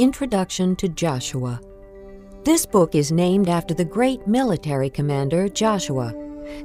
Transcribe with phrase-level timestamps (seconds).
[0.00, 1.60] Introduction to Joshua.
[2.42, 6.14] This book is named after the great military commander Joshua.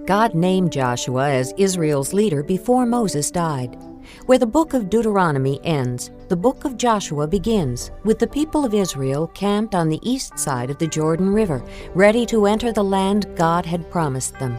[0.05, 3.77] God named Joshua as Israel's leader before Moses died.
[4.25, 8.73] Where the book of Deuteronomy ends, the book of Joshua begins, with the people of
[8.73, 11.61] Israel camped on the east side of the Jordan River,
[11.93, 14.57] ready to enter the land God had promised them.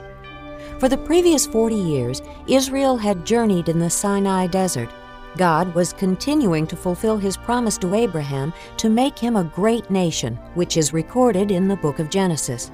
[0.78, 4.90] For the previous 40 years, Israel had journeyed in the Sinai desert.
[5.36, 10.36] God was continuing to fulfill his promise to Abraham to make him a great nation,
[10.54, 12.70] which is recorded in the book of Genesis.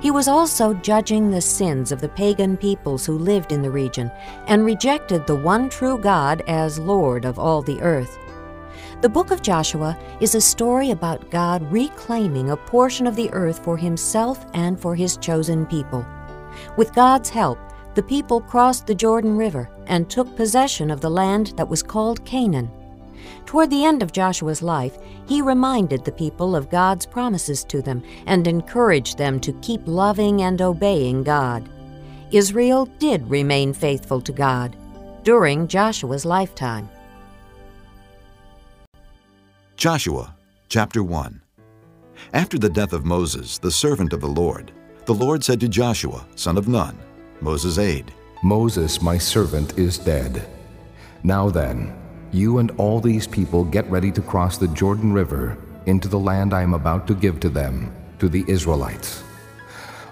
[0.00, 4.10] He was also judging the sins of the pagan peoples who lived in the region
[4.46, 8.18] and rejected the one true God as Lord of all the earth.
[9.00, 13.64] The book of Joshua is a story about God reclaiming a portion of the earth
[13.64, 16.06] for himself and for his chosen people.
[16.76, 17.58] With God's help,
[17.94, 22.24] the people crossed the Jordan River and took possession of the land that was called
[22.24, 22.70] Canaan.
[23.44, 28.02] Toward the end of Joshua's life, he reminded the people of God's promises to them
[28.26, 31.68] and encouraged them to keep loving and obeying God.
[32.30, 34.76] Israel did remain faithful to God
[35.24, 36.88] during Joshua's lifetime.
[39.76, 40.34] Joshua
[40.68, 41.42] chapter 1
[42.32, 44.70] After the death of Moses, the servant of the Lord,
[45.06, 46.96] the Lord said to Joshua, son of Nun,
[47.40, 50.46] Moses' aide, Moses, my servant, is dead.
[51.22, 51.94] Now then,
[52.32, 56.54] you and all these people get ready to cross the Jordan River into the land
[56.54, 59.22] I am about to give to them, to the Israelites.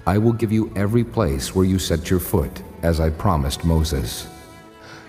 [0.06, 4.26] I will give you every place where you set your foot, as I promised Moses.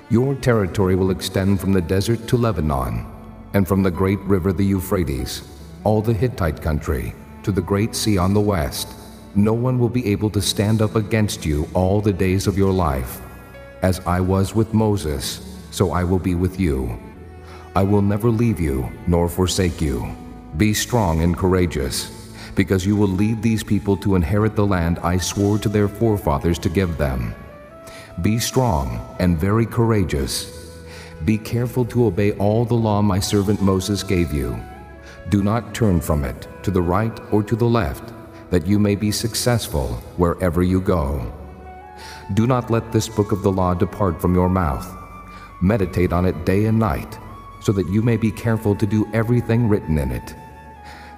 [0.10, 3.06] Your territory will extend from the desert to Lebanon,
[3.54, 5.44] and from the great river the Euphrates,
[5.84, 8.88] all the Hittite country, to the great sea on the west.
[9.36, 12.72] No one will be able to stand up against you all the days of your
[12.72, 13.22] life.
[13.84, 17.00] As I was with Moses, so I will be with you.
[17.76, 20.16] I will never leave you nor forsake you.
[20.58, 25.18] Be strong and courageous, because you will lead these people to inherit the land I
[25.18, 27.36] swore to their forefathers to give them.
[28.24, 30.74] Be strong and very courageous.
[31.24, 34.60] Be careful to obey all the law my servant Moses gave you.
[35.30, 38.12] Do not turn from it to the right or to the left,
[38.50, 39.88] that you may be successful
[40.18, 41.32] wherever you go.
[42.34, 44.96] Do not let this book of the law depart from your mouth
[45.62, 47.20] Meditate on it day and night,
[47.60, 50.34] so that you may be careful to do everything written in it.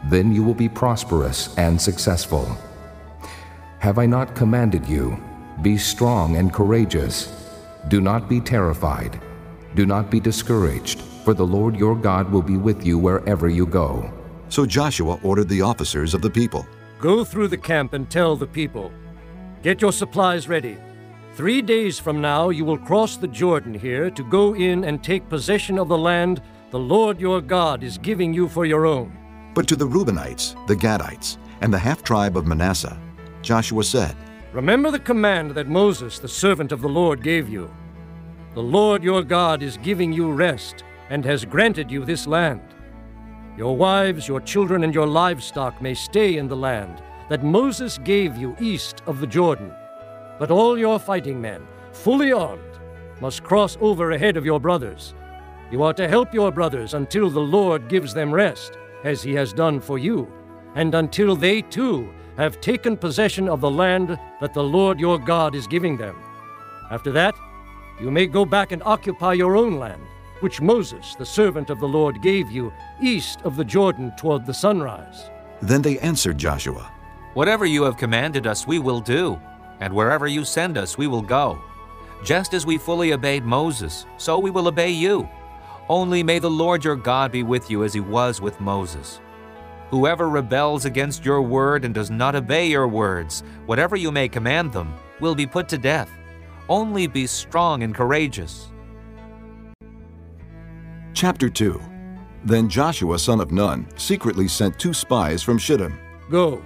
[0.06, 2.58] Then you will be prosperous and successful.
[3.80, 5.22] Have I not commanded you?
[5.62, 7.54] Be strong and courageous.
[7.88, 9.22] Do not be terrified.
[9.76, 13.68] Do not be discouraged, for the Lord your God will be with you wherever you
[13.68, 14.12] go.
[14.50, 16.66] So Joshua ordered the officers of the people
[17.02, 18.92] Go through the camp and tell the people
[19.64, 20.78] Get your supplies ready
[21.34, 25.28] Three days from now you will cross the Jordan here to go in and take
[25.28, 29.12] possession of the land the Lord your God is giving you for your own.
[29.54, 32.98] But to the Reubenites, the Gadites, and the half tribe of Manasseh,
[33.42, 34.16] Joshua said,
[34.54, 37.70] Remember the command that Moses, the servant of the Lord, gave you.
[38.54, 42.62] The Lord your God is giving you rest and has granted you this land.
[43.58, 48.38] Your wives, your children, and your livestock may stay in the land that Moses gave
[48.38, 49.72] you east of the Jordan.
[50.40, 52.80] But all your fighting men, fully armed,
[53.20, 55.14] must cross over ahead of your brothers.
[55.70, 59.54] You are to help your brothers until the Lord gives them rest, as he has
[59.54, 60.32] done for you,
[60.76, 65.56] and until they too have taken possession of the land that the Lord your God
[65.56, 66.16] is giving them.
[66.90, 67.36] After that,
[68.00, 70.02] you may go back and occupy your own land,
[70.42, 74.54] which Moses, the servant of the Lord, gave you east of the Jordan toward the
[74.54, 75.30] sunrise.
[75.62, 76.92] Then they answered Joshua,
[77.34, 79.40] Whatever you have commanded us, we will do
[79.82, 81.60] and wherever you send us, we will go.
[82.24, 85.28] Just as we fully obeyed Moses, so we will obey you.
[85.90, 89.20] Only may the Lord your God be with you as he was with Moses.
[89.90, 94.72] Whoever rebels against your word and does not obey your words, whatever you may command
[94.72, 96.10] them, will be put to death.
[96.70, 98.71] Only be strong and courageous.
[101.14, 101.82] Chapter 2
[102.46, 105.98] Then Joshua son of Nun secretly sent two spies from Shittim.
[106.30, 106.64] Go,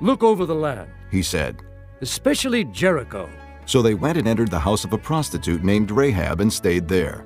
[0.00, 1.62] look over the land, he said
[2.02, 3.30] especially Jericho.
[3.64, 7.24] So they went and entered the house of a prostitute named Rahab and stayed there.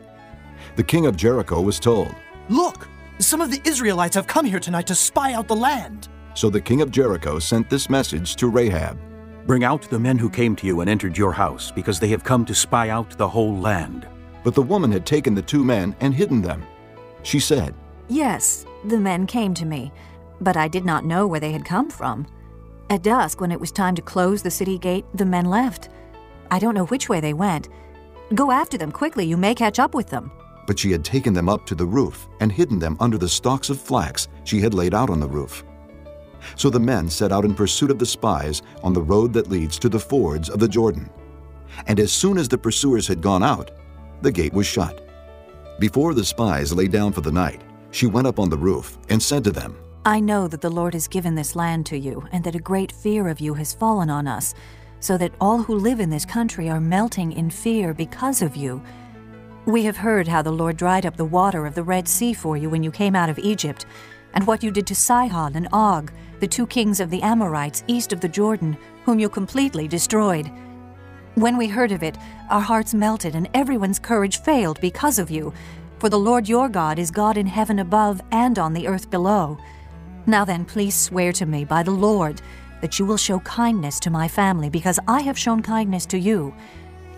[0.76, 2.14] The king of Jericho was told,
[2.48, 2.86] Look,
[3.18, 6.08] some of the Israelites have come here tonight to spy out the land.
[6.34, 8.98] So the king of Jericho sent this message to Rahab
[9.46, 12.24] Bring out the men who came to you and entered your house, because they have
[12.24, 14.08] come to spy out the whole land.
[14.46, 16.64] But the woman had taken the two men and hidden them.
[17.24, 17.74] She said,
[18.06, 19.90] Yes, the men came to me,
[20.40, 22.28] but I did not know where they had come from.
[22.88, 25.88] At dusk, when it was time to close the city gate, the men left.
[26.48, 27.70] I don't know which way they went.
[28.36, 30.30] Go after them quickly, you may catch up with them.
[30.68, 33.68] but she had taken them up to the roof and hidden them under the stalks
[33.68, 35.64] of flax she had laid out on the roof.
[36.54, 39.76] So the men set out in pursuit of the spies on the road that leads
[39.80, 41.10] to the fords of the Jordan.
[41.88, 43.72] And as soon as the pursuers had gone out,
[44.22, 45.02] the gate was shut.
[45.78, 49.22] Before the spies lay down for the night, she went up on the roof and
[49.22, 52.44] said to them, I know that the Lord has given this land to you, and
[52.44, 54.54] that a great fear of you has fallen on us,
[55.00, 58.82] so that all who live in this country are melting in fear because of you.
[59.66, 62.56] We have heard how the Lord dried up the water of the Red Sea for
[62.56, 63.84] you when you came out of Egypt,
[64.32, 68.12] and what you did to Sihon and Og, the two kings of the Amorites east
[68.12, 70.50] of the Jordan, whom you completely destroyed.
[71.36, 72.16] When we heard of it,
[72.48, 75.52] our hearts melted and everyone's courage failed because of you.
[75.98, 79.58] For the Lord your God is God in heaven above and on the earth below.
[80.24, 82.40] Now then, please swear to me by the Lord
[82.80, 86.54] that you will show kindness to my family because I have shown kindness to you.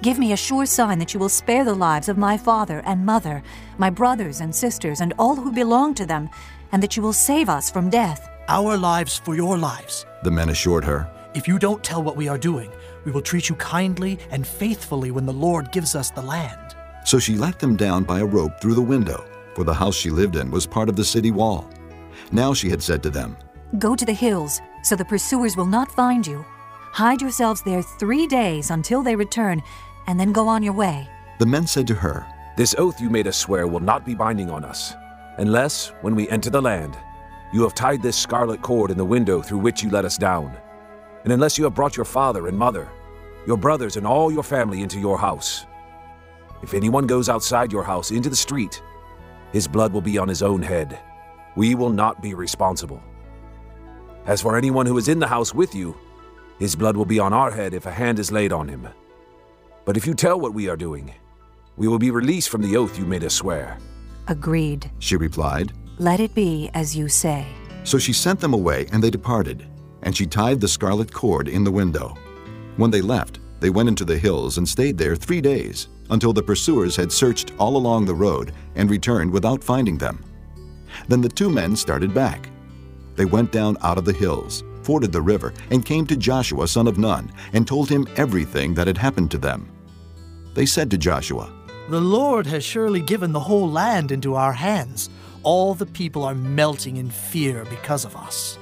[0.03, 3.07] Give me a sure sign that you will spare the lives of my father and
[3.07, 3.41] mother,
[3.79, 6.29] my brothers and sisters, and all who belong to them,
[6.73, 8.29] and that you will save us from death.
[8.49, 10.07] Our lives for your lives.
[10.25, 11.09] The men assured her.
[11.37, 12.73] If you don't tell what we are doing,
[13.05, 16.77] we will treat you kindly and faithfully when the Lord gives us the land.
[17.05, 19.25] So she let them down by a rope through the window,
[19.55, 21.71] for the house she lived in was part of the city wall.
[22.33, 23.37] Now she had said to them,
[23.79, 26.45] Go to the hills, so the pursuers will not find you.
[26.93, 29.63] Hide yourselves there three days until they return,
[30.07, 31.09] and then go on your way.
[31.39, 34.51] The men said to her, This oath you made us swear will not be binding
[34.51, 34.95] on us,
[35.37, 36.97] unless, when we enter the land,
[37.53, 40.57] you have tied this scarlet cord in the window through which you let us down,
[41.25, 42.89] and unless you have brought your father and mother,
[43.47, 45.67] your brothers, and all your family into your house.
[46.63, 48.83] If anyone goes outside your house into the street,
[49.53, 50.99] his blood will be on his own head
[51.59, 53.03] we will not be responsible.
[54.27, 55.97] As for anyone who is in the house with you,
[56.61, 58.89] his blood will be on our head if a hand is laid on him.
[59.85, 61.13] But if you tell what we are doing,
[61.77, 63.77] we will be released from the oath you made us swear.
[64.29, 65.73] Agreed, she replied.
[65.99, 67.45] Let it be as you say.
[67.83, 69.67] So she sent them away, and they departed,
[70.03, 72.15] and she tied the scarlet cord in the window.
[72.77, 76.43] When they left, they went into the hills and stayed there three days, until the
[76.43, 80.25] pursuers had searched all along the road and returned without finding them.
[81.09, 82.49] Then the two men started back.
[83.17, 86.87] They went down out of the hills, forded the river, and came to Joshua son
[86.87, 89.71] of Nun, and told him everything that had happened to them.
[90.55, 91.53] They said to Joshua,
[91.89, 95.11] The Lord has surely given the whole land into our hands.
[95.43, 98.58] All the people are melting in fear because of us.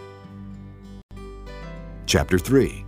[2.06, 2.84] Chapter 3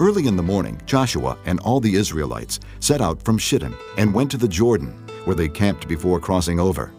[0.00, 4.30] Early in the morning, Joshua and all the Israelites set out from Shittim and went
[4.30, 6.94] to the Jordan, where they camped before crossing over.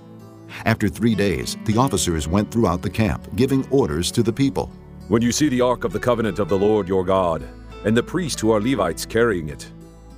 [0.65, 4.71] After three days, the officers went throughout the camp, giving orders to the people.
[5.07, 7.43] When you see the Ark of the Covenant of the Lord your God,
[7.83, 9.71] and the priests who are Levites carrying it,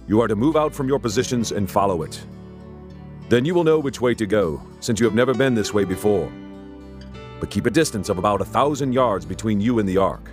[0.10, 2.22] you are to move out from your positions and follow it.
[3.30, 5.86] Then you will know which way to go, since you have never been this way
[5.86, 6.30] before.
[7.40, 10.30] But keep a distance of about a thousand yards between you and the ark.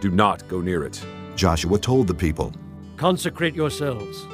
[0.00, 1.04] Do not go near it.
[1.36, 2.52] Joshua told the people,
[2.96, 4.26] Consecrate yourselves,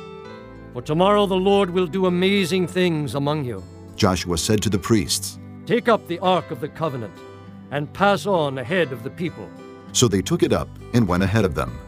[0.73, 3.63] for tomorrow the Lord will do amazing things among you.
[3.97, 7.15] Joshua said to the priests, Take up the Ark of the Covenant
[7.71, 9.49] and pass on ahead of the people.
[9.93, 11.79] So they took it up and went ahead of them.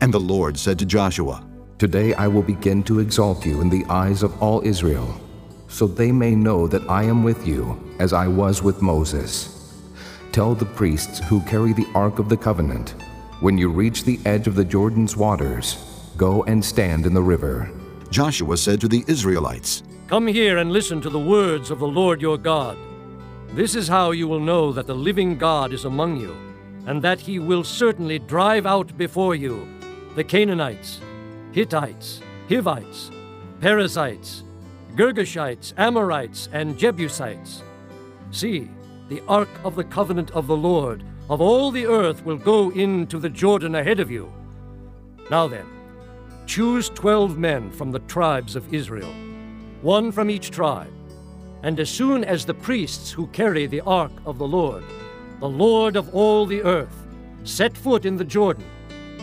[0.00, 1.46] And the Lord said to Joshua,
[1.78, 5.20] Today I will begin to exalt you in the eyes of all Israel,
[5.68, 9.82] so they may know that I am with you, as I was with Moses.
[10.32, 12.94] Tell the priests who carry the Ark of the Covenant,
[13.40, 15.76] when you reach the edge of the Jordan's waters,
[16.18, 17.70] go and stand in the river.
[18.10, 22.20] Joshua said to the Israelites, Come here and listen to the words of the Lord
[22.20, 22.76] your God.
[23.52, 26.36] This is how you will know that the living God is among you,
[26.86, 29.66] and that he will certainly drive out before you
[30.16, 31.00] the Canaanites,
[31.52, 33.10] Hittites, Hivites,
[33.60, 34.44] Perizzites,
[34.96, 37.62] Girgashites, Amorites, and Jebusites.
[38.32, 38.68] See,
[39.08, 43.18] the ark of the covenant of the Lord of all the earth will go into
[43.18, 44.30] the Jordan ahead of you.
[45.30, 45.66] Now then,
[46.44, 49.14] choose twelve men from the tribes of Israel
[49.82, 50.92] one from each tribe.
[51.62, 54.84] And as soon as the priests who carry the ark of the Lord,
[55.40, 57.06] the Lord of all the earth,
[57.44, 58.64] set foot in the Jordan,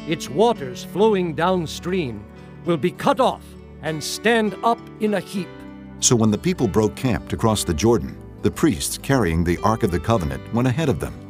[0.07, 2.23] its waters flowing downstream
[2.65, 3.43] will be cut off
[3.81, 5.49] and stand up in a heap.
[5.99, 9.83] So when the people broke camp to cross the Jordan, the priests carrying the Ark
[9.83, 11.26] of the Covenant went ahead of them.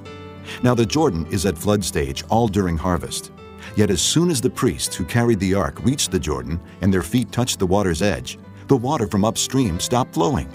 [0.63, 3.31] Now the Jordan is at flood stage all during harvest.
[3.75, 7.03] Yet as soon as the priests who carried the ark reached the Jordan and their
[7.03, 8.37] feet touched the water's edge,
[8.67, 10.51] the water from upstream stopped flowing.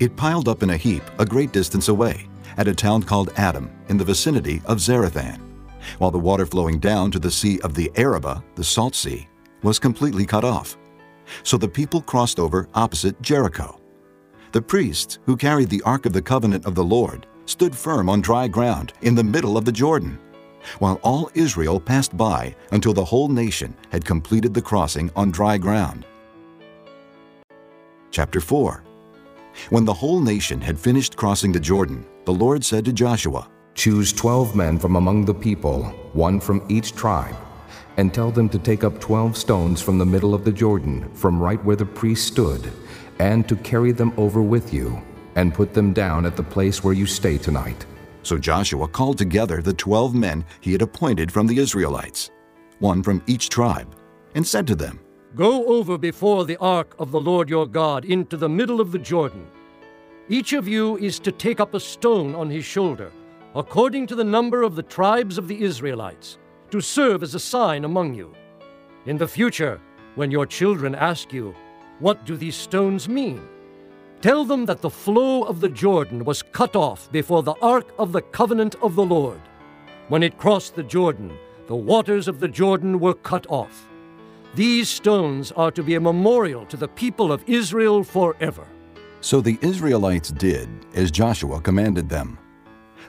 [0.00, 3.70] It piled up in a heap a great distance away, at a town called Adam,
[3.88, 5.40] in the vicinity of Zarethan,
[5.98, 9.28] while the water flowing down to the Sea of the Arabah, the Salt Sea,
[9.62, 10.76] was completely cut off.
[11.42, 13.80] So the people crossed over opposite Jericho.
[14.52, 18.20] The priests, who carried the Ark of the Covenant of the Lord, stood firm on
[18.20, 20.18] dry ground in the middle of the Jordan,
[20.78, 25.56] while all Israel passed by until the whole nation had completed the crossing on dry
[25.56, 26.04] ground.
[28.10, 28.82] Chapter 4
[29.70, 34.12] When the whole nation had finished crossing the Jordan, the Lord said to Joshua, Choose
[34.12, 37.36] twelve men from among the people, one from each tribe,
[37.96, 41.40] and tell them to take up twelve stones from the middle of the Jordan, from
[41.40, 42.72] right where the priest stood,
[43.20, 45.00] and to carry them over with you,
[45.38, 47.86] and put them down at the place where you stay tonight.
[48.24, 52.32] So Joshua called together the twelve men he had appointed from the Israelites,
[52.80, 53.94] one from each tribe,
[54.34, 54.98] and said to them,
[55.36, 58.98] Go over before the ark of the Lord your God into the middle of the
[58.98, 59.46] Jordan.
[60.28, 63.12] Each of you is to take up a stone on his shoulder,
[63.54, 66.38] according to the number of the tribes of the Israelites,
[66.72, 68.34] to serve as a sign among you.
[69.06, 69.80] In the future,
[70.16, 71.54] when your children ask you,
[72.00, 73.40] What do these stones mean?
[74.20, 78.10] Tell them that the flow of the Jordan was cut off before the ark of
[78.10, 79.40] the covenant of the Lord.
[80.08, 83.88] When it crossed the Jordan, the waters of the Jordan were cut off.
[84.54, 88.66] These stones are to be a memorial to the people of Israel forever.
[89.20, 92.38] So the Israelites did as Joshua commanded them.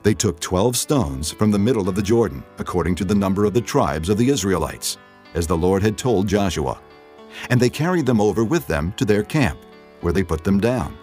[0.03, 3.53] They took twelve stones from the middle of the Jordan, according to the number of
[3.53, 4.97] the tribes of the Israelites,
[5.33, 6.79] as the Lord had told Joshua.
[7.49, 9.59] And they carried them over with them to their camp,
[10.01, 10.97] where they put them down.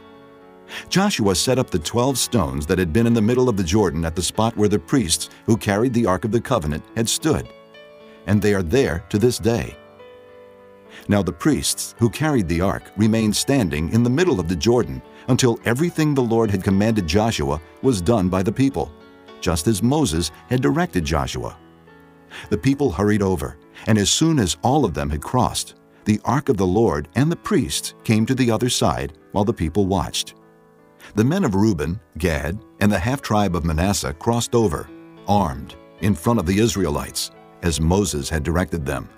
[0.88, 4.04] Joshua set up the twelve stones that had been in the middle of the Jordan
[4.04, 7.48] at the spot where the priests who carried the Ark of the Covenant had stood,
[8.26, 9.76] and they are there to this day.
[11.08, 15.00] Now the priests who carried the ark remained standing in the middle of the Jordan
[15.28, 18.92] until everything the Lord had commanded Joshua was done by the people,
[19.40, 21.56] just as Moses had directed Joshua.
[22.50, 25.74] The people hurried over, and as soon as all of them had crossed,
[26.06, 29.52] the ark of the Lord and the priests came to the other side while the
[29.52, 30.34] people watched.
[31.16, 34.88] The men of Reuben, Gad, and the half tribe of Manasseh crossed over,
[35.26, 37.32] armed, in front of the Israelites,
[37.62, 39.08] as Moses had directed them.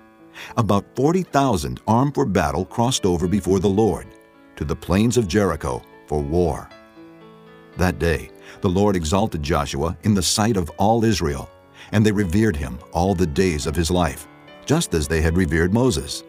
[0.56, 4.06] About 40,000 armed for battle crossed over before the Lord
[4.56, 6.70] to the plains of Jericho for war.
[7.76, 8.30] That day,
[8.62, 11.50] the Lord exalted Joshua in the sight of all Israel,
[11.92, 14.26] and they revered him all the days of his life,
[14.64, 16.24] just as they had revered Moses.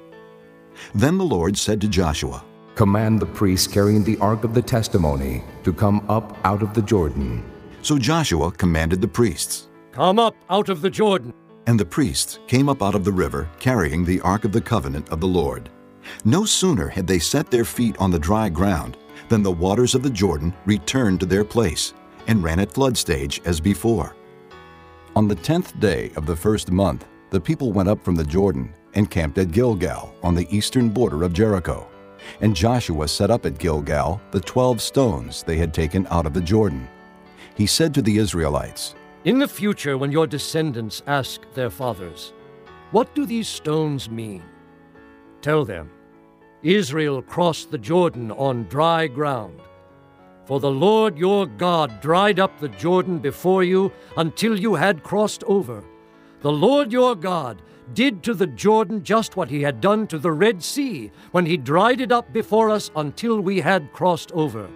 [0.93, 2.43] Then the Lord said to Joshua,
[2.75, 6.81] Command the priests carrying the ark of the testimony to come up out of the
[6.81, 7.43] Jordan.
[7.81, 9.67] So Joshua commanded the priests.
[9.91, 11.33] Come up out of the Jordan.
[11.67, 15.09] And the priests came up out of the river carrying the ark of the covenant
[15.09, 15.69] of the Lord.
[16.23, 20.03] No sooner had they set their feet on the dry ground than the waters of
[20.03, 21.93] the Jordan returned to their place
[22.27, 24.15] and ran at flood stage as before.
[25.15, 28.73] On the tenth day of the first month, the people went up from the Jordan
[28.93, 31.87] and camped at Gilgal on the eastern border of Jericho.
[32.41, 36.41] And Joshua set up at Gilgal the twelve stones they had taken out of the
[36.41, 36.87] Jordan.
[37.55, 42.33] He said to the Israelites, In the future, when your descendants ask their fathers,
[42.91, 44.43] What do these stones mean?
[45.41, 45.89] Tell them,
[46.61, 49.61] Israel crossed the Jordan on dry ground.
[50.45, 55.43] For the Lord your God dried up the Jordan before you until you had crossed
[55.43, 55.83] over.
[56.41, 57.61] The Lord your God
[57.93, 61.57] did to the Jordan just what he had done to the Red Sea when he
[61.57, 64.69] dried it up before us until we had crossed over.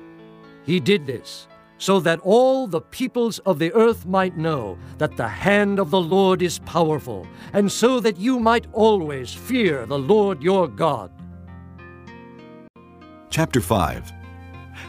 [0.66, 5.28] He did this so that all the peoples of the earth might know that the
[5.28, 10.42] hand of the Lord is powerful, and so that you might always fear the Lord
[10.42, 11.12] your God.
[13.30, 14.14] Chapter 5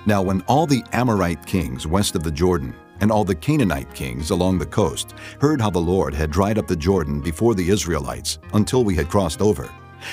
[0.06, 4.30] Now when all the Amorite kings west of the Jordan and all the Canaanite kings
[4.30, 8.38] along the coast heard how the Lord had dried up the Jordan before the Israelites
[8.54, 9.70] until we had crossed over,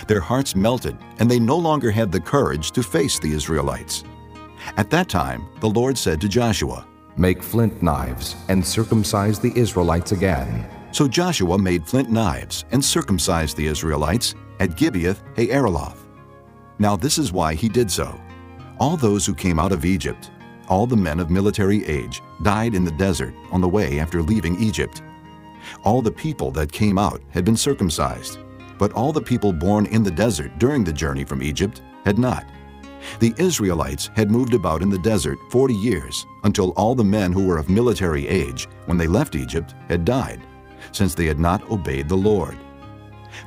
[0.07, 4.03] their hearts melted, and they no longer had the courage to face the Israelites.
[4.75, 10.11] At that time, the Lord said to Joshua, Make flint knives and circumcise the Israelites
[10.11, 10.67] again.
[10.91, 15.95] So Joshua made flint knives and circumcised the Israelites at Gibeath Haaraloth.
[16.77, 18.19] Now this is why he did so.
[18.81, 20.29] All those who came out of Egypt,
[20.71, 24.57] all the men of military age, died in the desert on the way after leaving
[24.61, 25.03] Egypt.
[25.83, 28.39] All the people that came out had been circumcised,
[28.77, 32.45] but all the people born in the desert during the journey from Egypt had not.
[33.19, 37.45] The Israelites had moved about in the desert 40 years until all the men who
[37.45, 40.39] were of military age when they left Egypt had died,
[40.93, 42.57] since they had not obeyed the Lord.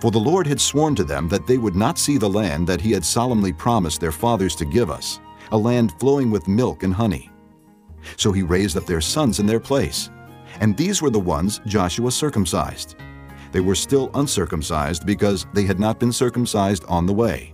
[0.03, 2.83] For the Lord had sworn to them that they would not see the land that
[2.83, 5.21] he had solemnly promised their fathers to give us,
[5.55, 7.31] a land flowing with milk and honey.
[8.17, 10.11] So he raised up their sons in their place,
[10.61, 12.97] and these were the ones Joshua circumcised.
[13.53, 17.53] They were still uncircumcised because they had not been circumcised on the way.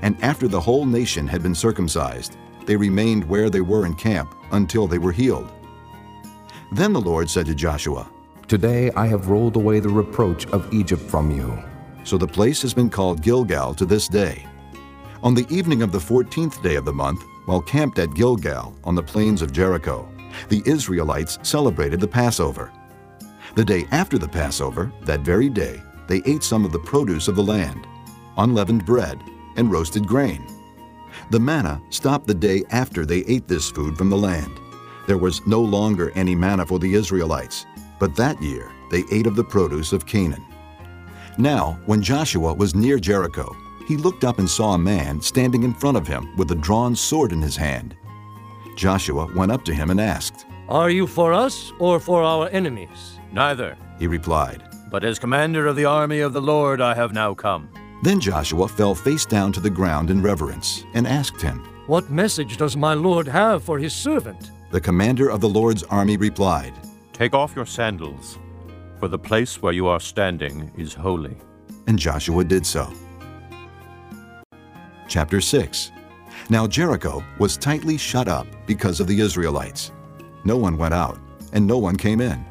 [0.00, 4.34] And after the whole nation had been circumcised, they remained where they were in camp
[4.52, 5.52] until they were healed.
[6.72, 8.10] Then the Lord said to Joshua,
[8.46, 11.62] Today I have rolled away the reproach of Egypt from you.
[12.04, 14.46] So the place has been called Gilgal to this day.
[15.20, 18.94] On the evening of the fourteenth day of the month, while camped at Gilgal on
[18.94, 20.08] the plains of Jericho,
[20.48, 22.70] the Israelites celebrated the Passover.
[23.56, 27.34] The day after the Passover, that very day, they ate some of the produce of
[27.34, 27.84] the land,
[28.36, 29.20] unleavened bread,
[29.56, 30.46] and roasted grain.
[31.30, 34.60] The manna stopped the day after they ate this food from the land.
[35.08, 37.66] There was no longer any manna for the Israelites,
[37.98, 40.44] but that year they ate of the produce of Canaan.
[41.38, 43.56] Now, when Joshua was near Jericho,
[43.88, 46.94] he looked up and saw a man standing in front of him with a drawn
[46.94, 47.96] sword in his hand.
[48.76, 53.18] Joshua went up to him and asked, Are you for us or for our enemies?
[53.32, 54.62] Neither, He replied.
[54.90, 57.68] but as commander of the army of the Lord I have now come.
[58.02, 61.58] Then Joshua fell face down to the ground in reverence and asked him.
[61.86, 64.50] What message does my Lord have for his servant?
[64.70, 66.74] The commander of the Lord's army replied,
[67.12, 68.38] Take off your sandals,
[69.00, 71.36] for the place where you are standing is holy.
[71.86, 72.92] and Joshua did so.
[75.08, 75.90] Chapter 6
[76.50, 79.90] Now Jericho was tightly shut up because of the Israelites.
[80.44, 81.18] No one went out,
[81.54, 82.44] and no one came in.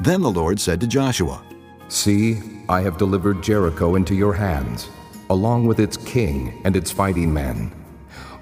[0.00, 1.42] Then the Lord said to Joshua,
[1.86, 4.90] See, I have delivered Jericho into your hands,
[5.30, 7.72] along with its king and its fighting men.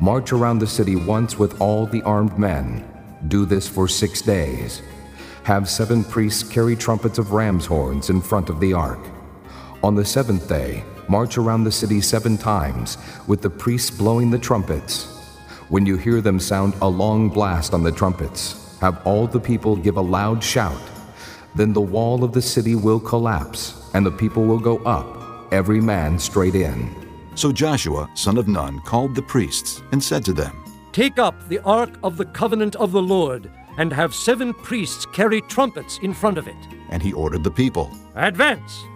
[0.00, 2.82] March around the city once with all the armed men.
[3.28, 4.80] Do this for six days.
[5.42, 9.00] Have seven priests carry trumpets of ram's horns in front of the ark.
[9.82, 14.38] On the seventh day, march around the city seven times, with the priests blowing the
[14.38, 14.94] trumpets.
[15.68, 19.76] When you hear them sound a long blast on the trumpets, have all the people
[19.76, 20.80] give a loud shout.
[21.54, 25.82] Then the wall of the city will collapse, and the people will go up, every
[25.82, 26.78] man straight in.
[27.34, 31.60] So Joshua, son of Nun, called the priests and said to them, Take up the
[31.60, 36.38] ark of the covenant of the Lord, and have seven priests carry trumpets in front
[36.38, 36.62] of it.
[36.88, 37.90] And he ordered the people.
[38.14, 38.86] Advance!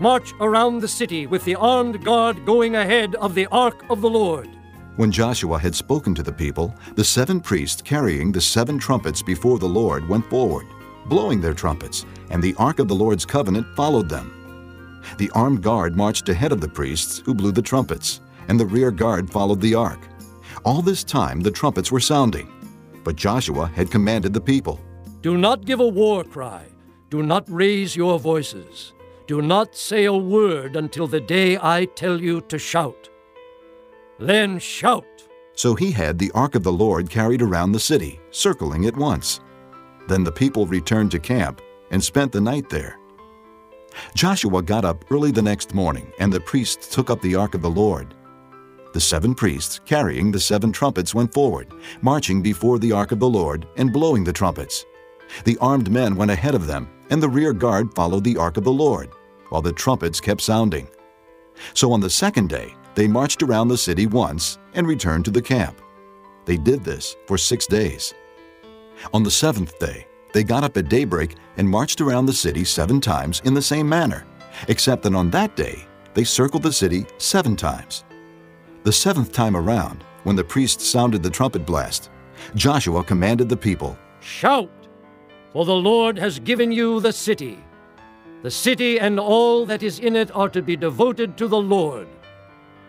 [0.00, 4.10] March around the city with the armed guard going ahead of the ark of the
[4.10, 4.48] Lord.
[4.96, 9.58] When Joshua had spoken to the people, the seven priests carrying the seven trumpets before
[9.58, 10.66] the Lord went forward,
[11.06, 14.34] blowing their trumpets, and the ark of the Lord's covenant followed them.
[15.18, 18.90] The armed guard marched ahead of the priests, who blew the trumpets, and the rear
[18.90, 20.00] guard followed the ark.
[20.64, 22.50] All this time the trumpets were sounding,
[23.04, 24.80] but Joshua had commanded the people.
[25.22, 26.64] Do not give a war cry.
[27.10, 28.92] Do not raise your voices.
[29.28, 33.10] Do not say a word until the day I tell you to shout.
[34.18, 35.04] Then shout.
[35.54, 39.40] So he had the ark of the Lord carried around the city, circling it once.
[40.08, 41.60] Then the people returned to camp
[41.90, 42.98] and spent the night there.
[44.14, 47.60] Joshua got up early the next morning, and the priests took up the ark of
[47.60, 48.14] the Lord.
[48.94, 53.28] The seven priests, carrying the seven trumpets, went forward, marching before the ark of the
[53.28, 54.86] Lord and blowing the trumpets.
[55.44, 58.64] The armed men went ahead of them, and the rear guard followed the ark of
[58.64, 59.10] the Lord,
[59.48, 60.88] while the trumpets kept sounding.
[61.74, 65.42] So on the second day, they marched around the city once and returned to the
[65.42, 65.80] camp.
[66.44, 68.14] They did this for six days.
[69.12, 73.00] On the seventh day, they got up at daybreak and marched around the city seven
[73.00, 74.26] times in the same manner,
[74.68, 78.04] except that on that day they circled the city seven times.
[78.84, 82.10] The seventh time around, when the priests sounded the trumpet blast,
[82.54, 84.70] Joshua commanded the people, Shout!
[85.52, 87.58] For the Lord has given you the city.
[88.40, 92.06] The city and all that is in it are to be devoted to the Lord.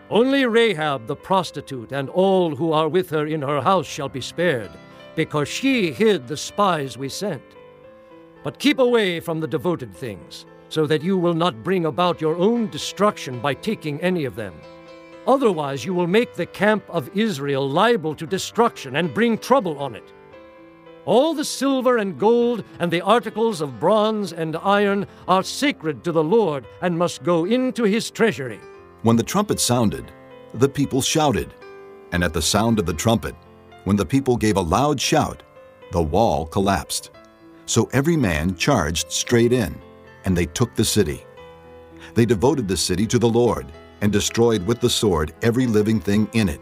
[0.08, 4.20] Only Rahab the prostitute and all who are with her in her house shall be
[4.20, 4.70] spared,
[5.16, 7.42] because she hid the spies we sent.
[8.44, 12.36] But keep away from the devoted things, so that you will not bring about your
[12.36, 14.54] own destruction by taking any of them.
[15.26, 19.96] Otherwise, you will make the camp of Israel liable to destruction and bring trouble on
[19.96, 20.12] it.
[21.06, 26.12] All the silver and gold and the articles of bronze and iron are sacred to
[26.12, 28.60] the Lord and must go into his treasury.
[29.02, 30.12] When the trumpet sounded,
[30.54, 31.54] the people shouted.
[32.12, 33.34] And at the sound of the trumpet,
[33.84, 35.42] when the people gave a loud shout,
[35.92, 37.10] the wall collapsed.
[37.66, 39.80] So every man charged straight in,
[40.24, 41.24] and they took the city.
[42.14, 43.66] They devoted the city to the Lord,
[44.00, 46.60] and destroyed with the sword every living thing in it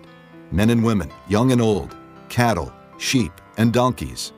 [0.51, 1.95] men and women, young and old,
[2.31, 4.33] cattle, sheep, and donkeys.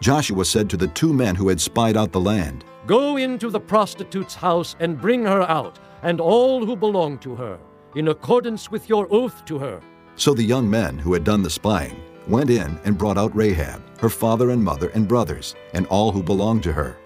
[0.00, 3.60] Joshua said to the two men who had spied out the land, Go into the
[3.60, 7.58] prostitute's house and bring her out, and all who belong to her,
[7.96, 9.80] in accordance with your oath to her.
[10.14, 13.82] So the young men who had done the spying went in and brought out Rahab,
[13.98, 16.96] her father and mother and brothers, and all who belonged to her.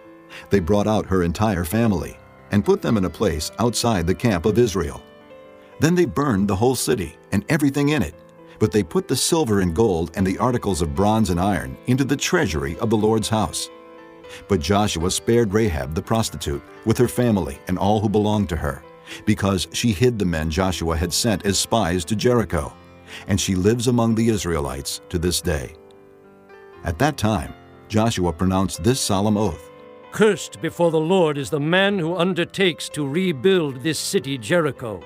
[0.50, 2.18] They brought out her entire family
[2.50, 5.02] and put them in a place outside the camp of Israel.
[5.78, 8.14] Then they burned the whole city and everything in it,
[8.60, 12.04] But they put the silver and gold and the articles of bronze and iron into
[12.04, 13.68] the treasury of the Lord's house.
[14.46, 18.84] But Joshua spared Rahab the prostitute with her family and all who belonged to her,
[19.26, 22.72] because she hid the men Joshua had sent as spies to Jericho,
[23.26, 25.74] and she lives among the Israelites to this day.
[26.84, 27.54] At that time,
[27.88, 29.70] Joshua pronounced this solemn oath
[30.12, 35.02] Cursed before the Lord is the man who undertakes to rebuild this city Jericho.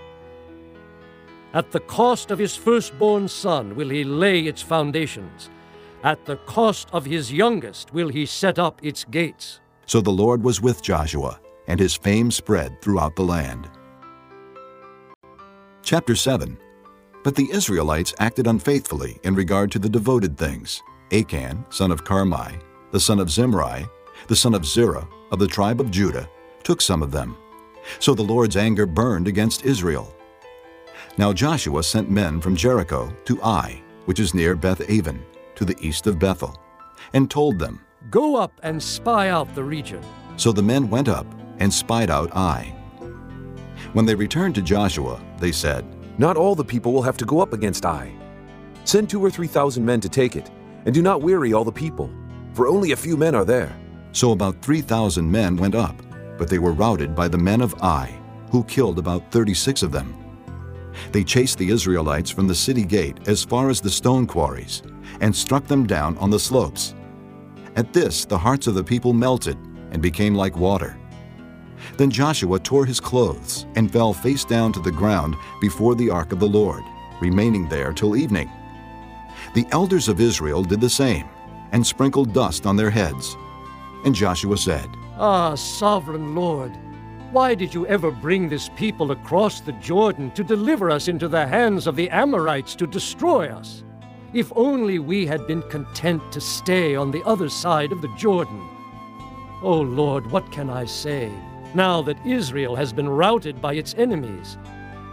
[1.55, 5.51] At the cost of his firstborn son will he lay its foundations.
[6.03, 9.61] At the cost of his youngest will he set up its gates.
[9.87, 11.38] So the Lord was with Joshua,
[11.69, 13.71] and his fame spread throughout the land.
[15.83, 16.59] Chapter 7
[17.23, 20.83] But the Israelites acted unfaithfully in regard to the devoted things.
[21.12, 23.87] Achan, son of Carmi, the son of Zimri,
[24.27, 26.29] the son of Zerah, of the tribe of Judah,
[26.64, 27.37] took some of them.
[28.01, 30.13] So the Lord's anger burned against Israel.
[31.16, 35.24] Now Joshua sent men from Jericho to Ai, which is near Beth Aven,
[35.55, 36.61] to the east of Bethel,
[37.12, 40.03] and told them, Go up and spy out the region.
[40.37, 41.27] So the men went up
[41.59, 42.74] and spied out Ai.
[43.92, 45.85] When they returned to Joshua, they said,
[46.18, 48.12] Not all the people will have to go up against Ai.
[48.83, 50.50] Send two or three thousand men to take it,
[50.85, 52.11] and do not weary all the people,
[52.55, 53.77] for only a few men are there.
[54.11, 56.00] So about 3,000 men went up,
[56.38, 58.16] but they were routed by the men of Ai,
[58.50, 60.24] who killed about 36 of them.
[61.12, 64.83] They chased the Israelites from the city gate as far as the stone quarries,
[65.20, 66.94] and struck them down on the slopes.
[67.76, 69.59] At this the hearts of the people melted
[69.90, 70.96] and became like water.
[71.96, 76.33] Then Joshua tore his clothes and fell face down to the ground before the ark
[76.33, 76.83] of the Lord,
[77.20, 78.50] remaining there till evening.
[79.54, 81.26] The elders of Israel did the same,
[81.72, 83.37] and sprinkled dust on their heads.
[84.04, 86.72] And Joshua said, Ah, sovereign Lord,
[87.35, 91.44] why did you ever bring this people across the Jordan to deliver us into the
[91.44, 93.83] hands of the Amorites to destroy us?
[94.33, 98.64] If only we had been content to stay on the other side of the Jordan.
[99.64, 101.29] Oh Lord, what can I say,
[101.75, 104.57] now that Israel has been routed by its enemies?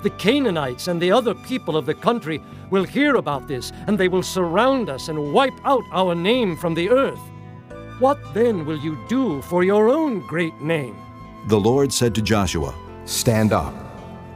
[0.04, 4.10] The Canaanites and the other people of the country will hear about this, and they
[4.10, 7.32] will surround us and wipe out our name from the earth.
[7.98, 10.96] What then will you do for your own great name?
[11.48, 12.76] The Lord said to Joshua,
[13.06, 13.74] Stand up.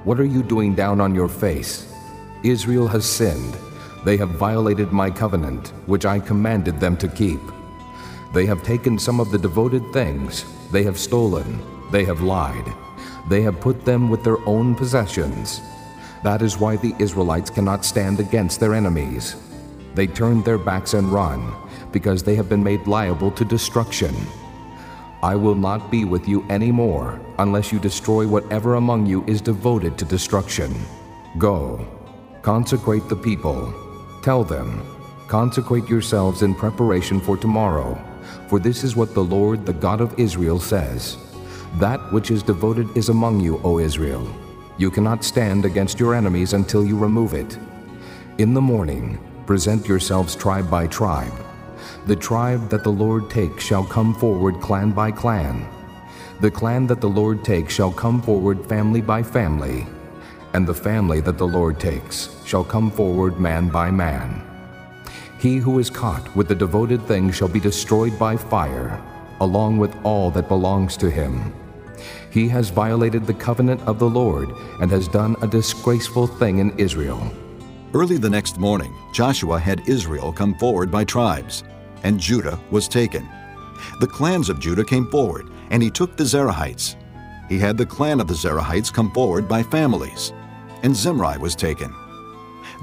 [0.05, 1.93] What are you doing down on your face?
[2.41, 3.55] Israel has sinned.
[4.03, 7.39] They have violated my covenant, which I commanded them to keep.
[8.33, 10.45] They have taken some of the devoted things.
[10.71, 11.61] They have stolen.
[11.91, 12.73] They have lied.
[13.29, 15.61] They have put them with their own possessions.
[16.23, 19.35] That is why the Israelites cannot stand against their enemies.
[19.93, 21.53] They turned their backs and run,
[21.91, 24.15] because they have been made liable to destruction.
[25.23, 29.41] I will not be with you any more unless you destroy whatever among you is
[29.41, 30.73] devoted to destruction.
[31.37, 31.85] Go,
[32.41, 33.73] consecrate the people.
[34.21, 34.85] Tell them,
[35.27, 37.99] consecrate yourselves in preparation for tomorrow,
[38.47, 41.17] for this is what the Lord, the God of Israel, says.
[41.75, 44.27] That which is devoted is among you, O Israel.
[44.77, 47.57] You cannot stand against your enemies until you remove it.
[48.37, 51.44] In the morning, present yourselves tribe by tribe.
[52.07, 55.67] The tribe that the Lord takes shall come forward clan by clan.
[56.39, 59.87] The clan that the Lord takes shall come forward family by family.
[60.53, 64.43] And the family that the Lord takes shall come forward man by man.
[65.39, 69.01] He who is caught with the devoted thing shall be destroyed by fire,
[69.41, 71.53] along with all that belongs to him.
[72.29, 76.77] He has violated the covenant of the Lord and has done a disgraceful thing in
[76.77, 77.33] Israel.
[77.95, 81.63] Early the next morning, Joshua had Israel come forward by tribes,
[82.03, 83.27] and Judah was taken.
[83.99, 86.95] The clans of Judah came forward, and he took the Zerahites.
[87.49, 90.33] He had the clan of the Zerahites come forward by families,
[90.83, 91.93] and Zimri was taken.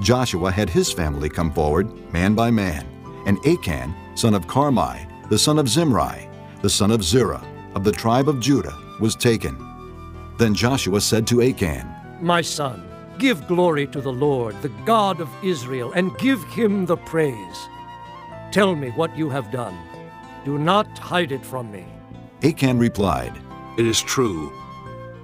[0.01, 2.85] Joshua had his family come forward, man by man,
[3.25, 6.29] and Achan, son of Carmi, the son of Zimri,
[6.61, 7.45] the son of Zerah,
[7.75, 9.57] of the tribe of Judah, was taken.
[10.37, 11.87] Then Joshua said to Achan,
[12.21, 12.83] My son,
[13.19, 17.67] give glory to the Lord, the God of Israel, and give him the praise.
[18.53, 19.75] Tell me what you have done.
[20.45, 21.87] Do not hide it from me.
[22.43, 23.33] Achan replied,
[23.79, 24.53] It is true.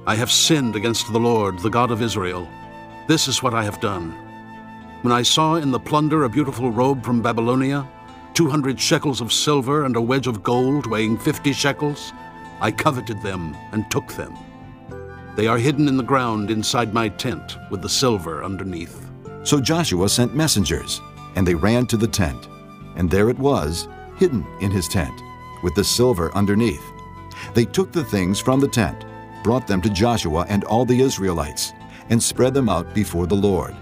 [0.07, 2.49] I have sinned against the Lord, the God of Israel.
[3.07, 4.13] This is what I have done.
[5.03, 7.87] When I saw in the plunder a beautiful robe from Babylonia,
[8.33, 12.11] 200 shekels of silver and a wedge of gold weighing 50 shekels,
[12.61, 14.35] I coveted them and took them.
[15.35, 19.07] They are hidden in the ground inside my tent with the silver underneath.
[19.43, 20.99] So Joshua sent messengers,
[21.35, 22.47] and they ran to the tent.
[22.99, 25.23] And there it was, hidden in his tent,
[25.63, 26.83] with the silver underneath.
[27.53, 29.05] They took the things from the tent,
[29.41, 31.71] brought them to Joshua and all the Israelites,
[32.09, 33.75] and spread them out before the Lord.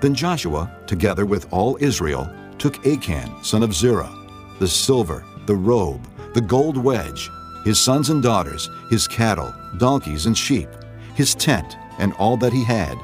[0.00, 4.12] Then Joshua, together with all Israel, took Achan, son of Zerah,
[4.58, 7.30] the silver, the robe, the gold wedge,
[7.64, 10.68] his sons and daughters, his cattle, donkeys, and sheep,
[11.14, 12.98] his tent, and all that he had,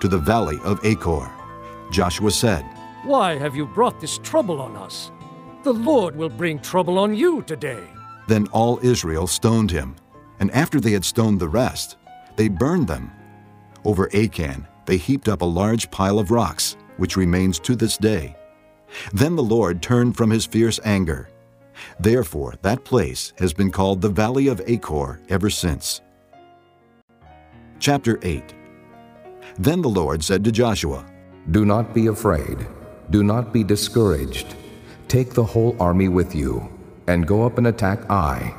[0.00, 1.30] to the valley of Achor.
[1.92, 2.64] Joshua said,
[3.04, 5.12] Why have you brought this trouble on us?
[5.62, 7.82] The Lord will bring trouble on you today.
[8.26, 9.94] Then all Israel stoned him,
[10.40, 11.96] and after they had stoned the rest,
[12.36, 13.10] they burned them.
[13.84, 18.36] Over Achan they heaped up a large pile of rocks, which remains to this day.
[19.12, 21.28] Then the Lord turned from his fierce anger.
[22.00, 26.00] Therefore that place has been called the Valley of Achor ever since.
[27.78, 28.54] Chapter 8
[29.58, 31.06] Then the Lord said to Joshua,
[31.50, 32.66] Do not be afraid,
[33.10, 34.54] do not be discouraged.
[35.08, 36.68] Take the whole army with you,
[37.06, 38.54] and go up and attack Ai.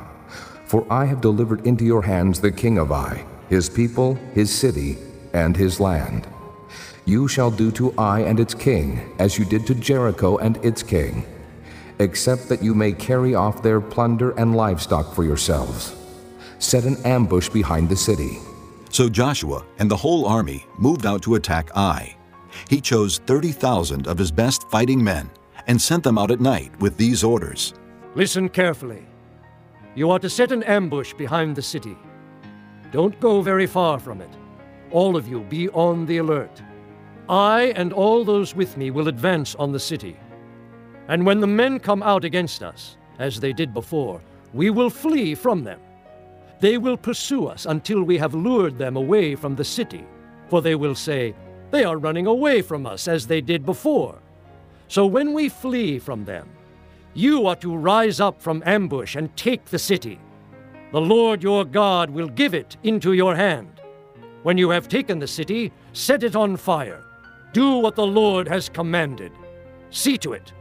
[0.64, 4.98] For I have delivered into your hands the king of Ai, his people, his city,
[5.32, 6.26] and his land.
[7.04, 10.82] You shall do to Ai and its king as you did to Jericho and its
[10.82, 11.24] king,
[11.98, 15.94] except that you may carry off their plunder and livestock for yourselves.
[16.58, 18.38] Set an ambush behind the city.
[18.90, 22.16] So Joshua and the whole army moved out to attack Ai.
[22.68, 25.30] He chose 30,000 of his best fighting men
[25.66, 27.74] and sent them out at night with these orders.
[28.14, 29.06] Listen carefully.
[29.94, 31.96] You are to set an ambush behind the city.
[32.92, 34.30] Don't go very far from it.
[34.90, 36.62] All of you be on the alert.
[37.28, 40.16] I and all those with me will advance on the city.
[41.08, 44.20] And when the men come out against us, as they did before,
[44.52, 45.80] we will flee from them.
[46.60, 50.04] They will pursue us until we have lured them away from the city,
[50.48, 51.34] for they will say,
[51.70, 54.18] They are running away from us as they did before.
[54.88, 56.48] So when we flee from them,
[57.14, 60.18] you are to rise up from ambush and take the city.
[60.92, 63.80] The Lord your God will give it into your hand.
[64.42, 67.04] When you have taken the city, set it on fire.
[67.52, 69.32] Do what the Lord has commanded.
[69.90, 70.52] See to it.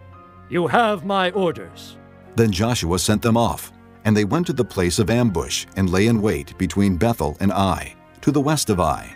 [0.50, 1.98] You have my orders.
[2.36, 3.72] Then Joshua sent them off,
[4.06, 7.52] and they went to the place of ambush and lay in wait between Bethel and
[7.52, 9.15] Ai, to the west of Ai.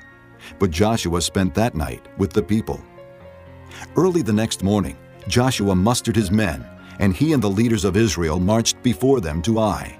[0.60, 2.82] But Joshua spent that night with the people.
[3.96, 6.66] Early the next morning, Joshua mustered his men,
[7.00, 9.98] and he and the leaders of Israel marched before them to Ai.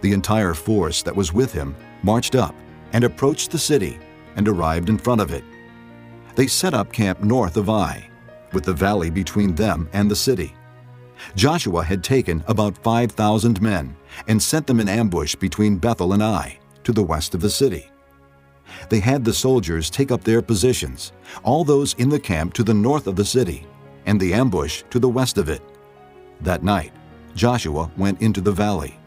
[0.00, 2.54] The entire force that was with him marched up
[2.92, 3.98] and approached the city
[4.36, 5.44] and arrived in front of it.
[6.34, 8.08] They set up camp north of Ai,
[8.52, 10.54] with the valley between them and the city.
[11.34, 13.96] Joshua had taken about 5,000 men
[14.28, 17.90] and sent them in ambush between Bethel and Ai, to the west of the city.
[18.88, 22.74] They had the soldiers take up their positions, all those in the camp to the
[22.74, 23.66] north of the city,
[24.06, 25.62] and the ambush to the west of it.
[26.40, 26.92] That night,
[27.34, 28.98] Joshua went into the valley.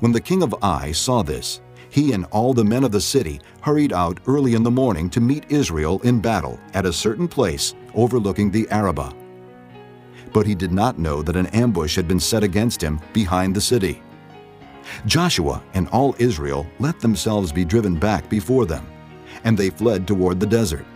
[0.00, 1.60] When the king of Ai saw this,
[1.90, 5.20] he and all the men of the city hurried out early in the morning to
[5.20, 9.14] meet Israel in battle at a certain place overlooking the Arabah.
[10.32, 13.60] But he did not know that an ambush had been set against him behind the
[13.60, 14.02] city.
[15.06, 18.86] Joshua and all Israel let themselves be driven back before them,
[19.44, 20.86] and they fled toward the desert.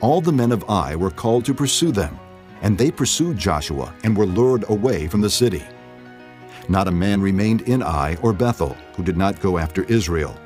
[0.00, 2.18] All the men of Ai were called to pursue them,
[2.62, 5.62] and they pursued Joshua and were lured away from the city.
[6.68, 10.38] Not a man remained in Ai or Bethel who did not go after Israel.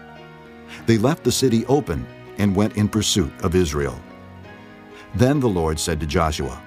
[0.87, 2.07] They left the city open
[2.39, 4.01] and went in pursuit of Israel.
[5.15, 6.63] Then the Lord said to Joshua,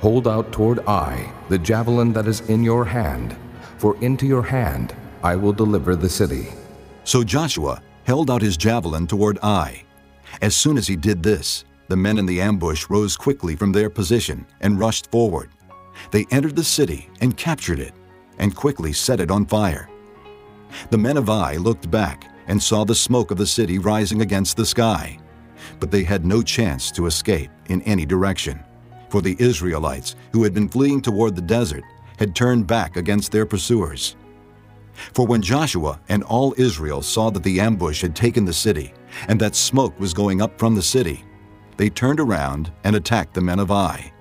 [0.00, 3.36] Hold out toward Ai the javelin that is in your hand,
[3.78, 6.48] for into your hand I will deliver the city.
[7.04, 9.82] So Joshua held out his javelin toward Ai.
[10.42, 13.88] As soon as he did this, the men in the ambush rose quickly from their
[13.88, 15.48] position and rushed forward.
[16.10, 17.94] They entered the city and captured it,
[18.38, 19.88] and quickly set it on fire.
[20.90, 24.58] The men of Ai looked back and saw the smoke of the city rising against
[24.58, 25.18] the sky,
[25.80, 28.62] but they had no chance to escape in any direction,
[29.08, 31.84] for the Israelites, who had been fleeing toward the desert,
[32.18, 34.16] had turned back against their pursuers.
[35.12, 38.92] For when Joshua and all Israel saw that the ambush had taken the city,
[39.28, 41.24] and that smoke was going up from the city,
[41.76, 44.12] they turned around and attacked the men of Ai.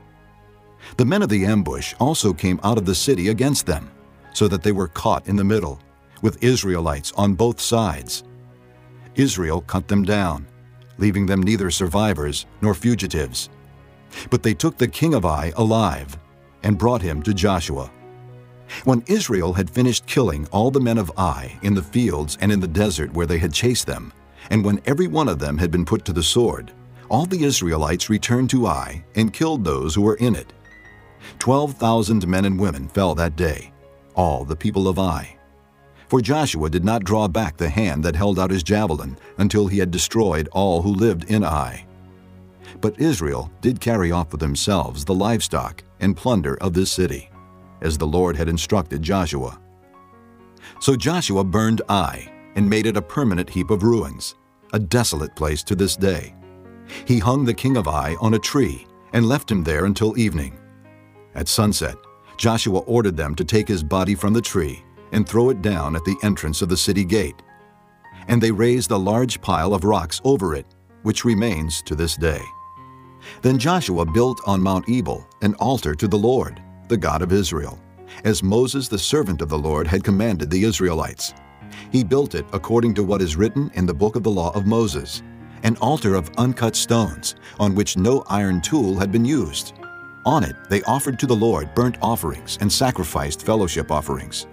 [0.98, 3.90] The men of the ambush also came out of the city against them,
[4.34, 5.80] so that they were caught in the middle,
[6.22, 8.24] with Israelites on both sides.
[9.16, 10.48] Israel cut them down,
[10.98, 13.50] leaving them neither survivors nor fugitives.
[14.30, 16.18] But they took the king of Ai alive
[16.64, 17.92] and brought him to Joshua.
[18.84, 22.60] When Israel had finished killing all the men of Ai in the fields and in
[22.60, 24.12] the desert where they had chased them,
[24.49, 26.71] and when every one of them had been put to the sword,
[27.10, 30.54] all the Israelites returned to Ai and killed those who were in it.
[31.39, 33.71] Twelve thousand men and women fell that day,
[34.15, 35.38] all the people of Ai.
[36.08, 39.80] For Joshua did not draw back the hand that held out his javelin until he
[39.80, 41.86] had destroyed all who lived in Ai.
[42.82, 47.30] But Israel did carry off with themselves the livestock and plunder of this city,
[47.84, 49.60] as the Lord had instructed Joshua.
[50.80, 54.36] So Joshua burned Ai and made it a permanent heap of ruins,
[54.74, 56.36] a desolate place to this day.
[57.06, 60.58] He hung the king of Ai on a tree and left him there until evening.
[61.36, 61.96] At sunset,
[62.38, 66.04] Joshua ordered them to take his body from the tree and throw it down at
[66.06, 67.41] the entrance of the city gate.
[68.28, 70.65] And they raised a large pile of rocks over it,
[71.04, 72.41] which remains to this day.
[73.41, 77.80] Then Joshua built on Mount Ebal an altar to the Lord, the God of Israel,
[78.24, 81.34] as Moses the servant of the Lord had commanded the Israelites.
[81.91, 84.65] He built it according to what is written in the book of the law of
[84.65, 85.22] Moses,
[85.63, 89.74] an altar of uncut stones, on which no iron tool had been used.
[90.26, 94.48] On it they offered to the Lord burnt offerings and sacrificed fellowship offerings.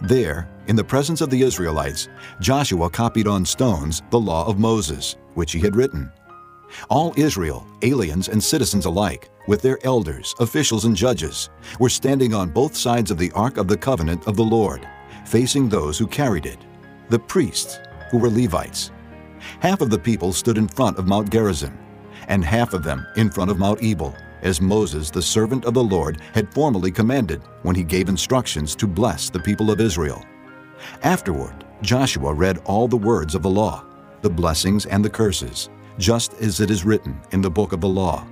[0.00, 2.08] There, in the presence of the Israelites,
[2.40, 6.10] Joshua copied on stones the law of Moses, which he had written.
[6.90, 11.50] All Israel, aliens and citizens alike, with their elders, officials, and judges,
[11.80, 14.86] were standing on both sides of the Ark of the Covenant of the Lord,
[15.26, 16.58] facing those who carried it,
[17.08, 17.78] the priests,
[18.10, 18.90] who were Levites.
[19.60, 21.78] Half of the people stood in front of Mount Gerizim,
[22.28, 25.82] and half of them in front of Mount Ebal, as Moses, the servant of the
[25.82, 30.22] Lord, had formally commanded when he gave instructions to bless the people of Israel.
[31.02, 33.84] Afterward, Joshua read all the words of the law,
[34.22, 37.88] the blessings and the curses, just as it is written in the book of the
[37.88, 38.26] law.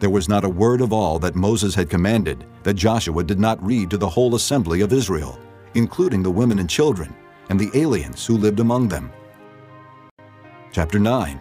[0.00, 3.64] There was not a word of all that Moses had commanded that Joshua did not
[3.64, 5.38] read to the whole assembly of Israel,
[5.74, 7.14] including the women and children,
[7.48, 9.10] and the aliens who lived among them.
[10.72, 11.40] Chapter 9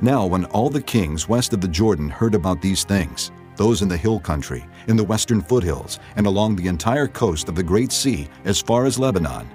[0.00, 3.88] Now when all the kings west of the Jordan heard about these things, those in
[3.88, 7.92] the hill country, in the western foothills, and along the entire coast of the Great
[7.92, 9.48] Sea as far as Lebanon,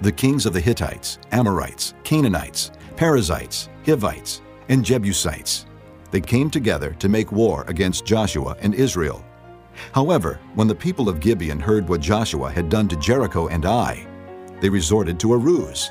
[0.00, 5.66] the kings of the Hittites, Amorites, Canaanites, Perizzites, Hivites, and Jebusites.
[6.10, 9.24] They came together to make war against Joshua and Israel.
[9.92, 14.06] However, when the people of Gibeon heard what Joshua had done to Jericho and Ai,
[14.60, 15.90] they resorted to a ruse.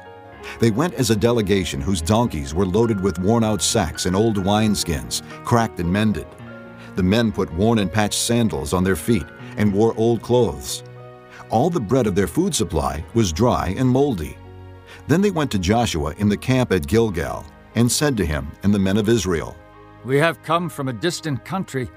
[0.59, 5.21] They went as a delegation whose donkeys were loaded with worn-out sacks and old wineskins,
[5.43, 6.27] cracked and mended.
[6.95, 9.25] The men put worn and patched sandals on their feet
[9.57, 10.83] and wore old clothes.
[11.49, 14.37] All the bread of their food supply was dry and moldy.
[15.07, 18.73] Then they went to Joshua in the camp at Gilgal and said to him and
[18.73, 19.55] the men of Israel,
[20.03, 21.89] We have come from a distant country.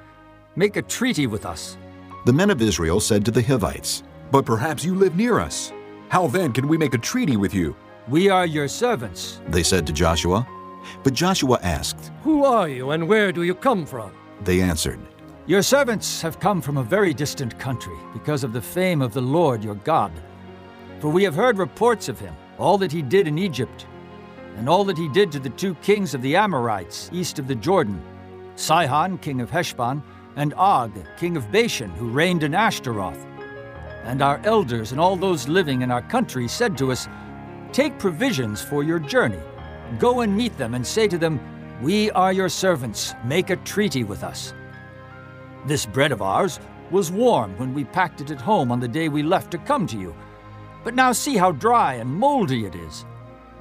[0.55, 1.77] Make a treaty with us.
[2.25, 5.73] The men of Israel said to the Hivites, But perhaps you live near us.
[6.09, 7.77] How then can we make a treaty with you?
[8.09, 10.47] We are your servants, they said to Joshua.
[11.03, 14.13] But Joshua asked, Who are you and where do you come from?
[14.43, 15.01] They answered,
[15.47, 19.21] Your servants have come from a very distant country because of the fame of the
[19.21, 20.13] Lord your God.
[21.01, 23.87] For we have heard reports of him, all that he did in Egypt,
[24.57, 27.55] and all that he did to the two kings of the Amorites east of the
[27.55, 28.03] Jordan
[28.57, 30.03] Sihon, king of Heshbon,
[30.37, 33.27] and Og, king of Bashan, who reigned in Ashtaroth.
[34.05, 37.09] And our elders and all those living in our country said to us,
[37.73, 39.41] Take provisions for your journey.
[39.99, 41.41] Go and meet them and say to them,
[41.83, 43.15] We are your servants.
[43.25, 44.55] Make a treaty with us.
[45.67, 49.09] This bread of ours was warm when we packed it at home on the day
[49.09, 50.15] we left to come to you.
[50.85, 53.05] But now see how dry and moldy it is.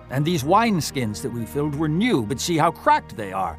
[0.09, 3.57] And these wineskins that we filled were new, but see how cracked they are.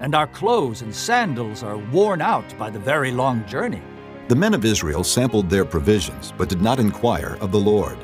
[0.00, 3.82] And our clothes and sandals are worn out by the very long journey.
[4.28, 7.98] The men of Israel sampled their provisions, but did not inquire of the Lord.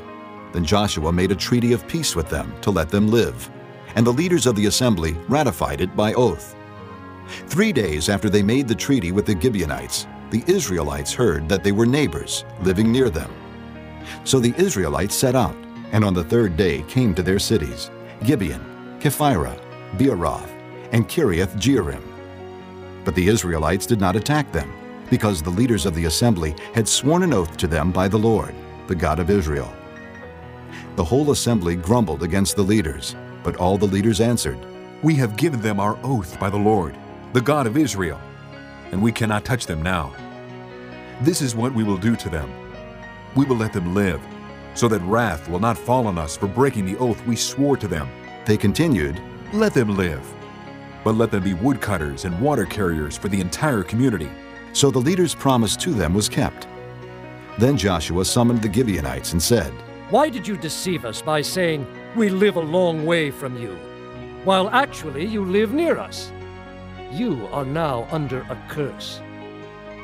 [0.53, 3.49] Then Joshua made a treaty of peace with them to let them live,
[3.95, 6.55] and the leaders of the assembly ratified it by oath.
[7.47, 11.71] Three days after they made the treaty with the Gibeonites, the Israelites heard that they
[11.71, 13.31] were neighbors living near them.
[14.23, 15.55] So the Israelites set out,
[15.91, 17.89] and on the third day came to their cities,
[18.23, 19.59] Gibeon, Kephirah,
[19.97, 20.49] Beeroth,
[20.91, 22.03] and Kiriath Jearim.
[23.05, 24.71] But the Israelites did not attack them,
[25.09, 28.53] because the leaders of the assembly had sworn an oath to them by the Lord,
[28.87, 29.73] the God of Israel.
[30.95, 34.59] The whole assembly grumbled against the leaders, but all the leaders answered,
[35.01, 36.95] We have given them our oath by the Lord,
[37.33, 38.19] the God of Israel,
[38.91, 40.13] and we cannot touch them now.
[41.21, 42.51] This is what we will do to them.
[43.35, 44.21] We will let them live,
[44.73, 47.87] so that wrath will not fall on us for breaking the oath we swore to
[47.87, 48.09] them.
[48.45, 49.21] They continued,
[49.53, 50.25] Let them live,
[51.03, 54.29] but let them be woodcutters and water carriers for the entire community.
[54.73, 56.67] So the leader's promise to them was kept.
[57.57, 59.71] Then Joshua summoned the Gibeonites and said,
[60.09, 63.75] Why did you deceive us by saying, We live a long way from you,
[64.43, 66.31] while actually you live near us?
[67.11, 69.19] You are now under a curse.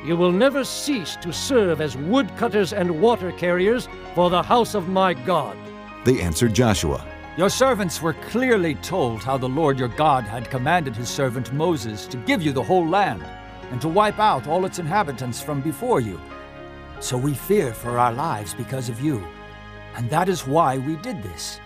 [0.06, 4.88] You will never cease to serve as woodcutters and water carriers for the house of
[4.88, 5.56] my God.
[6.04, 7.04] They answered Joshua,
[7.36, 12.06] Your servants were clearly told how the Lord your God had commanded his servant Moses
[12.06, 13.24] to give you the whole land
[13.72, 16.20] and to wipe out all its inhabitants from before you.
[17.00, 19.26] So we fear for our lives because of you,
[19.96, 21.58] and that is why we did this.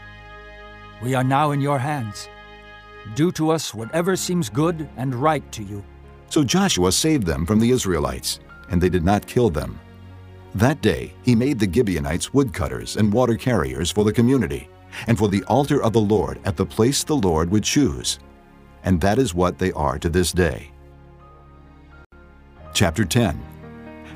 [1.03, 2.30] We are now in your hands.
[3.14, 5.84] Do to us whatever seems good and right to you.
[6.31, 8.39] So Joshua saved them from the Israelites,
[8.70, 9.78] and they did not kill them.
[10.55, 14.68] That day he made the Gibeonites woodcutters and water carriers for the community,
[15.09, 18.20] and for the altar of the Lord at the place the Lord would choose.
[18.85, 20.70] And that is what they are to this day.
[22.72, 23.41] Chapter 10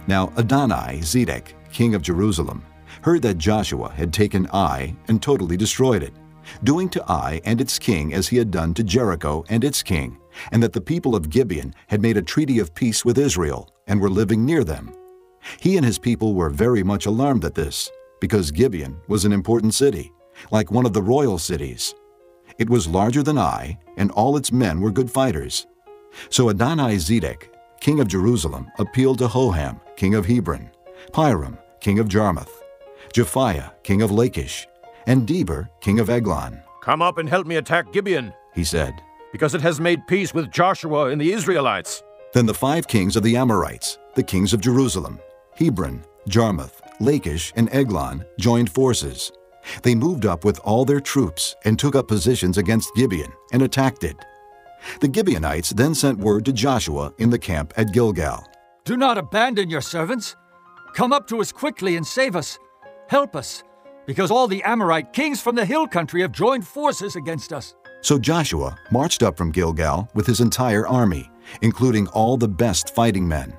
[0.06, 2.64] Now Adoni Zedek, king of Jerusalem,
[3.02, 6.14] heard that Joshua had taken Ai and totally destroyed it,
[6.62, 10.16] doing to Ai and its king as he had done to Jericho and its king,
[10.52, 14.00] and that the people of Gibeon had made a treaty of peace with Israel and
[14.00, 14.92] were living near them.
[15.60, 19.74] He and his people were very much alarmed at this, because Gibeon was an important
[19.74, 20.12] city,
[20.50, 21.94] like one of the royal cities.
[22.58, 25.66] It was larger than Ai, and all its men were good fighters.
[26.30, 27.48] So Adoni Zedek,
[27.80, 30.70] king of Jerusalem, appealed to Hoham, king of Hebron,
[31.12, 32.62] Piram, king of Jarmuth,
[33.12, 34.66] Japhia, king of Lachish,
[35.06, 36.62] and Debir, king of Eglon.
[36.80, 38.94] Come up and help me attack Gibeon, he said,
[39.34, 42.04] because it has made peace with Joshua and the Israelites.
[42.34, 45.18] Then the five kings of the Amorites, the kings of Jerusalem,
[45.56, 49.32] Hebron, Jarmuth, Lachish, and Eglon, joined forces.
[49.82, 54.04] They moved up with all their troops and took up positions against Gibeon and attacked
[54.04, 54.16] it.
[55.00, 58.46] The Gibeonites then sent word to Joshua in the camp at Gilgal.
[58.84, 60.36] Do not abandon your servants.
[60.94, 62.56] Come up to us quickly and save us.
[63.08, 63.64] Help us,
[64.06, 67.74] because all the Amorite kings from the hill country have joined forces against us.
[68.04, 71.30] So Joshua marched up from Gilgal with his entire army,
[71.62, 73.56] including all the best fighting men.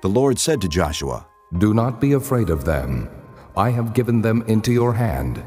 [0.00, 1.26] The Lord said to Joshua,
[1.58, 3.10] Do not be afraid of them.
[3.56, 5.42] I have given them into your hand.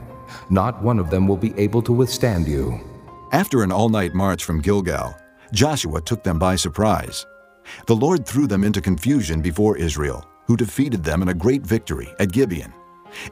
[0.49, 2.81] Not one of them will be able to withstand you.
[3.31, 5.15] After an all night march from Gilgal,
[5.53, 7.25] Joshua took them by surprise.
[7.85, 12.13] The Lord threw them into confusion before Israel, who defeated them in a great victory
[12.19, 12.73] at Gibeon.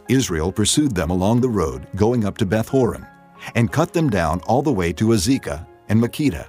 [0.08, 3.06] Israel pursued them along the road going up to Beth Horon,
[3.54, 6.48] and cut them down all the way to Azekah and Makkedah.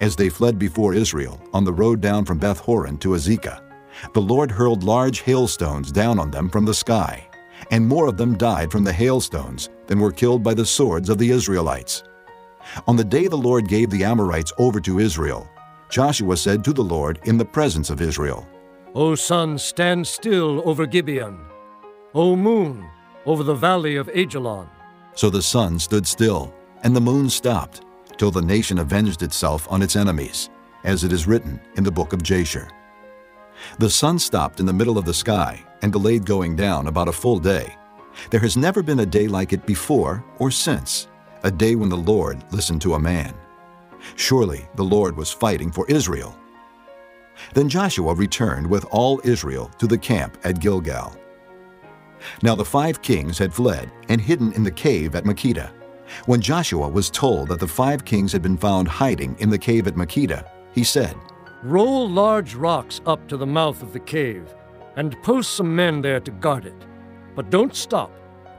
[0.00, 3.60] As they fled before Israel on the road down from Beth Horon to Azekah,
[4.14, 7.28] the Lord hurled large hailstones down on them from the sky,
[7.70, 11.18] and more of them died from the hailstones than were killed by the swords of
[11.18, 12.04] the Israelites.
[12.86, 15.48] On the day the Lord gave the Amorites over to Israel,
[15.90, 18.46] Joshua said to the Lord in the presence of Israel,
[18.94, 21.38] O sun, stand still over Gibeon.
[22.14, 22.86] O moon,
[23.26, 24.68] over the valley of Aijalon.
[25.14, 27.82] So the sun stood still, and the moon stopped,
[28.16, 30.50] till the nation avenged itself on its enemies,
[30.84, 32.68] as it is written in the book of Jasher.
[33.78, 37.12] The sun stopped in the middle of the sky and delayed going down about a
[37.12, 37.76] full day.
[38.30, 41.08] There has never been a day like it before or since,
[41.42, 43.34] a day when the Lord listened to a man.
[44.16, 46.36] Surely the Lord was fighting for Israel.
[47.54, 51.16] Then Joshua returned with all Israel to the camp at Gilgal.
[52.42, 55.70] Now the five kings had fled and hidden in the cave at Makkedah.
[56.26, 59.86] When Joshua was told that the five kings had been found hiding in the cave
[59.86, 61.16] at Makkedah, he said,
[61.62, 64.54] Roll large rocks up to the mouth of the cave,
[64.96, 66.86] and post some men there to guard it.
[67.34, 68.10] But don't stop.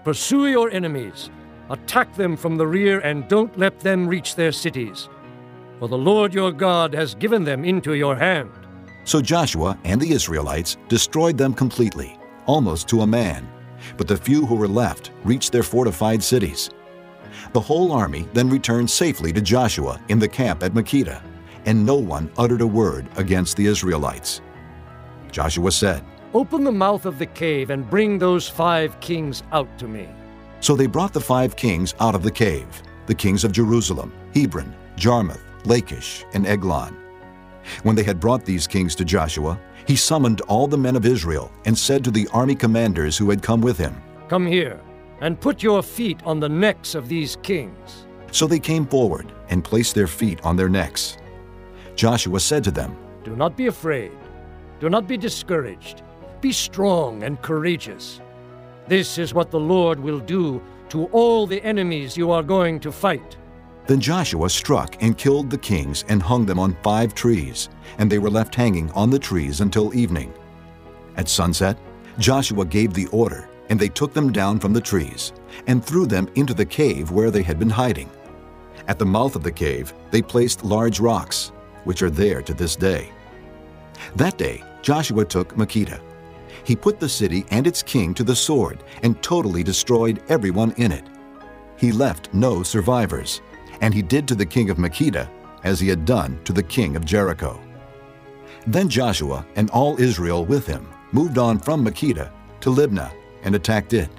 [0.04, 1.30] Pursue your enemies.
[1.70, 5.10] Attack them from the rear, and don't let them reach their cities.
[5.80, 8.52] For the Lord your God has given them into your hand.
[9.06, 13.50] So Joshua and the Israelites destroyed them completely, almost to a man.
[13.98, 16.70] But the few who were left reached their fortified cities.
[17.54, 21.22] The whole army then returned safely to Joshua in the camp at Makkedah
[21.66, 24.42] and no one uttered a word against the Israelites.
[25.32, 26.04] Joshua said,
[26.34, 30.10] Open the mouth of the cave and bring those five kings out to me.
[30.60, 34.74] So they brought the five kings out of the cave, the kings of Jerusalem, Hebron,
[34.96, 36.98] Jarmuth, Lachish, and Eglon.
[37.84, 41.52] When they had brought these kings to Joshua, he summoned all the men of Israel
[41.66, 43.96] and said to the army commanders who had come with him,
[44.30, 44.80] Come here,
[45.22, 48.08] and put your feet on the necks of these kings.
[48.32, 51.18] So they came forward and placed their feet on their necks.
[51.96, 54.18] Joshua said to them, Do not be afraid.
[54.80, 56.02] Do not be discouraged.
[56.42, 58.20] Be strong and courageous.
[58.88, 62.92] This is what the Lord will do to all the enemies you are going to
[62.92, 63.38] fight.
[63.86, 68.20] Then Joshua struck and killed the kings and hung them on five trees, and they
[68.20, 70.34] were left hanging on the trees until evening.
[71.18, 71.78] At sunset,
[72.18, 75.34] Joshua gave the order, and they took them down from the trees
[75.68, 78.10] and threw them into the cave where they had been hiding.
[78.88, 81.52] At the mouth of the cave, they placed large rocks,
[81.84, 83.12] which are there to this day.
[84.16, 86.02] That day, Joshua took Makkedah.
[86.64, 90.92] He put the city and its king to the sword and totally destroyed everyone in
[90.92, 91.06] it.
[91.84, 93.42] he left no survivors,
[93.84, 95.30] and he did to the king of Makkedah
[95.66, 97.60] as he had done to the king of Jericho.
[98.66, 102.32] Then Joshua and all Israel with him moved on from Makkedah
[102.62, 103.12] to Libnah
[103.44, 104.10] and attacked it.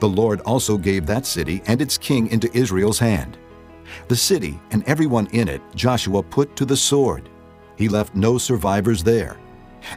[0.00, 3.38] The Lord also gave that city and its king into Israel's hand.
[4.08, 7.30] The city and everyone in it Joshua put to the sword.
[7.76, 9.38] He left no survivors there,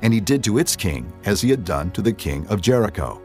[0.02, 3.22] and he did to its king as he had done to the king of Jericho.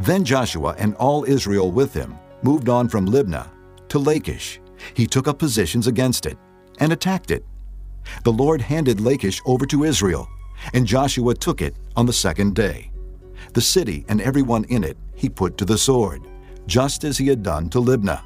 [0.00, 3.53] Then Joshua and all Israel with him moved on from Libnah
[3.94, 4.60] to Lachish.
[4.94, 6.36] He took up positions against it
[6.80, 7.44] and attacked it.
[8.24, 10.28] The Lord handed Lachish over to Israel,
[10.72, 12.90] and Joshua took it on the second day.
[13.52, 16.22] The city and everyone in it he put to the sword,
[16.66, 18.20] just as he had done to Libnah.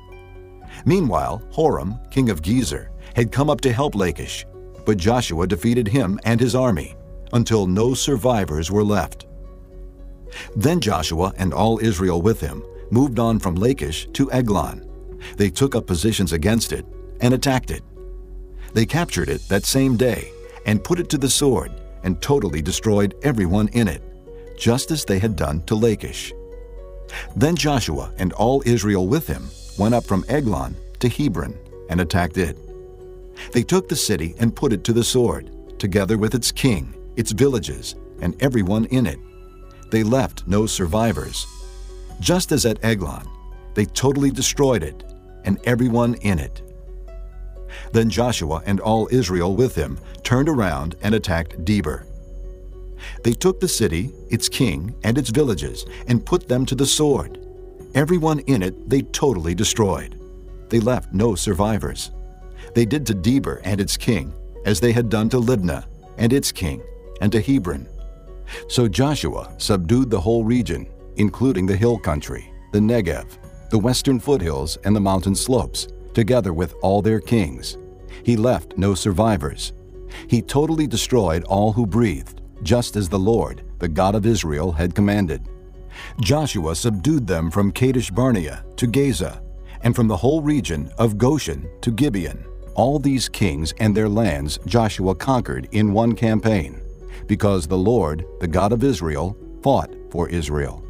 [0.86, 4.46] Meanwhile, Horam, king of Gezer, had come up to help Lachish,
[4.86, 6.96] but Joshua defeated him and his army
[7.34, 9.26] until no survivors were left.
[10.56, 14.87] Then Joshua and all Israel with him moved on from Lachish to Eglon.
[15.36, 16.86] They took up positions against it
[17.20, 17.82] and attacked it.
[18.74, 20.30] They captured it that same day
[20.66, 21.72] and put it to the sword
[22.04, 24.02] and totally destroyed everyone in it,
[24.56, 26.32] just as they had done to Lachish.
[27.36, 29.48] Then Joshua and all Israel with him
[29.78, 31.56] went up from Eglon to Hebron
[31.88, 32.56] and attacked it.
[33.52, 37.32] They took the city and put it to the sword, together with its king, its
[37.32, 39.18] villages, and everyone in it.
[39.90, 41.46] They left no survivors.
[42.20, 43.26] Just as at Eglon,
[43.74, 45.04] they totally destroyed it
[45.44, 46.62] and everyone in it.
[47.92, 52.04] Then Joshua and all Israel with him turned around and attacked Debir.
[53.22, 57.38] They took the city, its king, and its villages, and put them to the sword.
[57.94, 60.18] Everyone in it they totally destroyed.
[60.68, 62.10] They left no survivors.
[62.74, 64.34] They did to Debir and its king
[64.64, 65.86] as they had done to Libnah
[66.18, 66.82] and its king,
[67.20, 67.88] and to Hebron.
[68.68, 70.86] So Joshua subdued the whole region,
[71.16, 73.38] including the hill country, the Negev,
[73.70, 77.76] the western foothills, and the mountain slopes, together with all their kings.
[78.24, 79.72] He left no survivors.
[80.26, 84.94] He totally destroyed all who breathed, just as the Lord, the God of Israel, had
[84.94, 85.48] commanded.
[86.20, 89.42] Joshua subdued them from Kadesh Barnea to Gaza,
[89.82, 92.44] and from the whole region of Goshen to Gibeon.
[92.74, 96.80] All these kings and their lands Joshua conquered in one campaign,
[97.26, 100.84] because the Lord, the God of Israel, fought for Israel.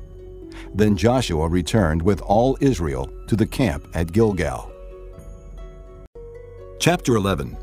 [0.74, 4.70] Then Joshua returned with all Israel to the camp at Gilgal.
[6.78, 7.56] Chapter 11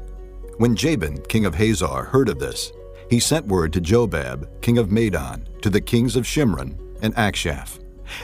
[0.57, 2.71] When Jabin, king of Hazor, heard of this,
[3.09, 7.79] he sent word to Jobab, king of Madon, to the kings of Shimron and Achshaph,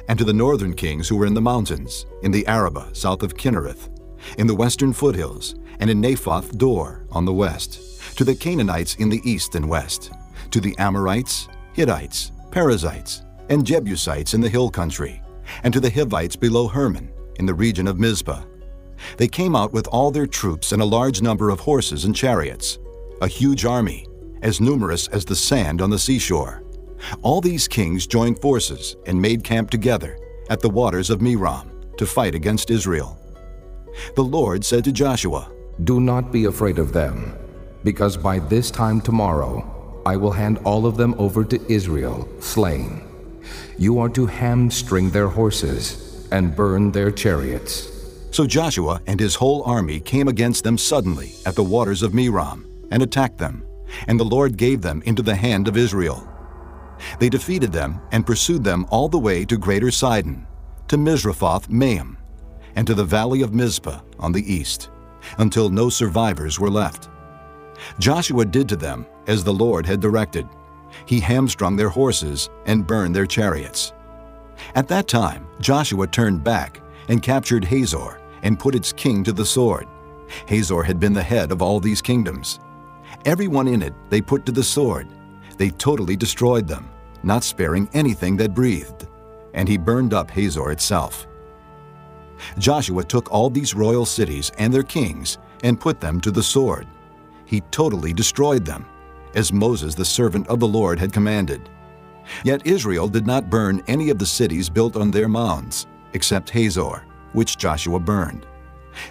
[0.08, 3.36] and to the northern kings who were in the mountains, in the Arabah south of
[3.36, 3.90] Kinnereth,
[4.38, 9.10] in the western foothills, and in Naphoth Dor on the west, to the Canaanites in
[9.10, 10.12] the east and west,
[10.52, 15.22] to the Amorites, Hittites, Perizzites, and Jebusites in the hill country,
[15.64, 18.44] and to the Hivites below Hermon, in the region of Mizpah.
[19.18, 22.80] They came out with all their troops and a large number of horses and chariots,
[23.22, 24.08] a huge army,
[24.42, 26.64] as numerous as the sand on the seashore.
[27.24, 30.18] All these kings joined forces and made camp together
[30.50, 33.20] at the waters of Merom to fight against Israel.
[34.16, 35.52] The Lord said to Joshua,
[35.84, 37.38] Do not be afraid of them,
[37.84, 43.11] because by this time tomorrow I will hand all of them over to Israel, slain.
[43.78, 47.88] You are to hamstring their horses and burn their chariots.
[48.32, 52.66] So Joshua and his whole army came against them suddenly at the waters of Merom
[52.92, 53.66] and attacked them,
[54.08, 56.28] and the Lord gave them into the hand of Israel.
[57.20, 60.48] They defeated them and pursued them all the way to Greater Sidon,
[60.88, 62.18] to Misrephoth Maim,
[62.76, 64.90] and to the valley of Mizpah on the east,
[65.38, 67.10] until no survivors were left.
[68.00, 70.48] Joshua did to them as the Lord had directed.
[71.06, 73.94] He hamstrung their horses and burned their chariots.
[74.76, 79.46] At that time, Joshua turned back and captured Hazor and put its king to the
[79.46, 79.88] sword.
[80.48, 82.60] Hazor had been the head of all these kingdoms.
[83.26, 85.08] Everyone in it they put to the sword.
[85.58, 86.90] They totally destroyed them,
[87.24, 89.08] not sparing anything that breathed.
[89.54, 91.28] And he burned up Hazor itself.
[92.58, 96.88] Joshua took all these royal cities and their kings and put them to the sword.
[97.46, 98.86] He totally destroyed them,
[99.36, 101.70] as Moses the servant of the Lord had commanded.
[102.44, 107.04] Yet Israel did not burn any of the cities built on their mounds, except Hazor,
[107.34, 108.46] which Joshua burned.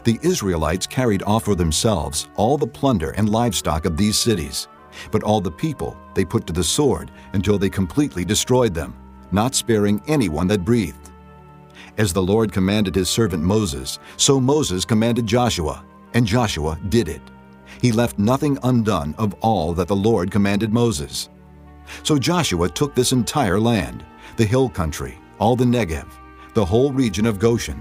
[0.05, 4.69] The Israelites carried off for themselves all the plunder and livestock of these cities,
[5.11, 8.95] but all the people they put to the sword until they completely destroyed them,
[9.33, 11.11] not sparing anyone that breathed.
[11.99, 17.23] As the Lord commanded his servant Moses, so Moses commanded Joshua, and Joshua did it.
[17.81, 21.29] He left nothing undone of all that the Lord commanded Moses.
[22.03, 24.05] So Joshua took this entire land,
[24.37, 26.07] the hill country, all the Negev,
[26.55, 27.81] the whole region of Goshen,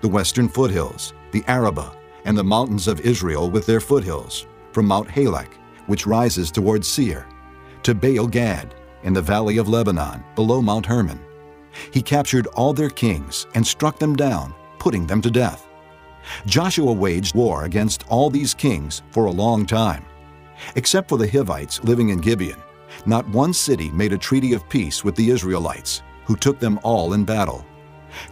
[0.00, 1.94] the western foothills, the Arabah,
[2.24, 5.54] and the mountains of Israel with their foothills, from Mount Halak,
[5.86, 7.26] which rises towards Seir,
[7.82, 11.20] to Baal Gad, in the valley of Lebanon, below Mount Hermon.
[11.92, 15.67] He captured all their kings and struck them down, putting them to death.
[16.46, 20.04] Joshua waged war against all these kings for a long time.
[20.76, 22.60] Except for the Hivites living in Gibeon,
[23.06, 27.14] not one city made a treaty of peace with the Israelites, who took them all
[27.14, 27.64] in battle.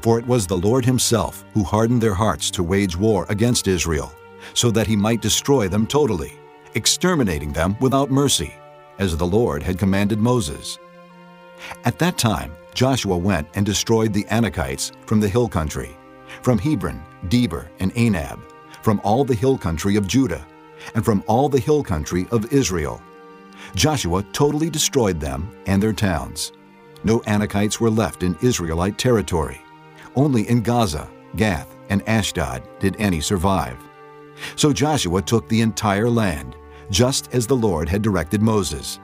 [0.00, 4.12] For it was the Lord himself who hardened their hearts to wage war against Israel,
[4.54, 6.32] so that he might destroy them totally,
[6.74, 8.54] exterminating them without mercy,
[8.98, 10.78] as the Lord had commanded Moses.
[11.84, 15.96] At that time, Joshua went and destroyed the Anakites from the hill country,
[16.42, 18.40] from Hebron, Debir, and Anab,
[18.82, 20.46] from all the hill country of Judah,
[20.94, 23.02] and from all the hill country of Israel.
[23.74, 26.52] Joshua totally destroyed them and their towns.
[27.04, 29.60] No Anakites were left in Israelite territory.
[30.14, 33.78] Only in Gaza, Gath, and Ashdod did any survive.
[34.56, 36.56] So Joshua took the entire land,
[36.90, 38.98] just as the Lord had directed Moses,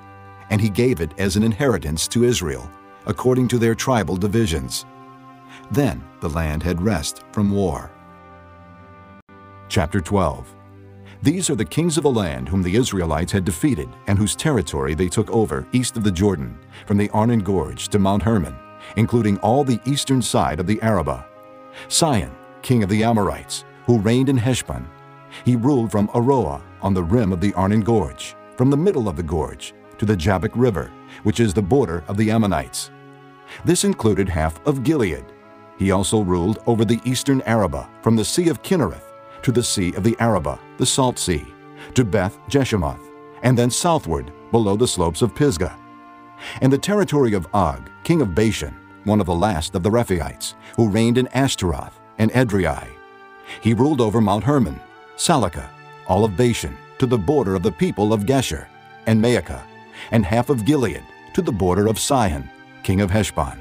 [0.50, 2.68] and he gave it as an inheritance to Israel,
[3.06, 4.84] according to their tribal divisions.
[5.70, 7.91] Then the land had rest from war.
[9.72, 10.54] Chapter 12
[11.22, 14.92] These are the kings of the land whom the Israelites had defeated and whose territory
[14.92, 18.54] they took over east of the Jordan, from the Arnon Gorge to Mount Hermon,
[18.96, 21.24] including all the eastern side of the Arabah.
[21.88, 24.86] Sihon, king of the Amorites, who reigned in Heshbon.
[25.42, 29.16] He ruled from Aroer on the rim of the Arnon Gorge, from the middle of
[29.16, 30.92] the gorge to the Jabbok River,
[31.22, 32.90] which is the border of the Ammonites.
[33.64, 35.24] This included half of Gilead.
[35.78, 39.11] He also ruled over the eastern Arabah, from the Sea of Kinnereth
[39.42, 41.46] to the Sea of the Arabah, the Salt Sea,
[41.94, 43.10] to Beth Jeshimoth,
[43.42, 45.76] and then southward below the slopes of Pisgah.
[46.60, 50.54] And the territory of Og, king of Bashan, one of the last of the Rephaites,
[50.76, 52.86] who reigned in Ashtaroth and Edrei.
[53.60, 54.80] He ruled over Mount Hermon,
[55.16, 55.68] Salecah,
[56.06, 58.66] all of Bashan, to the border of the people of Geshur,
[59.06, 59.62] and Maacah,
[60.10, 61.02] and half of Gilead,
[61.34, 62.48] to the border of Sihon,
[62.82, 63.60] king of Heshbon.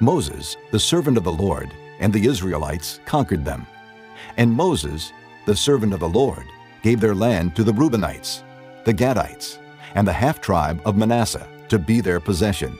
[0.00, 3.66] Moses, the servant of the Lord, and the Israelites conquered them.
[4.38, 5.12] And Moses,
[5.46, 6.46] the servant of the Lord,
[6.82, 8.42] gave their land to the Reubenites,
[8.84, 9.58] the Gadites,
[9.96, 12.78] and the half-tribe of Manasseh to be their possession.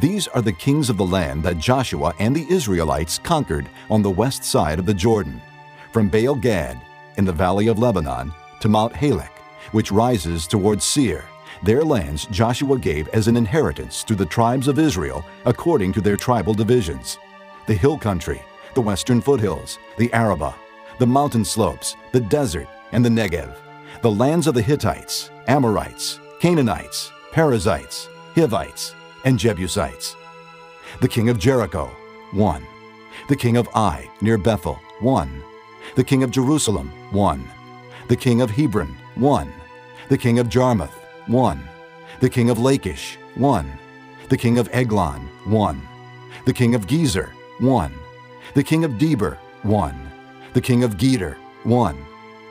[0.00, 4.10] These are the kings of the land that Joshua and the Israelites conquered on the
[4.10, 5.42] west side of the Jordan,
[5.92, 6.80] from Baal Gad
[7.16, 9.36] in the valley of Lebanon to Mount Halak,
[9.72, 11.24] which rises towards Seir.
[11.64, 16.16] Their lands Joshua gave as an inheritance to the tribes of Israel according to their
[16.16, 17.18] tribal divisions.
[17.66, 18.42] The hill country,
[18.74, 20.54] the western foothills, the Arabah,
[20.98, 23.54] the mountain slopes, the desert, and the Negev,
[24.02, 30.16] the lands of the Hittites, Amorites, Canaanites, Perizzites, Hivites, and Jebusites.
[31.00, 31.90] The king of Jericho,
[32.32, 32.66] 1.
[33.28, 35.42] The king of Ai, near Bethel, 1.
[35.96, 37.48] The king of Jerusalem, 1.
[38.08, 39.52] The king of Hebron, 1.
[40.08, 40.94] The king of Jarmuth,
[41.26, 41.68] 1.
[42.20, 43.78] The king of Lachish, 1.
[44.28, 45.82] The king of Eglon, 1.
[46.44, 47.30] The king of Gezer,
[47.60, 47.92] 1.
[48.54, 50.03] The king of Debir, 1.
[50.54, 51.34] The king of Geder,
[51.64, 52.06] 1.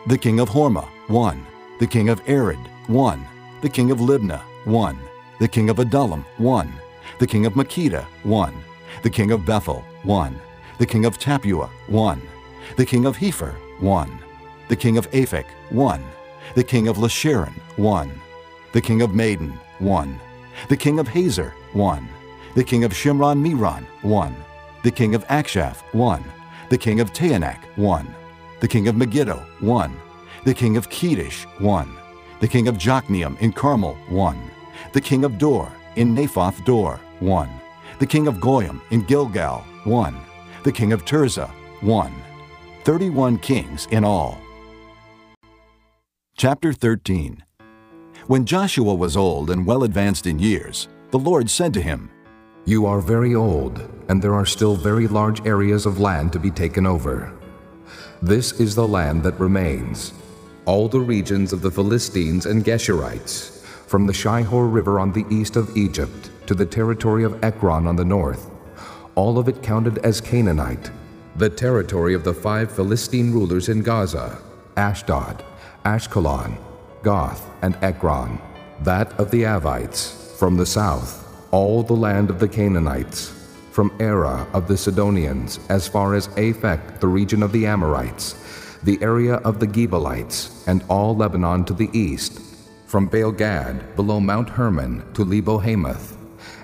[0.07, 1.47] The king of Hormah, 1.
[1.79, 3.25] The king of Arad, 1.
[3.61, 4.99] The king of Libnah, 1.
[5.39, 6.73] The king of Adullam, 1.
[7.19, 8.53] The king of Makkedah, 1.
[9.03, 10.37] The king of Bethel, 1.
[10.79, 12.21] The king of Tappuah, 1.
[12.75, 14.19] The king of Hepher, 1.
[14.67, 16.03] The king of Aphek, 1.
[16.55, 18.21] The king of Lasharon, 1.
[18.73, 20.19] The king of Madon, 1.
[20.67, 22.09] The king of Hazor, 1.
[22.55, 24.35] The king of Shimron Meron, 1.
[24.83, 26.21] The king of Achshaph, 1
[26.73, 28.15] the king of Taanach, 1.
[28.59, 29.95] The king of Megiddo, 1.
[30.43, 31.95] The king of Kedesh, 1.
[32.39, 34.51] The king of Jokneam in Carmel, 1.
[34.91, 37.47] The king of Dor in Naphoth Dor, 1.
[37.99, 40.17] The king of Goyim in Gilgal, 1.
[40.63, 41.51] The king of Tirzah,
[41.81, 42.11] 1.
[42.85, 44.41] 31 kings in all.
[46.35, 47.43] Chapter 13
[48.25, 52.09] When Joshua was old and well advanced in years, the Lord said to him,
[52.65, 56.49] You are very old, and there are still very large areas of land to be
[56.49, 57.33] taken over.
[58.21, 60.13] This is the land that remains,
[60.65, 65.57] all the regions of the Philistines and Geshurites, from the Shihor River on the east
[65.57, 68.49] of Egypt to the territory of Ekron on the north,
[69.15, 70.89] all of it counted as Canaanite,
[71.35, 74.37] the territory of the five Philistine rulers in Gaza,
[74.77, 75.43] Ashdod,
[75.83, 76.57] Ashkelon,
[77.03, 78.39] Gath, and Ekron,
[78.83, 81.22] that of the Avites, from the south,
[81.53, 83.31] all the land of the Canaanites,
[83.71, 88.33] from Arah of the Sidonians as far as Aphek, the region of the Amorites,
[88.81, 92.41] the area of the Gebalites, and all Lebanon to the east,
[92.87, 96.17] from Baal Gad below Mount Hermon to Lebo Hamath,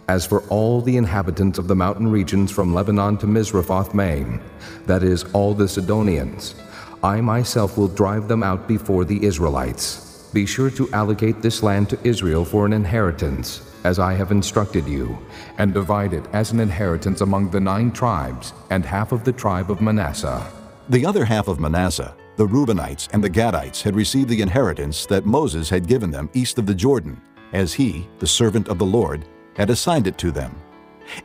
[0.08, 4.42] As for all the inhabitants of the mountain regions from Lebanon to Misrephoth Maim,
[4.88, 6.56] that is, all the Sidonians,
[7.04, 10.28] I myself will drive them out before the Israelites.
[10.34, 14.88] Be sure to allocate this land to Israel for an inheritance, as I have instructed
[14.88, 15.18] you,
[15.58, 19.72] and divide it as an inheritance among the nine tribes and half of the tribe
[19.72, 20.52] of Manasseh.
[20.90, 25.26] The other half of Manasseh, the Reubenites and the Gadites, had received the inheritance that
[25.26, 27.22] Moses had given them east of the Jordan,
[27.54, 29.26] as he, the servant of the Lord,
[29.56, 30.56] had assigned it to them.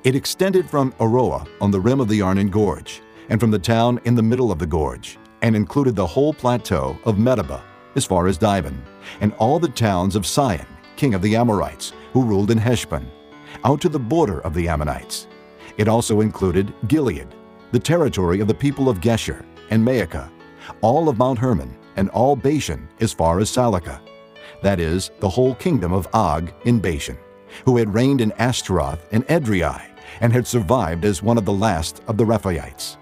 [0.02, 4.00] It extended from Aroer on the rim of the Arnon Gorge, and from the town
[4.04, 7.62] in the middle of the gorge, and included the whole plateau of Medeba,
[7.94, 8.80] as far as Dibon,
[9.20, 13.10] and all the towns of Sihon, king of the Amorites, who ruled in Heshbon,
[13.64, 15.26] out to the border of the Ammonites.
[15.76, 17.28] It also included Gilead,
[17.72, 20.30] the territory of the people of Geshur, and Maacah,
[20.80, 24.00] all of Mount Hermon, and all Bashan as far as Salecah,
[24.62, 27.18] that is, the whole kingdom of Og in Bashan,
[27.64, 29.82] who had reigned in Ashtaroth and Edrei,
[30.20, 32.96] and had survived as one of the last of the Rephaites.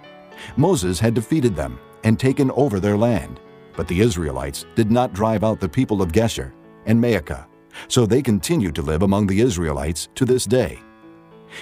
[0.57, 3.38] Moses had defeated them and taken over their land,
[3.76, 6.53] but the Israelites did not drive out the people of Geshur
[6.86, 7.47] and Maacah,
[7.89, 10.81] so they continue to live among the Israelites to this day.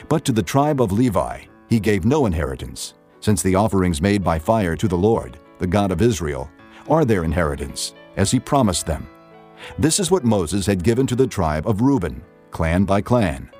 [0.08, 4.38] But to the tribe of Levi he gave no inheritance, since the offerings made by
[4.38, 6.50] fire to the Lord, the God of Israel,
[6.88, 9.06] are their inheritance, as he promised them.
[9.78, 13.50] This is what Moses had given to the tribe of Reuben, clan by clan.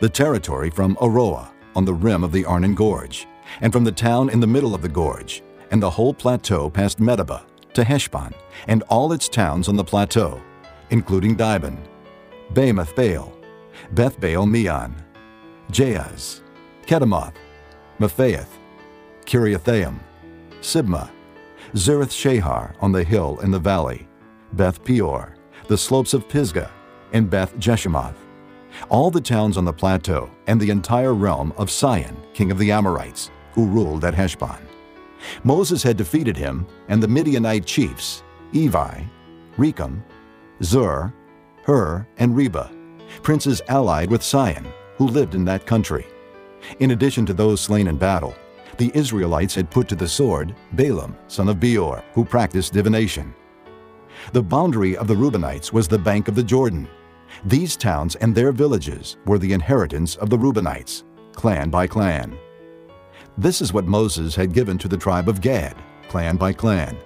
[0.00, 3.26] The territory from Aroer on the rim of the Arnon Gorge,
[3.60, 6.98] and from the town in the middle of the gorge, and the whole plateau past
[6.98, 7.44] Medeba
[7.74, 8.32] to Heshbon,
[8.66, 10.40] and all its towns on the plateau,
[10.90, 11.78] including Dibon,
[12.52, 13.32] Bamoth Baal,
[13.92, 14.94] Beth Baal Meon,
[15.70, 16.40] Jahaz,
[16.86, 17.34] Kedemoth,
[17.98, 18.48] Mephaath,
[19.24, 19.98] Kiriathaim,
[20.60, 21.10] Sibmah,
[21.74, 24.08] Zereth Shahar on the hill in the valley,
[24.52, 25.34] Beth Peor,
[25.68, 26.70] the slopes of Pisgah,
[27.12, 28.16] and Beth Jeshimoth,
[28.88, 32.70] all the towns on the plateau, and the entire realm of Sihon, king of the
[32.70, 34.60] Amorites, who ruled at Heshbon.
[35.44, 38.22] Moses had defeated him and the Midianite chiefs,
[38.52, 39.08] Evi,
[39.56, 40.02] Rekem,
[40.62, 41.12] Zur,
[41.64, 42.70] Hur, and Reba,
[43.22, 46.06] princes allied with Sihon, who lived in that country.
[46.80, 48.34] In addition to those slain in battle,
[48.78, 53.34] the Israelites had put to the sword Balaam, son of Beor, who practiced divination.
[54.32, 56.88] The boundary of the Reubenites was the bank of the Jordan.
[57.44, 62.36] These towns and their villages were the inheritance of the Reubenites, clan by clan.
[63.38, 65.76] This is what Moses had given to the tribe of Gad,
[66.08, 66.96] clan by clan.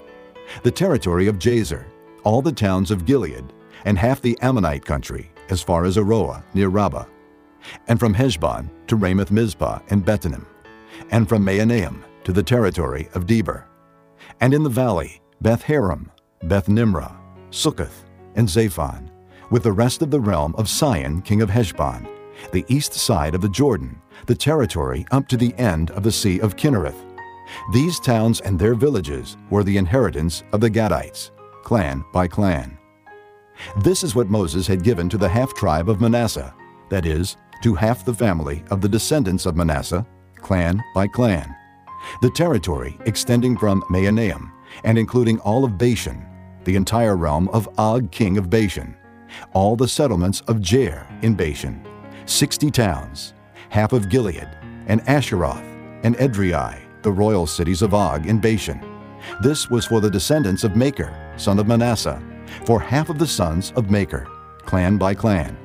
[0.62, 1.86] The territory of Jazer,
[2.24, 3.52] all the towns of Gilead,
[3.84, 7.06] and half the Ammonite country, as far as Aroer near Rabbah,
[7.88, 10.46] and from Heshbon to Ramoth Mizpah and Betonim,
[11.10, 13.64] and from Mahanaim to the territory of Debir,
[14.40, 16.10] and in the valley Beth Haram,
[16.44, 17.16] Beth Nimrah,
[17.50, 18.04] Succoth,
[18.34, 19.10] and Zaphon,
[19.50, 22.06] with the rest of the realm of Sihon king of Heshbon,
[22.52, 26.40] the east side of the Jordan, the territory up to the end of the Sea
[26.40, 27.06] of Kinnereth.
[27.72, 31.30] These towns and their villages were the inheritance of the Gadites,
[31.62, 32.78] clan by clan.
[33.82, 36.54] This is what Moses had given to the half-tribe of Manasseh,
[36.88, 40.06] that is, to half the family of the descendants of Manasseh,
[40.36, 41.54] clan by clan.
[42.22, 44.50] The territory extending from Mahanaim
[44.84, 46.26] and including all of Bashan,
[46.64, 48.96] the entire realm of Og king of Bashan,
[49.52, 51.84] all the settlements of Jair in Bashan,
[52.26, 53.34] 60 towns,
[53.68, 54.48] half of Gilead,
[54.86, 55.62] and Ashtaroth,
[56.02, 58.89] and Edrei, the royal cities of Og in Bashan.
[59.40, 62.22] This was for the descendants of Machir, son of Manasseh,
[62.64, 64.26] for half of the sons of Machir,
[64.66, 65.56] clan by clan.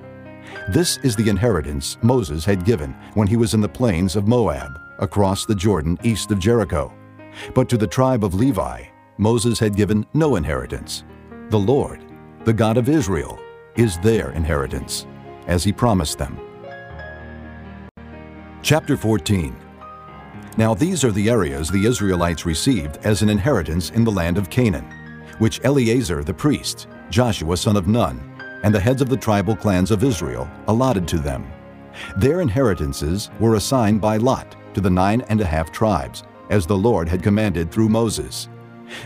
[0.69, 4.79] This is the inheritance Moses had given when he was in the plains of Moab,
[4.99, 6.93] across the Jordan east of Jericho.
[7.53, 8.83] But to the tribe of Levi,
[9.17, 11.03] Moses had given no inheritance.
[11.49, 12.03] The Lord,
[12.43, 13.39] the God of Israel,
[13.75, 15.05] is their inheritance,
[15.47, 16.39] as he promised them.
[18.61, 19.55] Chapter 14
[20.57, 24.49] Now these are the areas the Israelites received as an inheritance in the land of
[24.49, 24.89] Canaan,
[25.37, 29.91] which Eleazar the priest, Joshua son of Nun, and the heads of the tribal clans
[29.91, 31.45] of Israel allotted to them.
[32.15, 36.77] Their inheritances were assigned by lot to the nine and a half tribes, as the
[36.77, 38.47] Lord had commanded through Moses.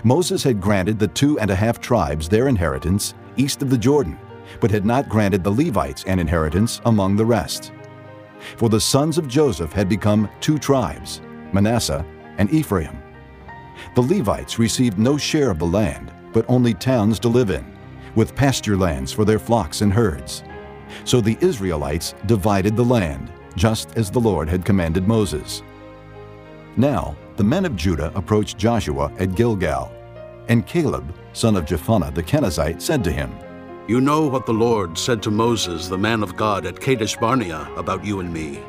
[0.03, 4.19] Moses had granted the two and a half tribes their inheritance east of the Jordan,
[4.59, 7.71] but had not granted the Levites an inheritance among the rest.
[8.57, 11.21] For the sons of Joseph had become two tribes,
[11.53, 12.05] Manasseh
[12.37, 12.97] and Ephraim.
[13.95, 17.65] The Levites received no share of the land, but only towns to live in,
[18.15, 20.43] with pasture lands for their flocks and herds.
[21.05, 25.63] So the Israelites divided the land, just as the Lord had commanded Moses.
[26.77, 29.91] Now the men of Judah approached Joshua at Gilgal,
[30.49, 33.31] and Caleb, son of Jephunneh the Kenizzite, said to him,
[33.87, 37.69] You know what the Lord said to Moses, the man of God, at Kadesh Barnea
[37.75, 38.61] about you and me.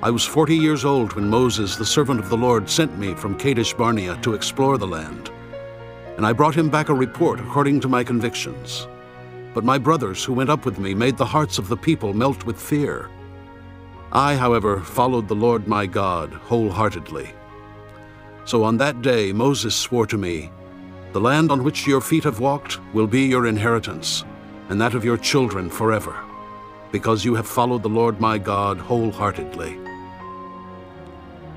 [0.00, 3.36] I was forty years old when Moses, the servant of the Lord, sent me from
[3.36, 5.30] Kadesh Barnea to explore the land.
[6.16, 8.86] And I brought him back a report according to my convictions.
[9.54, 12.46] But my brothers who went up with me made the hearts of the people melt
[12.46, 13.10] with fear.
[14.12, 17.30] I, however, followed the Lord my God wholeheartedly.
[18.44, 20.52] So on that day Moses swore to me,
[21.12, 24.24] The land on which your feet have walked will be your inheritance,
[24.68, 26.14] and that of your children forever,
[26.92, 29.87] because you have followed the Lord my God wholeheartedly.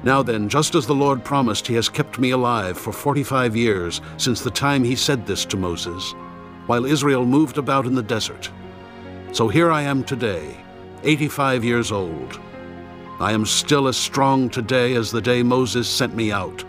[0.04, 4.02] Now then, just as the Lord promised, he has kept me alive for 45 years
[4.18, 6.14] since the time he said this to Moses,
[6.66, 8.50] while Israel moved about in the desert.
[9.32, 10.58] So here I am today,
[11.04, 12.40] 85 years old.
[13.20, 16.64] I am still as strong today as the day Moses sent me out.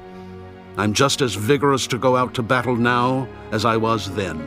[0.77, 4.39] I'm just as vigorous to go out to battle now as I was then.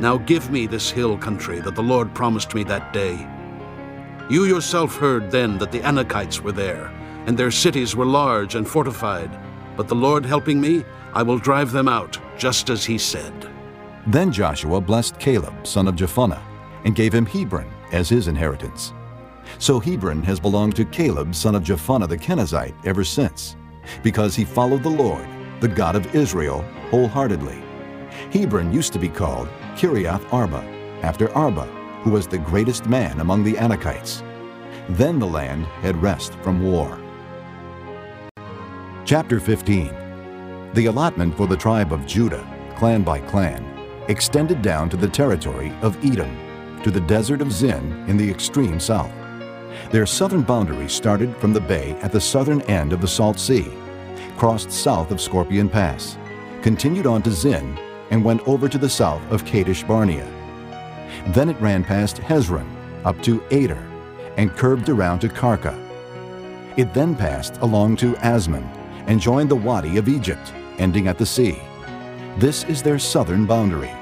[0.00, 3.26] Now give me this hill country that the Lord promised me that day.
[4.30, 6.90] You yourself heard then that the Anakites were there,
[7.26, 9.30] and their cities were large and fortified.
[9.76, 13.50] But the Lord helping me, I will drive them out, just as he said.
[14.06, 16.40] Then Joshua blessed Caleb, son of Jephunneh,
[16.84, 18.92] and gave him Hebron as his inheritance.
[19.58, 23.56] So Hebron has belonged to Caleb, son of Jephunneh the Kenizzite, ever since,
[24.02, 25.26] because he followed the Lord,
[25.60, 27.62] the God of Israel, wholeheartedly.
[28.32, 30.62] Hebron used to be called Kiriath Arba,
[31.02, 31.66] after Arba,
[32.02, 34.22] who was the greatest man among the Anakites.
[34.90, 37.00] Then the land had rest from war.
[39.06, 42.44] Chapter 15 The allotment for the tribe of Judah,
[42.76, 43.64] clan by clan,
[44.08, 46.36] extended down to the territory of Edom,
[46.82, 49.12] to the desert of Zin in the extreme south.
[49.92, 53.72] Their southern boundary started from the bay at the southern end of the Salt Sea,
[54.36, 56.18] crossed south of Scorpion Pass,
[56.60, 57.78] continued on to Zin,
[58.10, 60.26] and went over to the south of Kadesh Barnea.
[61.28, 62.68] Then it ran past Hezron,
[63.04, 63.86] up to Addar,
[64.36, 65.80] and curved around to Karka.
[66.76, 68.75] It then passed along to Azmon,
[69.06, 71.58] and joined the Wadi of Egypt, ending at the sea.
[72.38, 73.92] This is their southern boundary.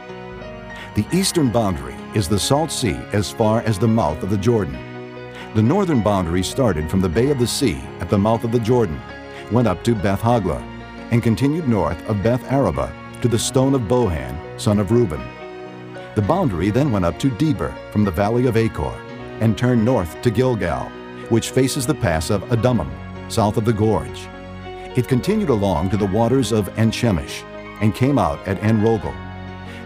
[0.95, 4.79] The eastern boundary is the Salt Sea as far as the mouth of the Jordan.
[5.55, 8.59] The northern boundary started from the Bay of the Sea at the mouth of the
[8.59, 9.01] Jordan,
[9.53, 10.63] went up to Beth Hoglah,
[11.11, 12.93] and continued north of Beth Arabah
[13.23, 15.23] to the stone of Bohan, son of Reuben.
[16.15, 18.95] The boundary then went up to Debir from the valley of Achor,
[19.41, 20.91] and turned north to Gilgal,
[21.29, 22.91] which faces the pass of Adummim,
[23.31, 24.29] south of the gorge.
[24.97, 27.43] It continued along to the waters of En-Shemesh,
[27.81, 29.15] and came out at En-Rogel.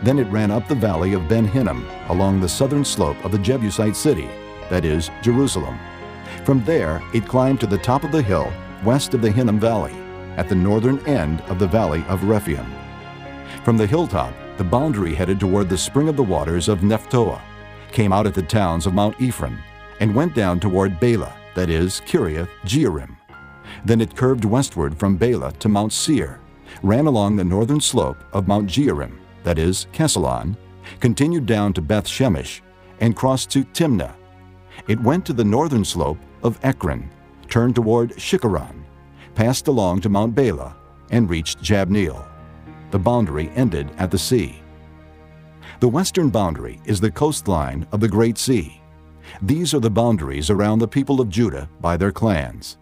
[0.03, 3.39] Then it ran up the valley of Ben Hinnom along the southern slope of the
[3.39, 4.29] Jebusite city,
[4.71, 5.79] that is, Jerusalem.
[6.45, 8.53] From there it climbed to the top of the hill
[8.85, 9.95] west of the Hinnom Valley,
[10.37, 12.67] at the northern end of the valley of Rephaim.
[13.65, 17.41] From the hilltop, the boundary headed toward the spring of the waters of Nephtoah,
[17.91, 19.59] came out at the towns of Mount Ephron,
[20.01, 23.18] and went down toward Baalah, that is, Kiriath Jearim.
[23.85, 26.41] Then it curved westward from Baalah to Mount Seir,
[26.83, 30.57] ran along the northern slope of Mount Jearim, that is, Kesalon,
[31.01, 32.61] continued down to Beth Shemesh,
[33.01, 34.15] and crossed to Timnah.
[34.87, 37.11] It went to the northern slope of Ekron,
[37.49, 38.83] turned toward Shikkeron,
[39.35, 40.75] passed along to Mount Baalah,
[41.11, 42.27] and reached Jabneel.
[42.91, 44.61] The boundary ended at the sea.
[45.81, 48.81] The western boundary is the coastline of the Great Sea.
[49.43, 52.78] These are the boundaries around the people of Judah by their clans.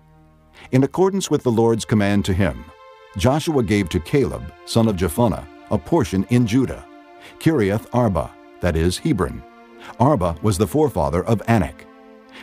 [0.73, 2.65] In accordance with the Lord's command to him,
[3.17, 6.85] Joshua gave to Caleb, son of Jephunneh, a portion in Judah,
[7.39, 9.43] Kiriath Arba, that is, Hebron.
[10.01, 11.87] Arba was the forefather of Anak.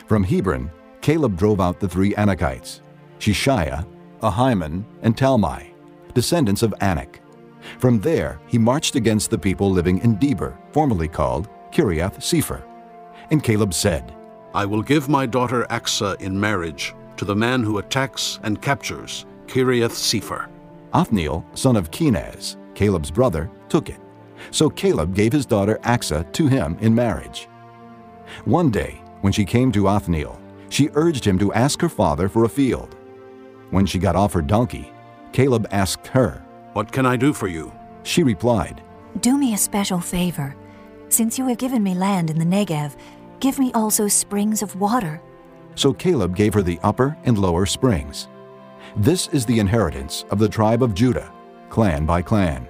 [0.06, 0.70] From Hebron,
[1.02, 2.80] Caleb drove out the three Anakites,
[3.18, 3.86] Sheshai,
[4.20, 5.74] Ahiman, and Talmai,
[6.14, 7.20] descendants of Anak.
[7.78, 12.64] From there, he marched against the people living in Debir, formerly called Kiriath Sepher.
[13.30, 14.14] And Caleb said,
[14.54, 19.26] I will give my daughter Achsah in marriage to the man who attacks and captures
[19.46, 20.48] Kiriath Sepher.
[20.92, 24.00] Othniel, son of Kenaz, Caleb's brother, took it.
[24.50, 27.48] So Caleb gave his daughter Achsah to him in marriage.
[28.44, 32.44] One day, when she came to Othniel, she urged him to ask her father for
[32.44, 32.96] a field.
[33.70, 34.92] When she got off her donkey,
[35.32, 37.72] Caleb asked her, What can I do for you?
[38.02, 38.82] She replied,
[39.20, 40.54] Do me a special favor.
[41.08, 42.96] Since you have given me land in the Negev,
[43.40, 45.20] give me also springs of water.
[45.74, 48.28] So Caleb gave her the upper and lower springs.
[48.96, 51.32] This is the inheritance of the tribe of Judah,
[51.68, 52.68] clan by clan.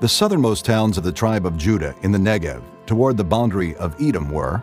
[0.00, 3.96] The southernmost towns of the tribe of Judah in the Negev, toward the boundary of
[4.00, 4.62] Edom, were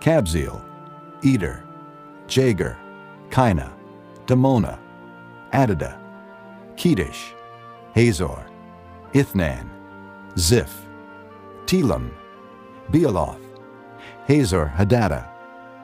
[0.00, 0.62] Kabzeel,
[1.24, 1.64] Eder,
[2.26, 2.76] Jagur,
[3.30, 3.72] Kinah,
[4.26, 4.78] Dimonah,
[5.52, 5.98] Adadah,
[6.76, 7.32] Kedesh,
[7.94, 8.46] Hazor,
[9.12, 9.68] Ithnan,
[10.38, 10.86] Ziph,
[11.66, 12.10] Telem,
[12.90, 13.42] Bealoth,
[14.26, 15.28] Hazor Hadattah,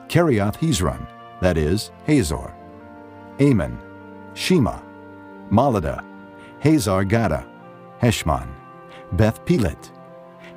[0.07, 1.07] Kerioth Hezron,
[1.41, 2.53] that is, Hazor,
[3.39, 3.77] Ammon,
[4.33, 4.79] Shema,
[5.49, 6.03] Moladah,
[6.59, 7.45] Hazar Gaddah,
[8.01, 8.47] Heshmon,
[9.13, 9.91] Beth Pelet,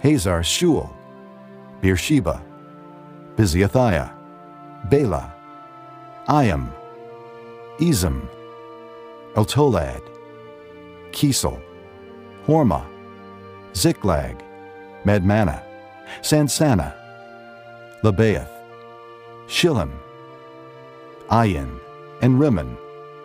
[0.02, 0.90] Hazar Shual,
[1.80, 2.42] Beersheba,
[3.36, 4.12] Biziothiah,
[4.88, 5.32] Baalah,
[6.28, 6.70] Iim,
[7.78, 8.28] Ezem,
[9.34, 10.02] Eltolad,
[11.12, 11.60] Kesil,
[12.46, 12.86] Hormah,
[13.74, 14.42] Ziklag,
[15.04, 15.62] Madmannah,
[16.22, 16.94] Sansannah,
[18.02, 18.57] Lebaoth,
[19.48, 19.90] Shilhim,
[21.30, 21.80] Ayin,
[22.20, 22.76] and Rimmon,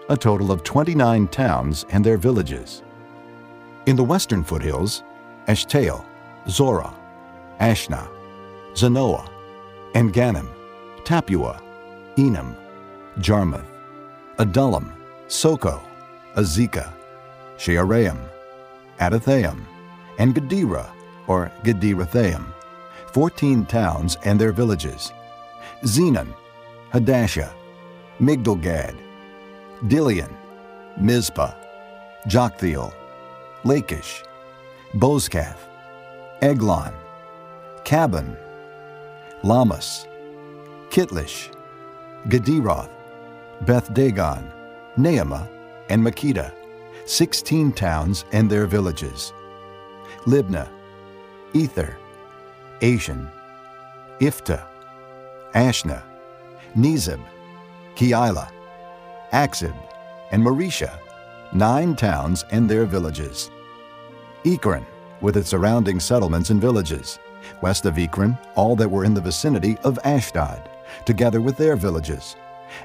[0.07, 2.81] a total of 29 towns and their villages.
[3.87, 5.03] In the western foothills,
[5.47, 6.05] Eshtaol,
[6.47, 6.95] Zorah,
[7.59, 8.07] Ashnah,
[8.73, 9.29] Zanoah,
[9.95, 10.47] En Gannim,
[11.03, 11.61] Tappuah,
[12.15, 12.55] Enam,
[13.19, 13.65] Jarmuth,
[14.37, 14.93] Adullam,
[15.27, 15.81] Socoh,
[16.35, 16.93] Azekah,
[17.57, 18.17] Shaaraim,
[18.99, 19.59] Adithaim,
[20.19, 20.89] and Gederah,
[21.27, 22.45] or Gederothaim,
[23.11, 25.11] 14 towns and their villages,
[25.83, 26.33] Zenan,
[26.93, 27.51] Hadashah,
[28.19, 28.95] Migdal Gad,
[29.87, 30.31] Dilean,
[30.97, 31.53] Mizpah,
[32.27, 32.93] Joktheel,
[33.65, 34.23] Lachish,
[34.93, 35.57] Bozkath,
[36.41, 36.93] Eglon,
[37.83, 38.37] Kabbon,
[39.43, 40.07] Lahmas,
[40.89, 41.53] Kitlish,
[42.27, 42.89] Gederoth,
[43.65, 44.49] Beth Dagon,
[44.97, 45.49] Naamah,
[45.89, 46.53] and Makkedah,
[47.05, 49.33] 16 towns and their villages,
[50.25, 50.69] Libnah,
[51.53, 51.97] Ether,
[52.79, 53.29] Ashan,
[54.19, 54.63] Iphtah,
[55.53, 56.03] Ashnah,
[56.75, 57.21] Nezib,
[57.95, 58.49] Keilah,
[59.31, 59.75] Achzib,
[60.31, 60.97] and Mareshah,
[61.53, 63.51] nine towns and their villages.
[64.45, 64.85] Ekron,
[65.21, 67.19] with its surrounding settlements and villages.
[67.61, 70.69] West of Ekron, all that were in the vicinity of Ashdod,
[71.05, 72.35] together with their villages.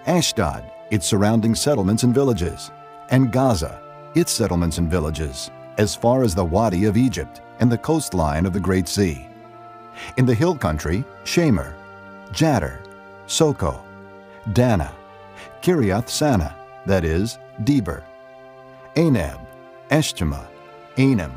[0.06, 2.70] Ashdod, its surrounding settlements and villages.
[3.10, 3.80] And Gaza,
[4.14, 8.52] its settlements and villages, as far as the Wadi of Egypt and the coastline of
[8.52, 9.26] the Great Sea.
[10.16, 11.74] In the hill country, Shamir,
[12.32, 12.78] Jattir,
[13.26, 13.80] Socoh,
[14.52, 14.92] Dannah,
[15.62, 16.54] Kiriath Sannah,
[16.86, 18.02] that is, Debir,
[18.94, 19.40] Anab,
[19.90, 20.46] Eshtemoh,
[20.96, 21.32] Anim,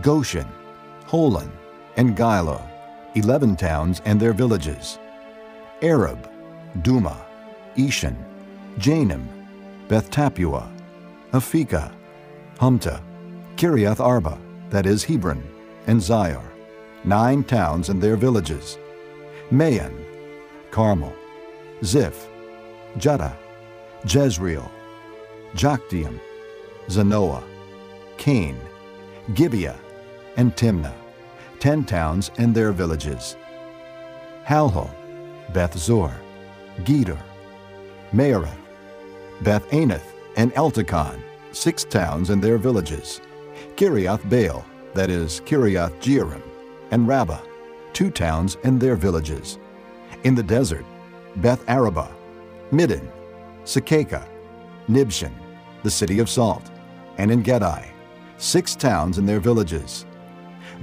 [0.00, 0.48] Goshen,
[1.06, 1.50] Holon,
[1.96, 2.62] and Giloh,
[3.14, 4.98] eleven towns and their villages.
[5.82, 6.30] Arab,
[6.78, 7.20] Dumah,
[7.76, 8.16] Eshan,
[8.78, 9.26] Janim,
[9.88, 10.68] Beth Tappuah,
[11.32, 11.92] Aphekah,
[12.58, 13.00] Humtah,
[13.56, 14.38] Kiriath Arba,
[14.70, 15.42] that is Hebron,
[15.86, 16.42] and Zior,
[17.04, 18.78] nine towns and their villages.
[19.50, 20.03] Maon,
[20.74, 21.14] Carmel,
[21.84, 22.26] Ziph,
[22.98, 23.36] Juttah,
[24.06, 24.68] Jezreel,
[25.54, 26.18] Jokdeam,
[26.88, 27.44] Zanoah,
[28.16, 28.58] Kain,
[29.34, 29.78] Gibeah,
[30.36, 30.96] and Timnah,
[31.60, 33.36] ten towns and their villages.
[34.44, 34.90] Halhul,
[35.52, 36.12] Beth Zur,
[36.78, 37.22] Gedor,
[38.12, 38.58] Maarath,
[39.42, 41.22] Beth Anath, and Eltekon,
[41.52, 43.20] six towns and their villages.
[43.76, 44.64] Kiriath Baal,
[44.94, 46.42] that is Kiriath Jearim,
[46.90, 47.42] and Rabbah,
[47.92, 49.60] two towns and their villages.
[50.24, 50.86] In the desert,
[51.36, 52.10] Beth Arabah,
[52.72, 53.10] Middin,
[53.64, 54.26] Sekakah,
[54.88, 55.32] Nibshan,
[55.82, 56.70] the city of salt,
[57.18, 57.92] and En Gedi,
[58.38, 60.06] six towns and their villages.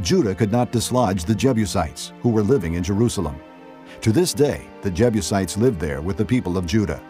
[0.04, 3.36] Judah could not dislodge the Jebusites who were living in Jerusalem.
[4.02, 7.02] To this day, the Jebusites live there with the people of Judah.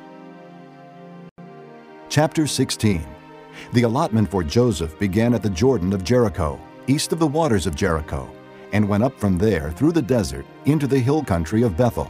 [2.07, 3.05] Chapter 16
[3.73, 7.75] The allotment for Joseph began at the Jordan of Jericho, east of the waters of
[7.75, 8.34] Jericho,
[8.71, 12.09] and went up from there through the desert into the hill country of Bethel.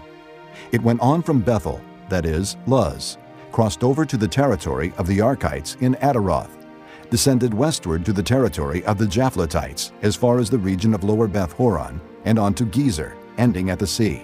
[0.71, 3.17] It went on from Bethel, that is, Luz,
[3.51, 6.65] crossed over to the territory of the Arkites in Ataroth,
[7.09, 11.27] descended westward to the territory of the Japhletites as far as the region of Lower
[11.27, 14.23] Beth Horon, and on to Gezer, ending at the sea.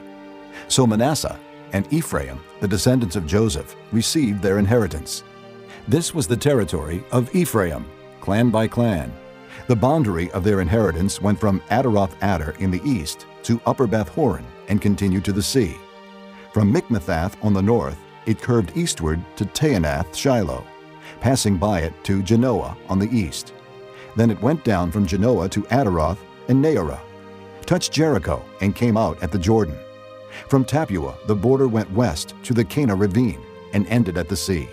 [0.67, 1.39] So Manasseh
[1.73, 5.23] and Ephraim, the descendants of Joseph, received their inheritance.
[5.87, 7.85] This was the territory of Ephraim,
[8.21, 9.11] clan by clan.
[9.67, 14.09] The boundary of their inheritance went from Ataroth Addar in the east to Upper Beth
[14.09, 15.77] Horon and continued to the sea.
[16.57, 20.65] From Mikmethath on the north, it curved eastward to Taanath Shiloh,
[21.19, 23.53] passing by it to Janoah on the east.
[24.15, 26.99] Then it went down from Janoah to Ataroth and Naarah,
[27.67, 29.77] touched Jericho, and came out at the Jordan.
[30.49, 33.39] From Tappuah, the border went west to the Kanah ravine
[33.73, 34.67] and ended at the sea.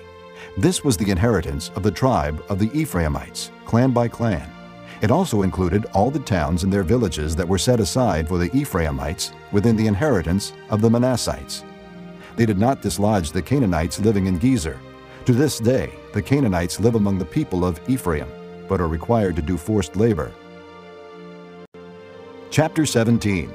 [0.56, 4.50] This was the inheritance of the tribe of the Ephraimites, clan by clan.
[5.02, 8.50] It also included all the towns and their villages that were set aside for the
[8.56, 11.62] Ephraimites within the inheritance of the Manassites.
[12.36, 14.78] They did not dislodge the Canaanites living in Gezer.
[15.26, 18.28] To this day, the Canaanites live among the people of Ephraim,
[18.68, 20.32] but are required to do forced labor.
[22.50, 23.50] Chapter 17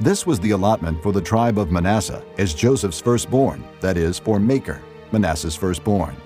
[0.00, 4.38] This was the allotment for the tribe of Manasseh as Joseph's firstborn, that is, for
[4.38, 4.80] Makir,
[5.12, 6.16] Manasseh's firstborn.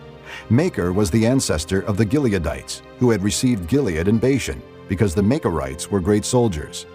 [0.51, 5.22] Makir was the ancestor of the Gileadites, who had received Gilead and Bashan, because the
[5.22, 6.87] Makirites were great soldiers.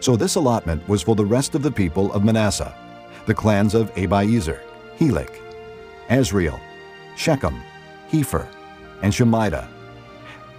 [0.00, 2.74] So this allotment was for the rest of the people of Manasseh,
[3.26, 4.60] the clans of Abiezer,
[4.98, 5.40] Helek,
[6.08, 6.60] Asriel,
[7.16, 7.60] Shechem,
[8.10, 8.46] Hepher,
[9.02, 9.68] and Shemida.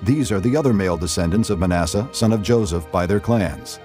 [0.03, 3.79] These are the other male descendants of Manasseh, son of Joseph, by their clans.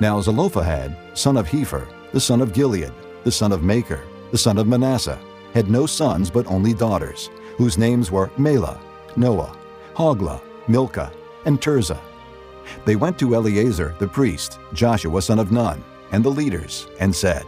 [0.00, 4.58] Now Zelophehad, son of Hepher, the son of Gilead, the son of Machir, the son
[4.58, 5.18] of Manasseh,
[5.52, 8.78] had no sons but only daughters, whose names were Mahlah,
[9.16, 9.56] Noah,
[9.94, 11.12] Hoglah, Milcah,
[11.44, 12.00] and Tirzah.
[12.84, 17.44] They went to Eleazar the priest, Joshua son of Nun, and the leaders, and said,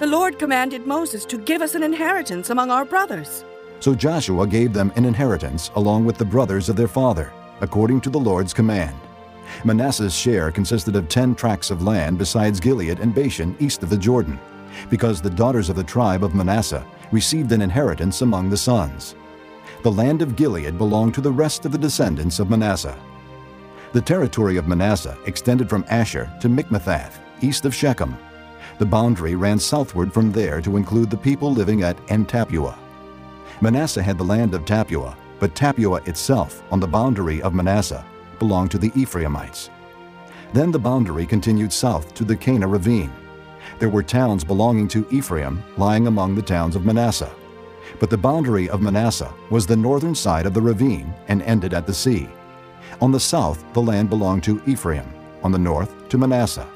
[0.00, 3.44] The Lord commanded Moses to give us an inheritance among our brothers.
[3.78, 8.10] So Joshua gave them an inheritance along with the brothers of their father, according to
[8.10, 8.96] the Lord's command.
[9.64, 13.96] Manasseh's share consisted of ten tracts of land besides Gilead and Bashan east of the
[13.96, 14.40] Jordan,
[14.90, 19.14] because the daughters of the tribe of Manasseh received an inheritance among the sons.
[19.84, 22.98] The land of Gilead belonged to the rest of the descendants of Manasseh.
[23.92, 28.16] The territory of Manasseh extended from Asher to Mikmethath, east of Shechem.
[28.78, 32.76] The boundary ran southward from there to include the people living at En Tappuah.
[33.60, 38.04] Manasseh had the land of Tappuah, but Tappuah itself, on the boundary of Manasseh,
[38.38, 39.70] belonged to the Ephraimites.
[40.52, 43.12] Then the boundary continued south to the Kanah ravine.
[43.78, 47.32] There were towns belonging to Ephraim lying among the towns of Manasseh.
[48.00, 51.86] But the boundary of Manasseh was the northern side of the ravine and ended at
[51.86, 52.28] the sea.
[53.00, 55.08] On the south, the land belonged to Ephraim,
[55.42, 56.68] on the north, to Manasseh.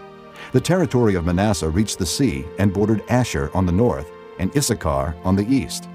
[0.53, 5.15] The territory of Manasseh reached the sea and bordered Asher on the north and Issachar
[5.23, 5.89] on the east.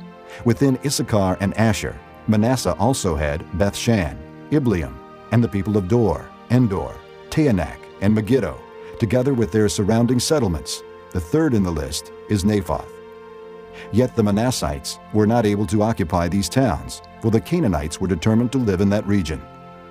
[0.46, 4.16] Within Issachar and Asher, Manasseh also had Bethshan,
[4.52, 4.96] Ibleam,
[5.32, 6.94] and the people of Dor, Endor,
[7.30, 8.60] Taanach, and Megiddo,
[9.00, 10.84] together with their surrounding settlements.
[11.12, 12.90] The third in the list is Naphoth.
[13.92, 18.52] Yet the Manassites were not able to occupy these towns, for the Canaanites were determined
[18.52, 19.42] to live in that region.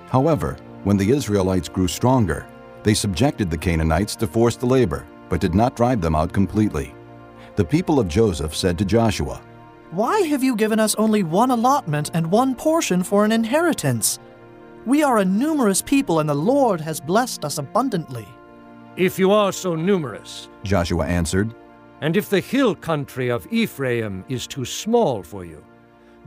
[0.07, 2.45] However, when the Israelites grew stronger,
[2.83, 6.93] they subjected the Canaanites to forced labor, but did not drive them out completely.
[7.55, 9.41] The people of Joseph said to Joshua,
[9.91, 14.19] Why have you given us only one allotment and one portion for an inheritance?
[14.85, 18.27] We are a numerous people, and the Lord has blessed us abundantly.
[18.97, 21.55] If you are so numerous, Joshua answered,
[22.01, 25.63] and if the hill country of Ephraim is too small for you,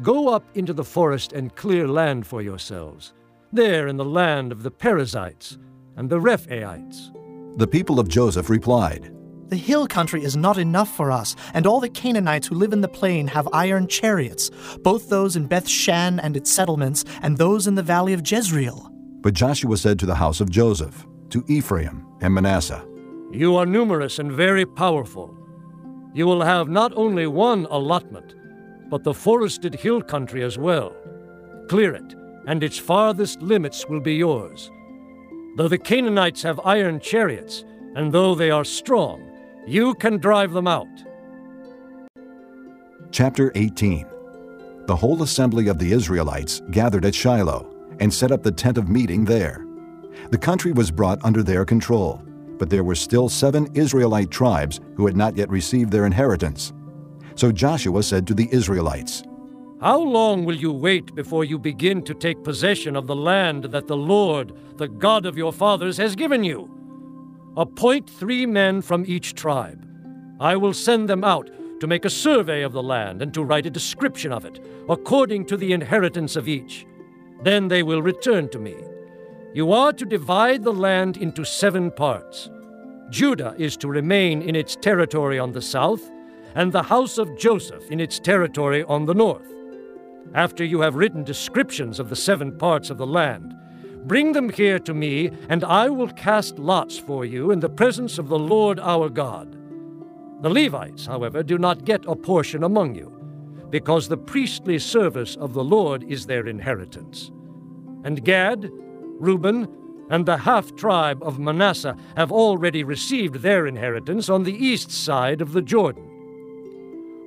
[0.03, 3.13] go up into the forest and clear land for yourselves,
[3.53, 5.59] there in the land of the Perizzites
[5.97, 7.13] and the Rephaites.
[7.59, 9.13] The people of Joseph replied,
[9.49, 12.83] The hill country is not enough for us, and all the Canaanites who live in
[12.83, 14.51] the plain have iron chariots,
[14.83, 18.91] both those in Beth Shan and its settlements, and those in the valley of Jezreel.
[19.23, 22.87] But Joshua said to the house of Joseph, to Ephraim and Manasseh,
[23.33, 25.37] You are numerous and very powerful.
[26.15, 28.35] You will have not only one allotment,
[28.89, 30.95] but the forested hill country as well.
[31.69, 32.15] Clear it,
[32.47, 34.71] and its farthest limits will be yours.
[35.57, 39.23] Though the Canaanites have iron chariots, and though they are strong,
[39.67, 40.87] you can drive them out.
[43.11, 44.07] Chapter 18
[44.85, 48.91] The whole assembly of the Israelites gathered at Shiloh and set up the tent of
[48.91, 49.67] meeting there.
[50.29, 52.23] The country was brought under their control,
[52.59, 56.75] but there were still seven Israelite tribes who had not yet received their inheritance.
[57.35, 59.23] So Joshua said to the Israelites,
[59.79, 63.87] How long will you wait before you begin to take possession of the land that
[63.87, 66.71] the Lord, the God of your fathers, has given you?
[67.59, 69.87] Appoint three men from each tribe.
[70.41, 71.51] I will send them out
[71.81, 75.45] to make a survey of the land and to write a description of it, according
[75.47, 76.87] to the inheritance of each.
[77.43, 78.77] Then they will return to me.
[79.53, 82.49] You are to divide the land into seven parts.
[83.11, 86.11] Judah is to remain in its territory on the south,
[86.55, 89.56] and the house of Joseph in its territory on the north.
[90.35, 93.55] After you have written descriptions of the seven parts of the land,
[94.05, 98.19] bring them here to me, and I will cast lots for you in the presence
[98.19, 99.57] of the Lord our God.
[100.43, 103.11] The Levites, however, do not get a portion among you,
[103.71, 107.31] because the priestly service of the Lord is their inheritance.
[108.05, 108.71] And Gad,
[109.19, 109.67] Reuben,
[110.11, 115.41] and the half tribe of Manasseh have already received their inheritance on the east side
[115.41, 116.05] of the Jordan.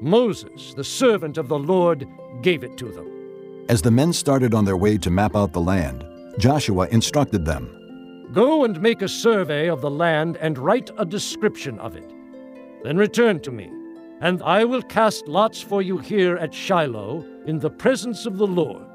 [0.01, 2.07] Moses, the servant of the Lord,
[2.41, 3.65] gave it to them.
[3.69, 6.05] As the men started on their way to map out the land,
[6.37, 7.75] Joshua instructed them
[8.31, 12.13] Go and make a survey of the land and write a description of it.
[12.83, 13.71] Then return to me,
[14.21, 18.45] and I will cast lots for you here at Shiloh in the presence of the
[18.45, 18.85] Lord.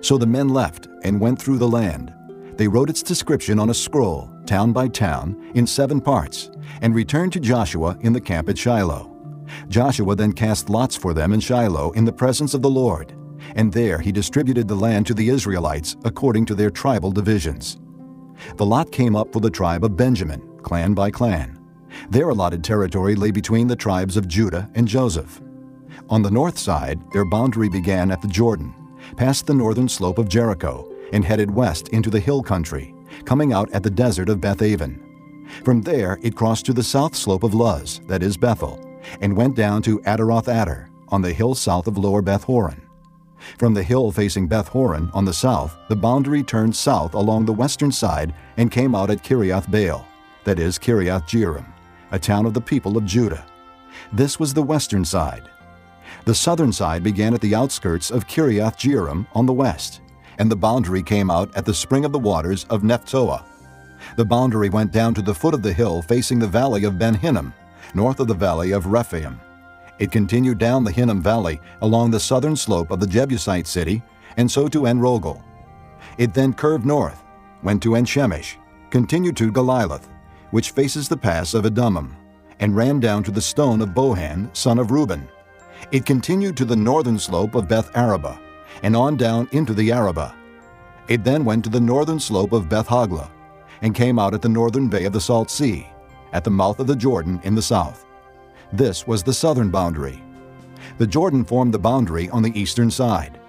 [0.00, 2.14] So the men left and went through the land.
[2.56, 6.50] They wrote its description on a scroll, town by town, in seven parts,
[6.80, 9.09] and returned to Joshua in the camp at Shiloh.
[9.68, 13.14] Joshua then cast lots for them in Shiloh in the presence of the Lord,
[13.56, 17.78] and there he distributed the land to the Israelites according to their tribal divisions.
[18.56, 21.58] The lot came up for the tribe of Benjamin, clan by clan.
[22.10, 25.40] Their allotted territory lay between the tribes of Judah and Joseph.
[26.08, 28.74] On the north side, their boundary began at the Jordan,
[29.16, 32.94] past the northern slope of Jericho, and headed west into the hill country,
[33.24, 35.00] coming out at the desert of Bethaven.
[35.64, 38.80] From there, it crossed to the south slope of Luz, that is Bethel,
[39.20, 42.82] and went down to Ataroth Addar, on the hill south of Lower Beth Horon.
[43.58, 47.52] From the hill facing Beth Horon on the south, the boundary turned south along the
[47.52, 50.06] western side and came out at Kiriath Baal,
[50.44, 51.66] that is Kiriath Jearim,
[52.10, 53.46] a town of the people of Judah.
[54.12, 55.48] This was the western side.
[56.24, 60.00] The southern side began at the outskirts of Kiriath Jearim on the west,
[60.38, 63.44] and the boundary came out at the spring of the waters of Nephtoah.
[64.16, 67.14] The boundary went down to the foot of the hill facing the valley of Ben
[67.14, 67.54] Hinnom,
[67.94, 69.40] north of the valley of Rephaim.
[69.98, 74.02] It continued down the Hinnom Valley along the southern slope of the Jebusite city,
[74.36, 75.42] and so to En-Rogel.
[76.16, 77.22] It then curved north,
[77.62, 78.56] went to En-Shemesh,
[78.90, 80.08] continued to Geliloth,
[80.50, 82.14] which faces the pass of Adummim,
[82.60, 85.28] and ran down to the stone of Bohan, son of Reuben.
[85.92, 88.38] It continued to the northern slope of Beth Arabah,
[88.82, 90.34] and on down into the Arabah.
[91.08, 93.30] It then went to the northern slope of Beth Hoglah,
[93.82, 95.86] and came out at the northern bay of the Salt Sea,
[96.32, 98.06] at the mouth of the Jordan in the south.
[98.72, 100.22] This was the southern boundary.
[100.98, 103.40] The Jordan formed the boundary on the eastern side.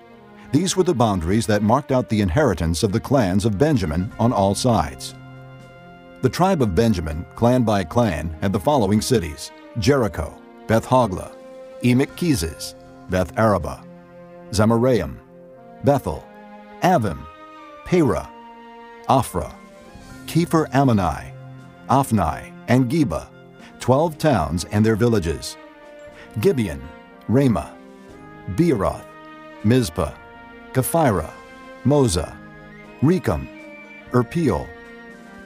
[0.51, 4.33] These were the boundaries that marked out the inheritance of the clans of Benjamin on
[4.33, 5.15] all sides.
[6.21, 11.33] The tribe of Benjamin, clan by clan, had the following cities Jericho, Beth Hoglah,
[11.83, 12.75] Emek Keziz,
[13.09, 13.83] Beth Arabah,
[14.51, 15.17] Zemaraim,
[15.83, 16.23] Bethel,
[16.81, 17.25] Avvim,
[17.85, 18.29] Parah,
[19.07, 19.53] Ophrah,
[20.25, 21.31] Kephar Ammoni,
[21.89, 23.27] Ophni, and Geba,
[23.81, 25.57] twelve towns and their villages.
[26.39, 26.81] Gibeon,
[27.27, 27.75] Ramah,
[28.55, 29.03] Beeroth,
[29.65, 30.13] Mizpah,
[30.71, 31.33] Kephirah,
[31.83, 32.33] Mozah,
[33.01, 33.45] Rekem,
[34.11, 34.69] Irpeel,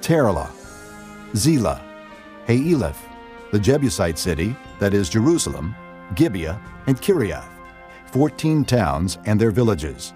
[0.02, 0.52] Taralah,
[1.36, 1.82] Zelah,
[2.46, 3.02] Haeleph,
[3.52, 5.76] the Jebusite city, that is Jerusalem,
[6.14, 7.50] Gibeah, and Kiriath,
[8.12, 10.14] fourteen towns and their villages.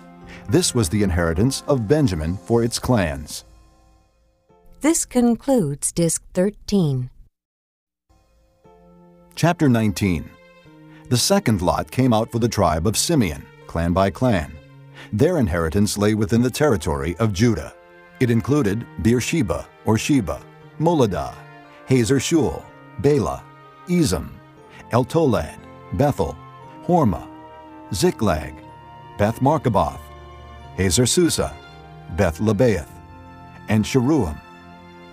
[0.48, 3.46] This was the inheritance of Benjamin for its clans.
[4.82, 7.10] This concludes Disc 13.
[9.36, 10.30] Chapter 19
[11.10, 14.54] The second lot came out for the tribe of Simeon, clan by clan.
[15.12, 17.74] Their inheritance lay within the territory of Judah.
[18.22, 20.40] It included Beersheba or Sheba,
[20.80, 21.36] Moladah,
[21.88, 22.64] Hazar Shual,
[23.00, 23.44] Bela,
[23.90, 24.30] Ezem,
[24.94, 25.60] Eltolad,
[25.96, 26.38] Bethel,
[26.86, 27.28] Hormah,
[27.94, 28.56] Ziklag,
[29.18, 30.00] Beth Markaboth,
[30.78, 31.54] Hazar Susah,
[32.16, 32.88] Beth Lebaoth,
[33.68, 34.40] and Sharuhen.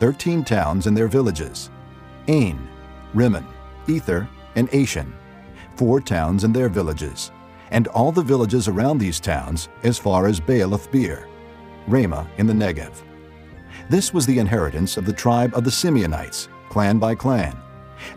[0.01, 1.71] 13 towns and their villages,
[2.29, 2.69] Ain,
[3.15, 3.47] Rimmon,
[3.89, 5.13] Ether, and Ashan,
[5.77, 7.31] four towns and their villages,
[7.71, 11.29] and all the villages around these towns as far as Baalath Beer,
[11.87, 13.03] Ramah in the Negev.
[13.89, 17.57] This was the inheritance of the tribe of the Simeonites, clan by clan.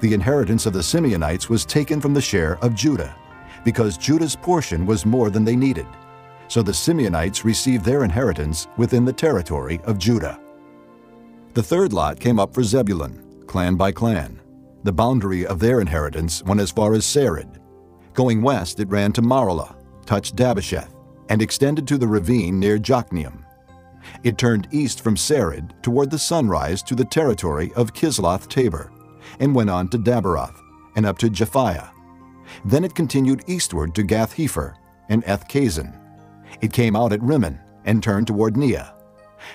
[0.01, 3.15] The inheritance of the Simeonites was taken from the share of Judah,
[3.63, 5.87] because Judah's portion was more than they needed.
[6.47, 10.39] So the Simeonites received their inheritance within the territory of Judah.
[11.53, 14.39] The third lot came up for Zebulun, clan by clan.
[14.83, 17.57] The boundary of their inheritance went as far as Sarid.
[18.13, 20.93] Going west, it ran to Maralah, touched Dabbesheth,
[21.29, 23.43] and extended to the ravine near Jokneam.
[24.23, 28.91] It turned east from Sarid toward the sunrise to the territory of Kisloth Tabor,
[29.39, 30.55] and went on to Daberath,
[30.95, 31.89] and up to Japhia.
[32.63, 34.75] Then it continued eastward to Gath Hepher
[35.09, 35.97] and Eth Kazin.
[36.61, 38.93] It came out at Rimmon and turned toward Neah.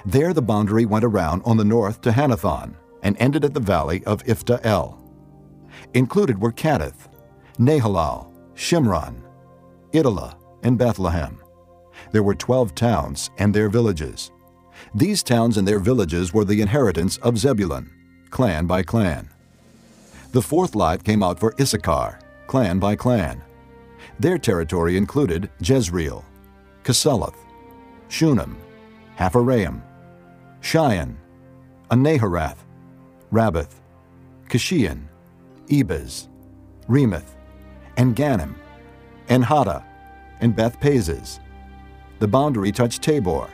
[0.05, 4.03] There the boundary went around on the north to Hannathon and ended at the valley
[4.05, 5.01] of Iphtah El.
[5.93, 7.09] Included were Kadith,
[7.59, 9.23] Nahalal, Shimron,
[9.93, 11.41] Idalah, and Bethlehem.
[12.13, 14.31] There were twelve towns and their villages.
[14.95, 17.91] These towns and their villages were the inheritance of Zebulun,
[18.31, 19.29] clan by clan.
[20.33, 23.43] The fourth lot came out for Issachar, clan by clan.
[24.19, 26.25] Their territory included Jezreel,
[26.83, 27.37] Kesulloth,
[28.09, 28.57] Shunem,
[29.17, 29.83] Hapharaim,
[30.61, 31.15] Shion,
[31.91, 32.59] Anaharath,
[33.33, 33.81] Rabbith,
[34.49, 35.03] Kishion,
[35.69, 36.29] Ebez,
[36.89, 37.37] Remeth,
[37.97, 38.55] En Gannim,
[39.29, 39.85] En Haddah,
[40.41, 41.39] and Beth Pazzez.
[42.19, 43.49] The boundary touched Tabor,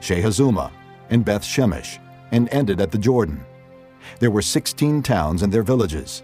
[0.00, 0.70] Shahazumah,
[1.10, 1.98] and Beth Shemesh,
[2.30, 3.44] and ended at the Jordan.
[4.18, 6.22] There were sixteen towns and their villages.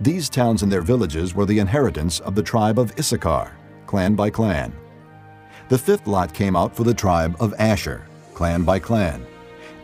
[0.00, 3.52] These towns and their villages were the inheritance of the tribe of Issachar,
[3.86, 4.72] clan by clan.
[5.68, 8.06] The fifth lot came out for the tribe of Asher,
[8.38, 9.26] clan by clan.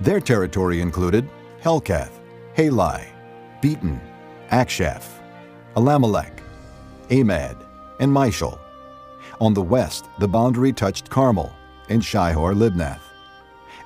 [0.01, 1.29] Their territory included
[1.61, 2.21] Helkath,
[2.57, 3.05] Halai,
[3.61, 4.01] Beaton,
[4.53, 5.07] Akshaph,
[5.75, 6.39] Allammelek,
[7.09, 7.57] Amad,
[7.99, 8.61] and Mishal.
[9.41, 11.53] On the west, the boundary touched Carmel
[11.89, 13.01] and Shihor Libnath.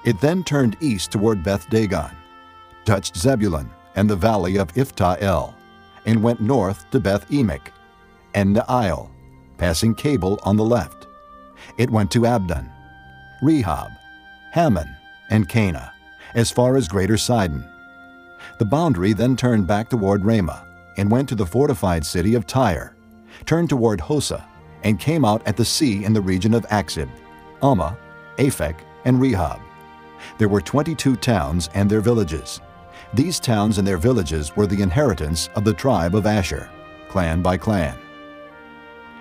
[0.04, 2.14] It then turned east toward Beth Dagon,
[2.84, 5.54] touched Zebulun, and the valley of Iphtah El,
[6.04, 7.68] and went north to Beth Emek,
[8.34, 9.08] and Neiel,
[9.56, 11.06] passing Kabul on the left.
[11.78, 12.70] It went to Abdon,
[13.42, 13.96] Rehob,
[14.52, 14.88] Hammon,
[15.30, 15.92] and Kanah,
[16.34, 17.64] as far as Greater Sidon.
[18.58, 20.66] The boundary then turned back toward Ramah,
[20.96, 22.94] and went to the fortified city of Tyre,
[23.46, 24.44] turned toward Hosah,
[24.82, 27.08] and came out at the sea in the region of Achzib,
[27.62, 27.96] Amma,
[28.38, 29.60] Aphek, and Rehob.
[30.38, 32.60] There were 22 towns and their villages.
[33.14, 36.68] These towns and their villages were the inheritance of the tribe of Asher,
[37.08, 37.96] clan by clan.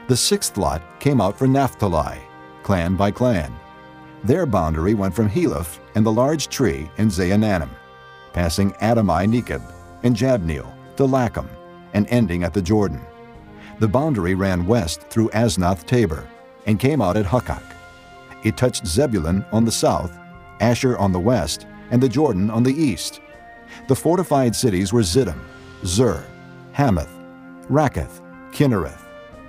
[0.07, 2.19] The sixth lot came out for Naphtali,
[2.63, 3.53] clan by clan.
[4.27, 7.69] Their boundary went from Heleph and the large tree in Zaanannim,
[8.33, 9.61] passing Adami Nekeb
[10.03, 11.47] and Jabneel to Lakkum,
[11.93, 12.99] and ending at the Jordan.
[13.79, 16.27] The boundary ran west through Aznoth Tabor
[16.65, 17.63] and came out at Hukkok.
[18.43, 20.19] It touched Zebulun on the south,
[20.59, 23.21] Asher on the west, and the Jordan on the east.
[23.87, 25.39] The fortified cities were Ziddim,
[25.85, 26.21] Zur,
[26.73, 27.07] Hammath,
[27.69, 28.19] Rakkath,
[28.51, 29.05] Kinnereth,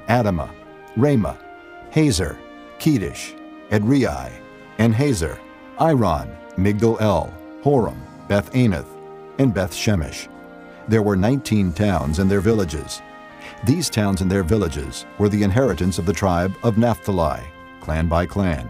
[0.06, 0.54] Adamah,
[0.96, 1.40] Ramah,
[1.90, 2.38] Hazor,
[2.78, 3.36] Kedesh,
[3.72, 3.84] and
[4.78, 5.38] Hazor,
[5.78, 7.32] Iron, Migdal El,
[7.62, 7.98] Horem,
[8.28, 8.88] Beth Anath,
[9.38, 10.28] and Beth Shemesh.
[10.88, 13.02] There were 19 towns and their villages.
[13.64, 17.42] These towns and their villages were the inheritance of the tribe of Naphtali,
[17.80, 18.68] clan by clan.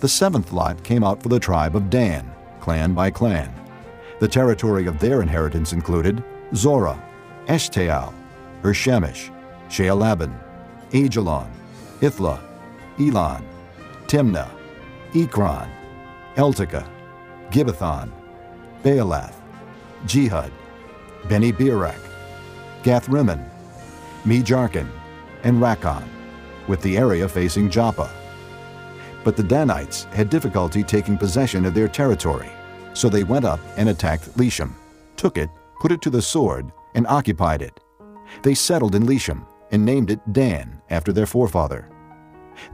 [0.00, 2.30] The seventh lot came out for the tribe of Dan,
[2.60, 3.52] clan by clan.
[4.20, 6.22] The territory of their inheritance included
[6.54, 7.02] Zorah,
[7.46, 8.12] Eshtaol,
[8.62, 9.30] Bershemesh,
[9.68, 10.32] Shaalbim,
[10.90, 11.48] Aijalon,
[12.00, 12.40] Ithlah,
[13.00, 13.44] Elon,
[14.06, 14.50] Timnah,
[15.14, 15.68] Ekron,
[16.34, 16.86] Eltekeh,
[17.50, 18.10] Gibbethon,
[18.82, 19.36] Baalath,
[20.06, 20.50] Jehud,
[21.28, 22.00] Bene Berak,
[22.82, 23.48] Gathrimmon,
[24.24, 24.88] Me Jarkon,
[25.44, 26.02] and Rakkon,
[26.66, 28.10] with the area facing Joppa.
[29.22, 32.50] But the Danites had difficulty taking possession of their territory,
[32.92, 34.72] so they went up and attacked Leshem,
[35.16, 35.48] took it,
[35.80, 37.78] put it to the sword, and occupied it.
[38.42, 41.88] They settled in Leshem and named it Dan after their forefather.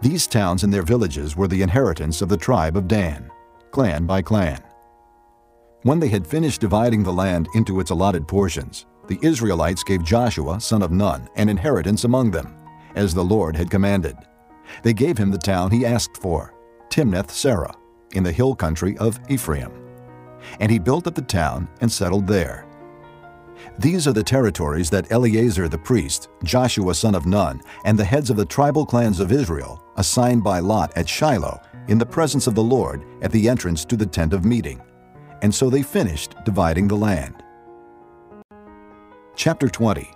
[0.03, 3.31] These towns and their villages were the inheritance of the tribe of Dan,
[3.71, 4.63] clan by clan.
[5.83, 10.61] When they had finished dividing the land into its allotted portions, the Israelites gave Joshua,
[10.61, 12.55] son of Nun, an inheritance among them,
[12.95, 14.17] as the Lord had commanded.
[14.83, 16.55] They gave him the town he asked for,
[16.91, 17.75] Timnath Serah,
[18.13, 19.73] in the hill country of Ephraim.
[20.61, 22.67] And he built up the town and settled there.
[23.81, 28.29] These are the territories that Eleazar the priest, Joshua son of Nun, and the heads
[28.29, 31.59] of the tribal clans of Israel assigned by lot at Shiloh
[31.89, 34.83] in the presence of the Lord at the entrance to the tent of meeting.
[35.41, 37.43] And so they finished dividing the land.
[39.35, 40.11] Chapter 20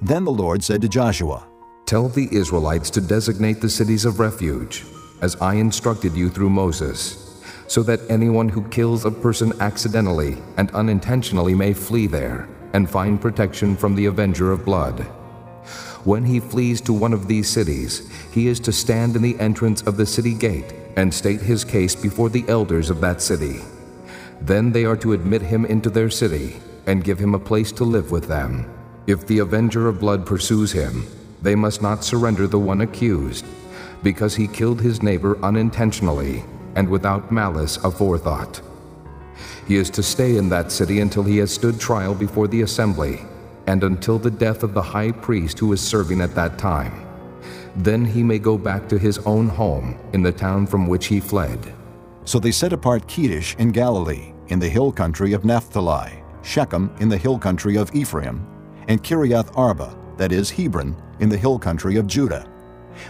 [0.00, 1.44] Then the Lord said to Joshua,
[1.86, 4.84] Tell the Israelites to designate the cities of refuge,
[5.22, 10.70] as I instructed you through Moses, so that anyone who kills a person accidentally and
[10.70, 15.00] unintentionally may flee there and find protection from the avenger of blood.
[16.04, 19.82] When he flees to one of these cities, he is to stand in the entrance
[19.82, 23.60] of the city gate and state his case before the elders of that city.
[24.40, 27.84] Then they are to admit him into their city and give him a place to
[27.84, 28.68] live with them.
[29.06, 31.06] If the avenger of blood pursues him,
[31.40, 33.44] they must not surrender the one accused,
[34.02, 36.44] because he killed his neighbor unintentionally
[36.74, 38.60] and without malice aforethought.
[39.66, 43.22] He is to stay in that city until he has stood trial before the assembly,
[43.66, 47.06] and until the death of the high priest who is serving at that time.
[47.76, 51.20] Then he may go back to his own home in the town from which he
[51.20, 51.72] fled.
[52.24, 57.08] So they set apart Kedesh in Galilee, in the hill country of Naphtali, Shechem in
[57.08, 58.46] the hill country of Ephraim,
[58.88, 62.48] and Kiriath Arba, that is Hebron, in the hill country of Judah.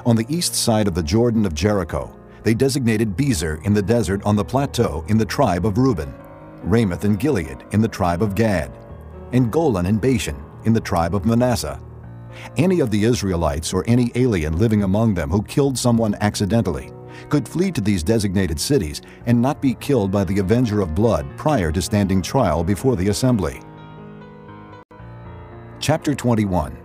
[0.06, 4.22] On the east side of the Jordan of Jericho, they designated Bezer in the desert
[4.24, 6.12] on the plateau in the tribe of Reuben,
[6.64, 8.70] Ramoth and Gilead in the tribe of Gad,
[9.32, 11.80] and Golan and Bashan in the tribe of Manasseh.
[12.56, 16.93] Any of the Israelites or any alien living among them who killed someone accidentally
[17.28, 21.26] could flee to these designated cities and not be killed by the avenger of blood
[21.36, 23.60] prior to standing trial before the assembly.
[25.78, 26.76] Chapter 21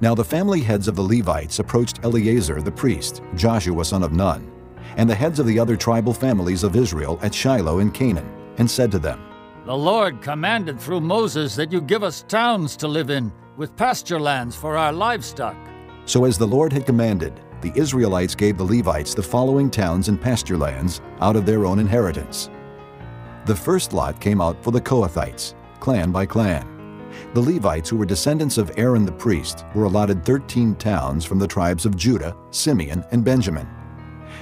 [0.00, 4.50] Now the family heads of the Levites approached Eleazar the priest, Joshua son of Nun,
[4.96, 8.70] and the heads of the other tribal families of Israel at Shiloh in Canaan, and
[8.70, 9.20] said to them,
[9.66, 14.20] The Lord commanded through Moses that you give us towns to live in, with pasture
[14.20, 15.56] lands for our livestock.
[16.04, 20.20] So as the Lord had commanded, the Israelites gave the Levites the following towns and
[20.20, 22.50] pasture lands out of their own inheritance.
[23.46, 26.68] The first lot came out for the Kohathites, clan by clan.
[27.34, 31.46] The Levites, who were descendants of Aaron the priest, were allotted 13 towns from the
[31.46, 33.68] tribes of Judah, Simeon, and Benjamin.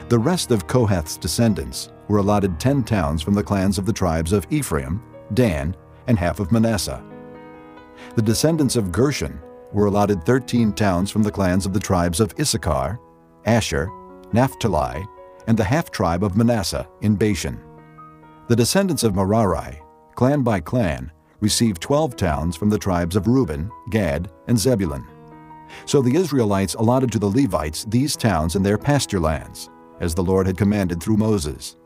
[0.09, 4.33] The rest of Kohath's descendants were allotted 10 towns from the clans of the tribes
[4.33, 5.01] of Ephraim,
[5.33, 5.77] Dan,
[6.09, 7.01] and half of Manasseh.
[8.17, 9.41] The descendants of Gershon
[9.73, 12.99] were allotted 13 towns from the clans of the tribes of Issachar,
[13.47, 13.89] Asher,
[14.33, 15.07] Naphtali,
[15.47, 17.61] and the half tribe of Manasseh in Bashan.
[18.49, 19.81] The descendants of Merari,
[20.17, 25.07] clan by clan, received 12 towns from the tribes of Reuben, Gad, and Zebulun.
[25.87, 29.71] So the Israelites allotted to the Levites these towns and their pasture lands,
[30.01, 31.77] as the Lord had commanded through Moses.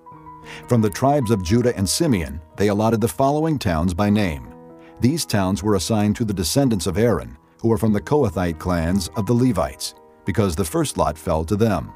[0.69, 4.55] From the tribes of Judah and Simeon, they allotted the following towns by name.
[5.01, 9.09] These towns were assigned to the descendants of Aaron, who were from the Kohathite clans
[9.17, 9.95] of the Levites,
[10.25, 11.93] because the first lot fell to them.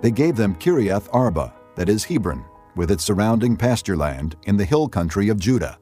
[0.00, 2.44] They gave them Kiriath Arba, that is Hebron,
[2.74, 5.78] with its surrounding pasture land in the hill country of Judah.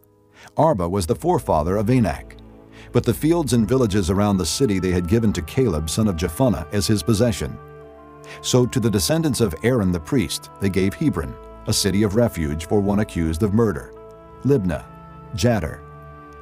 [0.57, 2.37] Arba was the forefather of Anak.
[2.93, 6.17] But the fields and villages around the city they had given to Caleb son of
[6.17, 7.59] Jephunneh as his possession.
[8.41, 11.35] So to the descendants of Aaron the priest they gave Hebron,
[11.67, 13.93] a city of refuge for one accused of murder,
[14.45, 14.85] Libnah,
[15.35, 15.81] Jattir,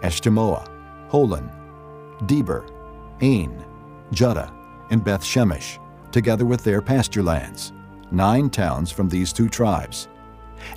[0.03, 0.69] Eshtemoa,
[1.11, 1.51] Holon,
[2.27, 2.69] Debir,
[3.21, 3.65] Ain,
[4.13, 4.53] Juttah,
[4.91, 5.79] and Beth Shemesh,
[6.11, 7.73] together with their pasture lands,
[8.11, 10.09] nine towns from these two tribes.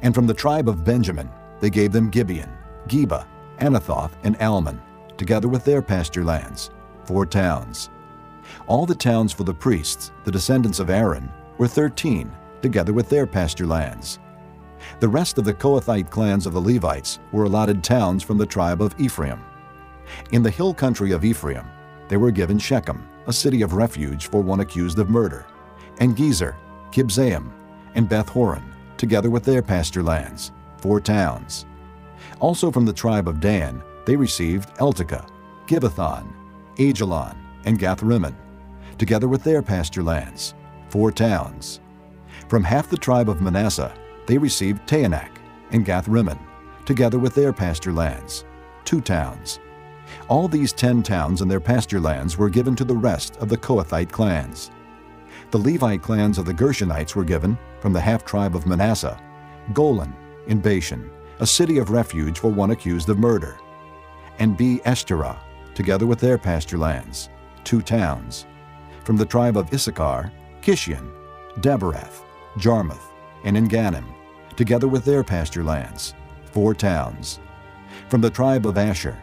[0.01, 2.51] And from the tribe of Benjamin they gave them Gibeon,
[2.87, 3.25] Geba,
[3.59, 4.81] Anathoth, and Almon,
[5.17, 6.69] together with their pasture lands,
[7.03, 7.89] four towns.
[8.67, 12.31] All the towns for the priests, the descendants of Aaron, were thirteen,
[12.61, 14.19] together with their pasture lands.
[14.99, 18.81] The rest of the Kohathite clans of the Levites were allotted towns from the tribe
[18.81, 19.41] of Ephraim.
[20.31, 21.65] In the hill country of Ephraim,
[22.07, 25.45] they were given Shechem, a city of refuge for one accused of murder,
[25.99, 26.55] and Gezer,
[26.91, 27.51] Kibzaim,
[27.95, 28.63] and Beth Horon,
[28.97, 31.65] together with their pasture lands, four towns.
[32.39, 35.27] Also from the tribe of Dan, they received Eltekeh,
[35.67, 36.31] Gibbethon,
[36.75, 37.35] Aijalon,
[37.65, 38.35] and Gathrimmon,
[38.97, 40.53] together with their pasture lands,
[40.89, 41.79] four towns.
[42.47, 43.93] From half the tribe of Manasseh,
[44.27, 45.31] they received Taanach
[45.71, 46.39] and Gathrimmon,
[46.85, 48.45] together with their pasture lands,
[48.83, 49.59] two towns.
[50.27, 53.57] All these ten towns and their pasture lands were given to the rest of the
[53.57, 54.71] Kohathite clans.
[55.51, 59.19] The Levite clans of the Gershonites were given, from the half tribe of Manasseh,
[59.73, 60.13] Golan
[60.47, 63.57] in Bashan, a city of refuge for one accused of murder,
[64.39, 65.37] and Be Eshterah,
[65.73, 67.29] together with their pasture lands,
[67.63, 68.45] two towns.
[69.03, 70.31] From the tribe of Issachar,
[70.61, 71.11] Kishion,
[71.59, 72.23] Daberath,
[72.57, 73.11] Jarmuth,
[73.45, 74.05] and Engannim,
[74.55, 76.13] together with their pasture lands,
[76.51, 77.39] four towns.
[78.09, 79.17] From the tribe of Asher,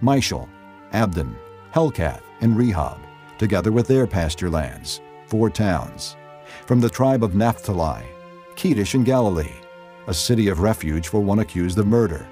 [0.00, 0.48] Mishal,
[0.92, 1.36] Abdon,
[1.74, 3.00] Helkath, and Rehob,
[3.38, 6.16] together with their pasture lands, four towns.
[6.66, 8.04] From the tribe of Naphtali,
[8.54, 9.54] Kedesh in Galilee,
[10.06, 12.26] a city of refuge for one accused of murder,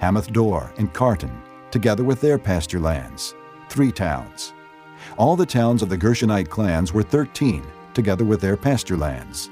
[0.00, 1.34] Hammoth Dor and Kartan,
[1.70, 3.34] together with their pasture lands,
[3.68, 4.52] three towns.
[5.16, 7.64] All the towns of the Gershonite clans were thirteen,
[7.94, 9.50] together with their pasture lands.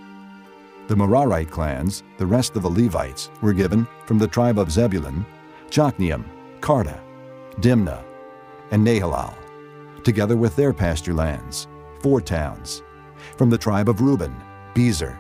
[0.93, 5.25] The Merarite clans, the rest of the Levites, were given from the tribe of Zebulun,
[5.71, 6.23] Jokneam,
[6.61, 7.01] Kartah,
[7.61, 8.05] Dimnah,
[8.73, 9.33] and Nahalal,
[10.05, 11.67] together with their pasture lands,
[12.03, 12.83] four towns.
[13.39, 14.37] From the tribe of Reuben,
[14.75, 15.17] Bezer,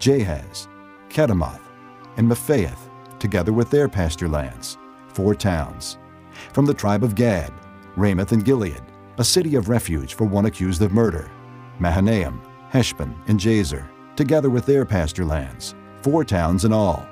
[0.00, 0.66] Jahaz,
[1.08, 1.62] Kedemoth,
[2.16, 4.76] and Mephaath, together with their pasture lands,
[5.06, 5.98] four towns.
[6.52, 7.52] From the tribe of Gad,
[7.94, 8.82] Ramoth and Gilead,
[9.18, 11.30] a city of refuge for one accused of murder,
[11.78, 13.86] Mahanaim, Heshbon, and Jazer,
[14.16, 17.06] together with their pasture lands, four towns in all.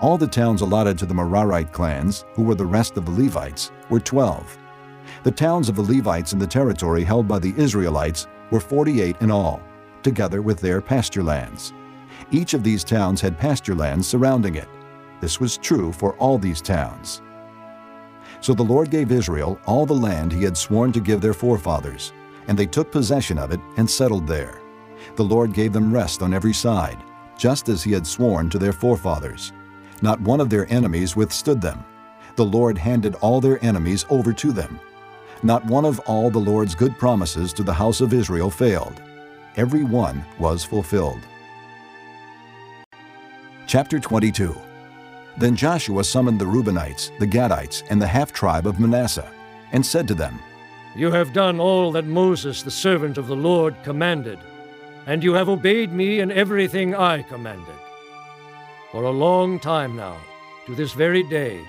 [0.00, 3.72] All the towns allotted to the Merarite clans, who were the rest of the Levites,
[3.90, 4.56] were twelve.
[5.22, 9.30] The towns of the Levites in the territory held by the Israelites were 48 in
[9.30, 9.60] all,
[10.02, 11.72] together with their pasture lands.
[12.30, 14.68] Each of these towns had pasture lands surrounding it.
[15.20, 17.22] This was true for all these towns.
[18.40, 22.12] So the Lord gave Israel all the land he had sworn to give their forefathers,
[22.48, 24.60] and they took possession of it and settled there.
[25.16, 27.02] The Lord gave them rest on every side,
[27.38, 29.52] just as he had sworn to their forefathers.
[30.02, 31.84] Not one of their enemies withstood them.
[32.36, 34.78] The Lord handed all their enemies over to them.
[35.42, 39.00] Not one of all the Lord's good promises to the house of Israel failed.
[39.56, 41.20] Every one was fulfilled.
[43.66, 44.54] Chapter 22
[45.38, 49.32] Then Joshua summoned the Reubenites, the Gadites, and the half tribe of Manasseh,
[49.72, 50.38] and said to them,
[50.94, 54.38] You have done all that Moses, the servant of the Lord, commanded,
[55.06, 57.74] and you have obeyed me in everything I commanded.
[58.90, 60.16] For a long time now,
[60.66, 61.60] to this very day,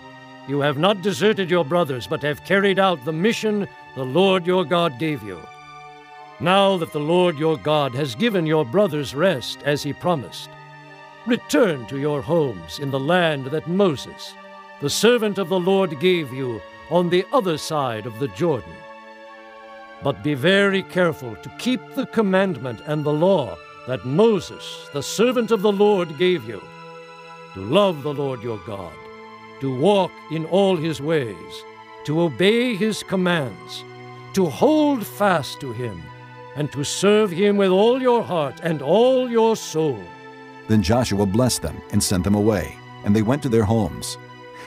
[0.47, 4.65] you have not deserted your brothers, but have carried out the mission the Lord your
[4.65, 5.39] God gave you.
[6.39, 10.49] Now that the Lord your God has given your brothers rest as he promised,
[11.25, 14.33] return to your homes in the land that Moses,
[14.79, 18.73] the servant of the Lord, gave you on the other side of the Jordan.
[20.03, 23.57] But be very careful to keep the commandment and the law
[23.87, 26.61] that Moses, the servant of the Lord, gave you
[27.53, 28.93] to love the Lord your God,
[29.61, 31.63] to walk in all his ways,
[32.05, 33.83] to obey his commands,
[34.33, 36.01] to hold fast to him,
[36.55, 39.99] and to serve him with all your heart and all your soul.
[40.67, 44.17] Then Joshua blessed them and sent them away, and they went to their homes.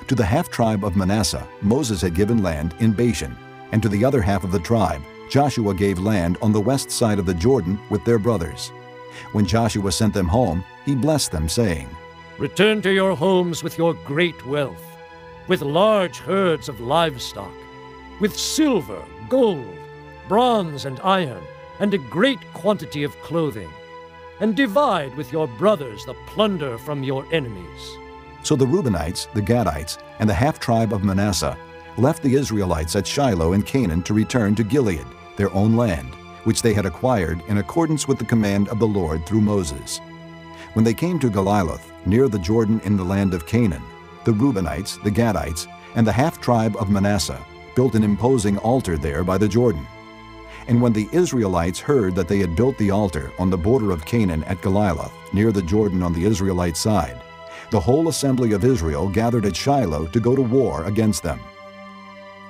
[0.09, 3.37] To the half tribe of Manasseh, Moses had given land in Bashan,
[3.71, 7.21] and to the other half of the tribe, Joshua gave land on the west side
[7.21, 8.73] of the Jordan with their brothers.
[9.31, 11.89] When Joshua sent them home, he blessed them, saying,
[12.37, 14.85] Return to your homes with your great wealth,
[15.47, 17.53] with large herds of livestock,
[18.21, 19.79] with silver, gold,
[20.27, 21.43] bronze, and iron,
[21.79, 23.71] and a great quantity of clothing,
[24.41, 27.97] and divide with your brothers the plunder from your enemies.
[28.43, 31.57] So the Reubenites, the Gadites, and the half tribe of Manasseh
[31.97, 35.07] left the Israelites at Shiloh in Canaan to return to Gilead,
[35.41, 36.15] their own land,
[36.45, 39.99] which they had acquired in accordance with the command of the Lord through Moses.
[40.75, 43.83] When they came to Geliloth, near the Jordan in the land of Canaan,
[44.27, 47.43] the Reubenites, the Gadites, and the half tribe of Manasseh
[47.75, 49.87] built an imposing altar there by the Jordan.
[50.69, 54.05] And when the Israelites heard that they had built the altar on the border of
[54.05, 57.19] Canaan at Geliloth, near the Jordan on the Israelite side,
[57.71, 61.41] the whole assembly of Israel gathered at Shiloh to go to war against them.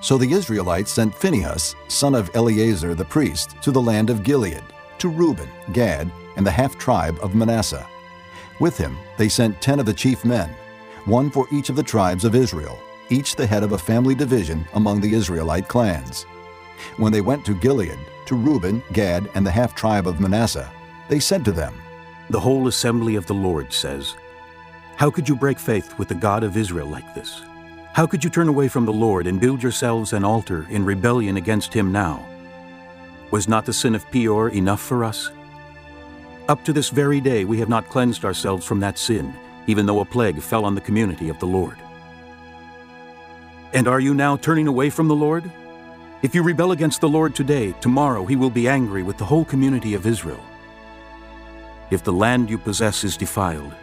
[0.00, 4.62] So the Israelites sent Phinehas, son of Eleazar the priest, to the land of Gilead,
[4.98, 7.86] to Reuben, Gad, and the half tribe of Manasseh.
[8.60, 10.50] With him they sent ten of the chief men,
[11.04, 12.78] one for each of the tribes of Israel,
[13.10, 16.22] each the head of a family division among the Israelite clans.
[16.96, 20.70] When they went to Gilead, to Reuben, Gad, and the half tribe of Manasseh,
[21.08, 21.74] they said to them,
[22.30, 24.14] The whole assembly of the Lord says,
[24.96, 27.42] How could you break faith with the God of Israel like this?
[27.92, 31.36] How could you turn away from the Lord and build yourselves an altar in rebellion
[31.36, 32.24] against him now?
[33.32, 35.32] Was not the sin of Peor enough for us?
[36.48, 39.34] Up to this very day we have not cleansed ourselves from that sin,
[39.66, 41.76] even though a plague fell on the community of the Lord.
[43.72, 45.50] And are you now turning away from the Lord?
[46.22, 49.44] If you rebel against the Lord today, tomorrow he will be angry with the whole
[49.44, 50.44] community of Israel.
[51.90, 53.74] If the land you possess is defiled,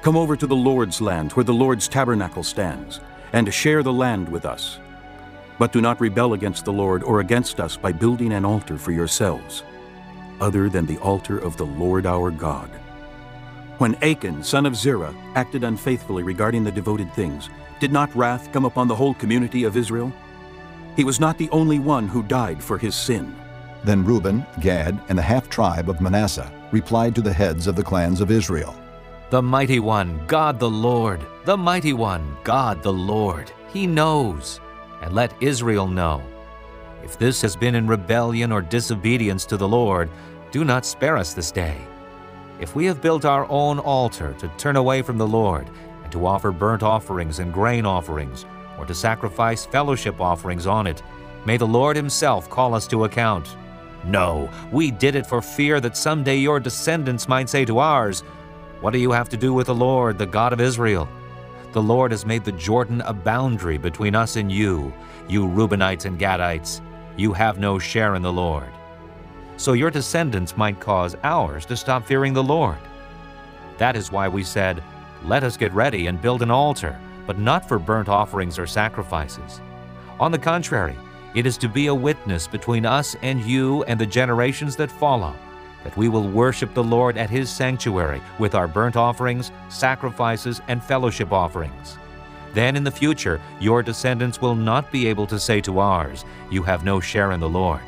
[0.00, 2.98] come over to the Lord's land where the Lord's tabernacle stands,
[3.32, 4.78] and share the land with us.
[5.58, 8.92] But do not rebel against the Lord or against us by building an altar for
[8.92, 9.62] yourselves,
[10.40, 12.68] other than the altar of the Lord our God.
[13.78, 17.48] When Achan, son of Zerah, acted unfaithfully regarding the devoted things,
[17.80, 20.12] did not wrath come upon the whole community of Israel?
[20.94, 23.34] He was not the only one who died for his sin.
[23.82, 27.82] Then Reuben, Gad, and the half tribe of Manasseh replied to the heads of the
[27.82, 28.81] clans of Israel
[29.32, 34.60] The mighty one, God the Lord, the mighty one, God the Lord, he knows.
[35.00, 36.22] And let Israel know.
[37.02, 40.10] If this has been in rebellion or disobedience to the Lord,
[40.50, 41.78] do not spare us this day.
[42.60, 45.66] If we have built our own altar to turn away from the Lord,
[46.02, 48.44] and to offer burnt offerings and grain offerings,
[48.78, 51.02] or to sacrifice fellowship offerings on it,
[51.46, 53.56] may the Lord Himself call us to account.
[54.04, 58.24] No, we did it for fear that someday your descendants might say to ours,
[58.82, 61.08] What do you have to do with the Lord, the God of Israel?
[61.70, 64.92] The Lord has made the Jordan a boundary between us and you,
[65.28, 66.80] you Reubenites and Gadites.
[67.16, 68.72] You have no share in the Lord.
[69.56, 72.78] So your descendants might cause ours to stop fearing the Lord.
[73.78, 74.82] That is why we said,
[75.26, 79.60] Let us get ready and build an altar, but not for burnt offerings or sacrifices.
[80.18, 80.96] On the contrary,
[81.36, 85.36] it is to be a witness between us and you and the generations that follow,
[85.84, 90.82] that we will worship the Lord at His sanctuary with our burnt offerings, sacrifices, and
[90.82, 91.98] fellowship offerings.
[92.54, 96.62] Then in the future, your descendants will not be able to say to ours, You
[96.62, 97.80] have no share in the Lord.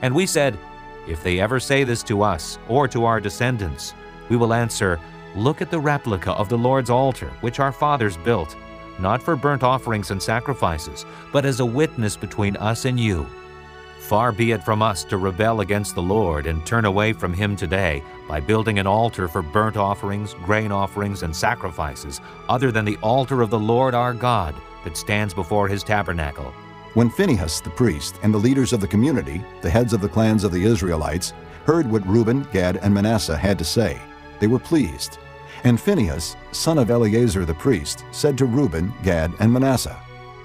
[0.00, 0.58] And we said,
[1.06, 3.94] If they ever say this to us or to our descendants,
[4.28, 4.98] we will answer,
[5.34, 8.56] Look at the replica of the Lord's altar, which our fathers built,
[8.98, 13.26] not for burnt offerings and sacrifices, but as a witness between us and you.
[14.08, 17.54] Far be it from us to rebel against the Lord and turn away from Him
[17.54, 22.98] today by building an altar for burnt offerings, grain offerings, and sacrifices, other than the
[23.00, 26.52] altar of the Lord our God that stands before His tabernacle.
[26.94, 30.42] When Phinehas the priest and the leaders of the community, the heads of the clans
[30.42, 31.32] of the Israelites,
[31.64, 34.00] heard what Reuben, Gad, and Manasseh had to say,
[34.40, 35.18] they were pleased.
[35.62, 39.96] And Phinehas, son of Eleazar the priest, said to Reuben, Gad, and Manasseh,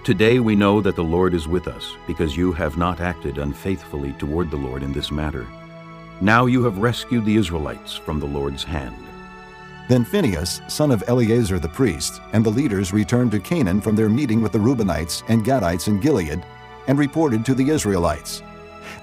[0.08, 4.14] Today we know that the Lord is with us, because you have not acted unfaithfully
[4.14, 5.46] toward the Lord in this matter.
[6.22, 8.96] Now you have rescued the Israelites from the Lord's hand.
[9.90, 14.08] Then Phinehas, son of Eleazar the priest, and the leaders returned to Canaan from their
[14.08, 16.42] meeting with the Reubenites and Gadites in Gilead,
[16.88, 18.42] and reported to the Israelites.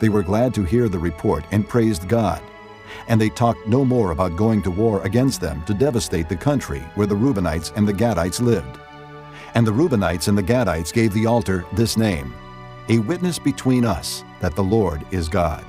[0.01, 2.41] They were glad to hear the report and praised God.
[3.09, 6.81] And they talked no more about going to war against them to devastate the country
[6.95, 8.79] where the Reubenites and the Gadites lived.
[9.55, 12.35] And the Reubenites and the Gadites gave the altar this name
[12.89, 15.65] A witness between us that the Lord is God.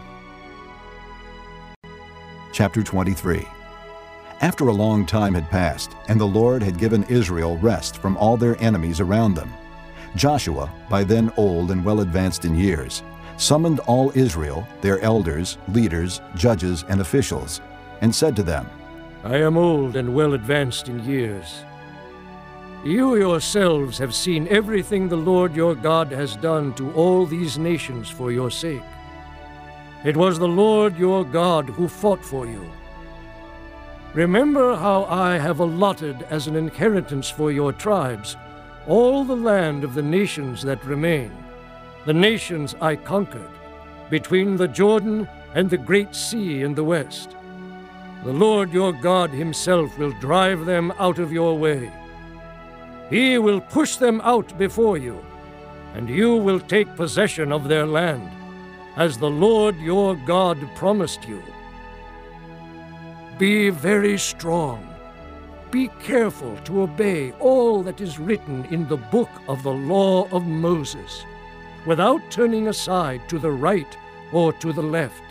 [2.52, 3.48] Chapter 23
[4.42, 8.38] After a long time had passed, and the Lord had given Israel rest from all
[8.38, 9.54] their enemies around them,
[10.16, 13.04] Joshua, by then old and well advanced in years,
[13.38, 17.62] summoned all Israel, their elders, leaders, judges, and officials,
[18.02, 18.68] and said to them,
[19.24, 21.66] I am old and well advanced in years.
[22.86, 28.12] You yourselves have seen everything the Lord your God has done to all these nations
[28.12, 28.84] for your sake.
[30.04, 32.64] It was the Lord your God who fought for you.
[34.14, 38.38] Remember how I have allotted as an inheritance for your tribes
[38.86, 41.32] all the land of the nations that remain,
[42.06, 43.50] the nations I conquered,
[44.12, 47.36] between the Jordan and the great sea in the west.
[48.24, 51.92] The Lord your God himself will drive them out of your way.
[53.10, 55.24] He will push them out before you,
[55.94, 58.30] and you will take possession of their land,
[58.98, 61.42] as the Lord your God promised you.
[63.38, 64.88] Be very strong.
[65.72, 70.46] Be careful to obey all that is written in the book of the law of
[70.48, 71.26] Moses,
[71.86, 73.98] without turning aside to the right
[74.32, 75.22] or to the left.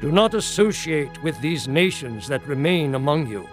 [0.00, 3.48] Do not associate with these nations that remain among you.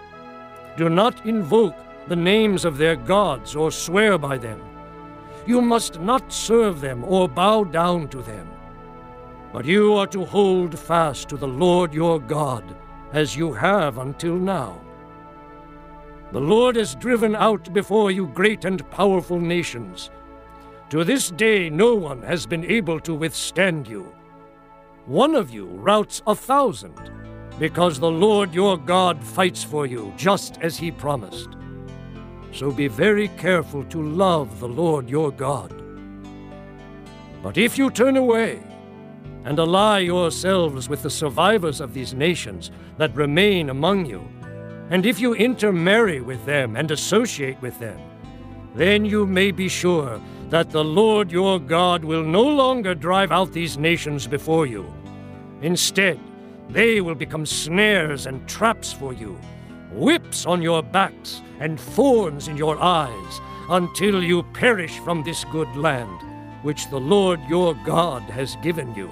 [0.76, 1.76] Do not invoke
[2.08, 4.60] the names of their gods or swear by them.
[5.46, 8.50] You must not serve them or bow down to them.
[9.52, 12.64] But you are to hold fast to the Lord your God,
[13.12, 14.80] as you have until now.
[16.32, 20.10] The Lord has driven out before you great and powerful nations.
[20.90, 24.12] To this day, no one has been able to withstand you.
[25.06, 26.98] One of you routs a thousand,
[27.58, 31.57] because the Lord your God fights for you, just as he promised.
[32.52, 35.74] So be very careful to love the Lord your God.
[37.42, 38.60] But if you turn away
[39.44, 44.26] and ally yourselves with the survivors of these nations that remain among you,
[44.90, 48.00] and if you intermarry with them and associate with them,
[48.74, 50.20] then you may be sure
[50.50, 54.90] that the Lord your God will no longer drive out these nations before you.
[55.62, 56.18] Instead,
[56.68, 59.38] they will become snares and traps for you,
[59.92, 63.40] whips on your backs and thorns in your eyes,
[63.70, 66.20] until you perish from this good land,
[66.62, 69.10] which the Lord your God has given you.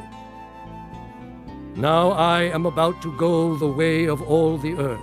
[1.77, 5.01] Now I am about to go the way of all the earth.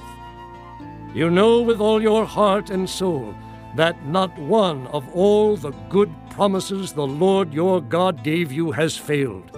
[1.14, 3.36] You know with all your heart and soul
[3.76, 8.98] that not one of all the good promises the Lord your God gave you has
[8.98, 9.56] failed.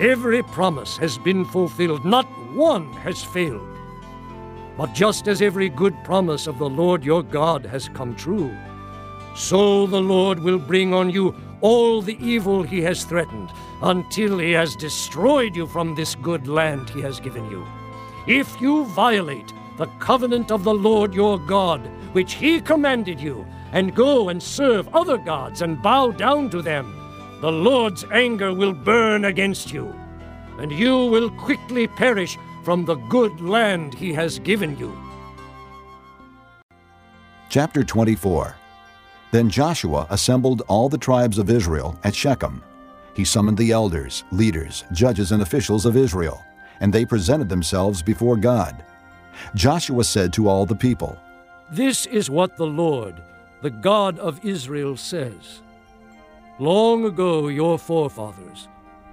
[0.00, 3.69] Every promise has been fulfilled, not one has failed.
[4.76, 8.56] But just as every good promise of the Lord your God has come true,
[9.36, 13.50] so the Lord will bring on you all the evil he has threatened
[13.82, 17.66] until he has destroyed you from this good land he has given you.
[18.26, 21.80] If you violate the covenant of the Lord your God,
[22.12, 26.96] which he commanded you, and go and serve other gods and bow down to them,
[27.40, 29.94] the Lord's anger will burn against you,
[30.58, 32.36] and you will quickly perish
[32.70, 34.96] from the good land he has given you.
[37.48, 38.54] Chapter 24
[39.32, 42.62] Then Joshua assembled all the tribes of Israel at Shechem.
[43.12, 46.40] He summoned the elders, leaders, judges, and officials of Israel,
[46.78, 48.84] and they presented themselves before God.
[49.56, 51.18] Joshua said to all the people,
[51.72, 53.20] This is what the Lord,
[53.62, 55.62] the God of Israel, says.
[56.60, 58.68] Long ago, your forefathers,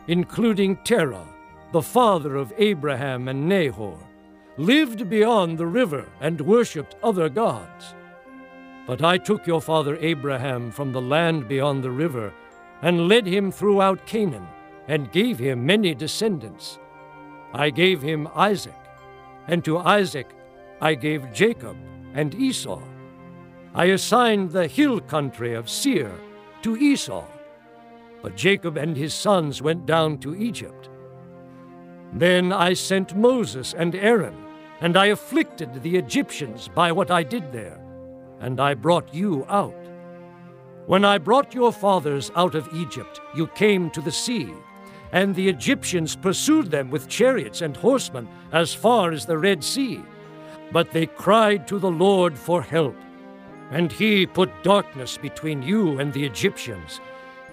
[0.08, 1.26] including Terah,
[1.72, 3.98] the father of Abraham and Nahor,
[4.58, 7.94] lived beyond the river and worshipped other gods.
[8.88, 12.34] But I took your father Abraham from the land beyond the river
[12.82, 14.48] and led him throughout Canaan
[14.88, 16.80] and gave him many descendants.
[17.54, 18.74] I gave him Isaac
[19.48, 20.28] and to Isaac
[20.82, 21.76] I gave Jacob
[22.14, 22.82] and Esau.
[23.74, 26.12] I assigned the hill country of Seir
[26.62, 27.26] to Esau,
[28.22, 30.90] but Jacob and his sons went down to Egypt.
[32.14, 34.36] Then I sent Moses and Aaron,
[34.82, 37.80] and I afflicted the Egyptians by what I did there,
[38.40, 39.76] and I brought you out.
[40.86, 44.54] When I brought your fathers out of Egypt, you came to the sea
[45.12, 50.02] and the Egyptians pursued them with chariots and horsemen as far as the Red Sea.
[50.72, 52.96] But they cried to the Lord for help,
[53.72, 57.00] and he put darkness between you and the Egyptians.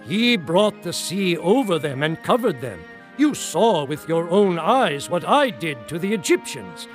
[0.04, 2.80] He brought the sea over them and covered them.
[3.16, 6.88] You saw with your own eyes what I did to the Egyptians.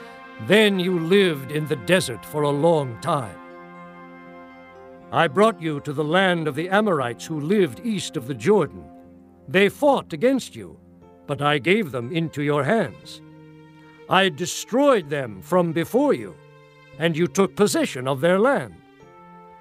[0.47, 3.37] Then you lived in the desert for a long time.
[5.11, 8.83] I brought you to the land of the Amorites who lived east of the Jordan.
[9.47, 10.77] They fought against you,
[11.25, 13.21] but I gave them into your hands.
[14.09, 16.35] I destroyed them from before you,
[16.99, 18.75] and you took possession of their land.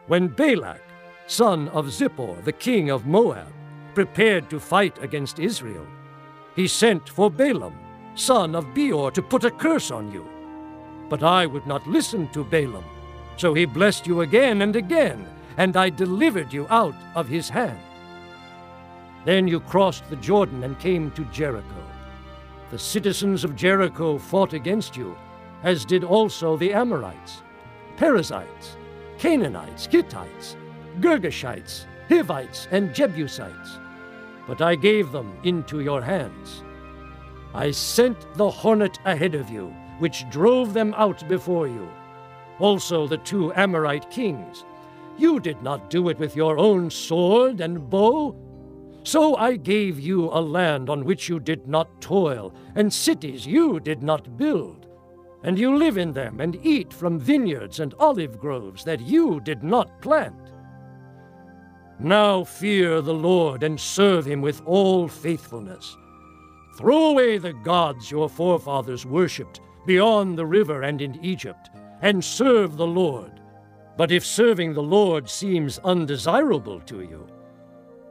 [0.06, 0.82] When Balak,
[1.26, 3.52] son of Zippor, the king of Moab,
[3.94, 5.86] prepared to fight against Israel,
[6.58, 7.72] he sent for Balaam,
[8.16, 10.28] son of Beor, to put a curse on you.
[11.08, 12.84] But I would not listen to Balaam,
[13.36, 15.24] so he blessed you again and again,
[15.56, 17.78] and I delivered you out of his hand.
[19.24, 21.84] Then you crossed the Jordan and came to Jericho.
[22.72, 25.16] The citizens of Jericho fought against you,
[25.62, 27.42] as did also the Amorites,
[27.96, 28.76] Perizzites,
[29.16, 30.56] Canaanites, Hittites,
[30.98, 33.78] Girgashites, Hivites, and Jebusites.
[34.48, 36.64] But I gave them into your hands.
[37.54, 39.66] I sent the hornet ahead of you,
[39.98, 41.88] which drove them out before you.
[42.58, 44.64] Also the two Amorite kings.
[45.18, 48.34] You did not do it with your own sword and bow.
[49.02, 53.80] So I gave you a land on which you did not toil, and cities you
[53.80, 54.86] did not build.
[55.42, 59.62] And you live in them and eat from vineyards and olive groves that you did
[59.62, 60.47] not plant.
[62.00, 65.96] Now fear the Lord and serve him with all faithfulness.
[66.76, 71.70] Throw away the gods your forefathers worshipped beyond the river and in Egypt,
[72.02, 73.40] and serve the Lord.
[73.96, 77.26] But if serving the Lord seems undesirable to you,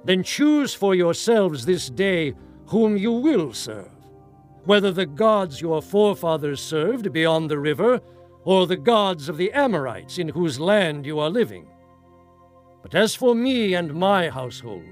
[0.03, 2.34] then choose for yourselves this day
[2.65, 3.91] whom you will serve,
[4.65, 8.01] whether the gods your forefathers served beyond the river,
[8.43, 11.68] or the gods of the Amorites in whose land you are living.
[12.89, 14.85] But as for me and my household,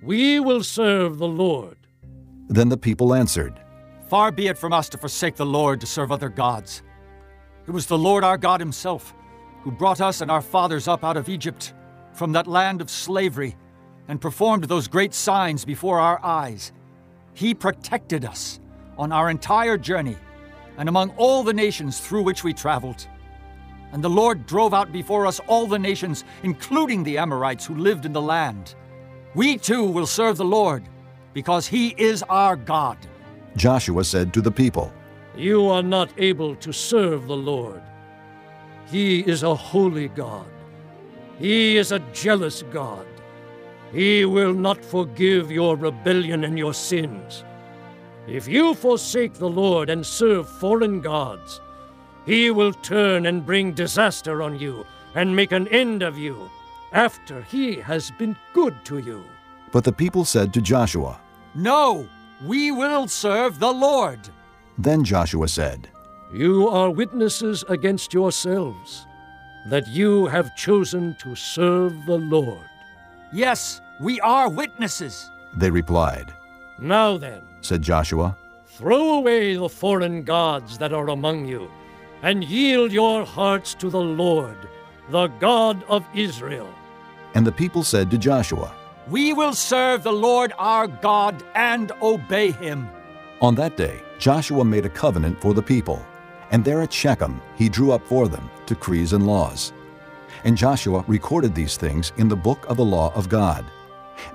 [0.00, 1.76] we will serve the Lord.
[2.46, 3.60] Then the people answered,
[4.08, 6.84] Far be it from us to forsake the Lord to serve other gods.
[7.66, 9.12] It was the Lord our God Himself
[9.62, 11.74] who brought us and our fathers up out of Egypt,
[12.12, 13.56] from that land of slavery,
[14.06, 16.70] and performed those great signs before our eyes.
[17.34, 18.60] He protected us
[18.96, 20.16] on our entire journey
[20.78, 23.08] and among all the nations through which we traveled.
[23.92, 28.04] And the Lord drove out before us all the nations, including the Amorites who lived
[28.04, 28.74] in the land.
[29.34, 30.84] We too will serve the Lord,
[31.32, 32.98] because He is our God.
[33.56, 34.92] Joshua said to the people,
[35.36, 37.82] You are not able to serve the Lord.
[38.86, 40.46] He is a holy God.
[41.38, 43.06] He is a jealous God.
[43.92, 47.44] He will not forgive your rebellion and your sins.
[48.26, 51.60] If you forsake the Lord and serve foreign gods,
[52.26, 54.84] he will turn and bring disaster on you
[55.14, 56.50] and make an end of you
[56.92, 59.24] after he has been good to you.
[59.72, 61.20] But the people said to Joshua,
[61.54, 62.08] No,
[62.44, 64.28] we will serve the Lord.
[64.76, 65.88] Then Joshua said,
[66.32, 69.06] You are witnesses against yourselves
[69.68, 72.66] that you have chosen to serve the Lord.
[73.32, 75.30] Yes, we are witnesses.
[75.56, 76.32] They replied,
[76.78, 78.36] Now then, said Joshua,
[78.66, 81.70] throw away the foreign gods that are among you
[82.22, 84.56] and yield your hearts to the Lord,
[85.10, 86.68] the God of Israel.
[87.34, 88.72] And the people said to Joshua,
[89.08, 92.88] We will serve the Lord our God and obey him.
[93.40, 96.04] On that day, Joshua made a covenant for the people,
[96.50, 99.72] and there at Shechem he drew up for them decrees and laws.
[100.44, 103.64] And Joshua recorded these things in the book of the law of God.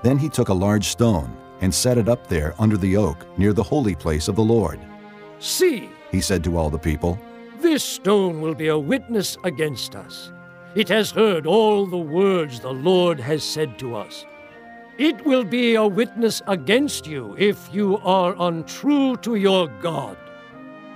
[0.04, 3.54] Then he took a large stone and set it up there under the oak near
[3.54, 4.80] the holy place of the Lord.
[5.40, 7.20] See, he said to all the people,
[7.62, 10.32] this stone will be a witness against us.
[10.74, 14.26] It has heard all the words the Lord has said to us.
[14.98, 20.18] It will be a witness against you if you are untrue to your God.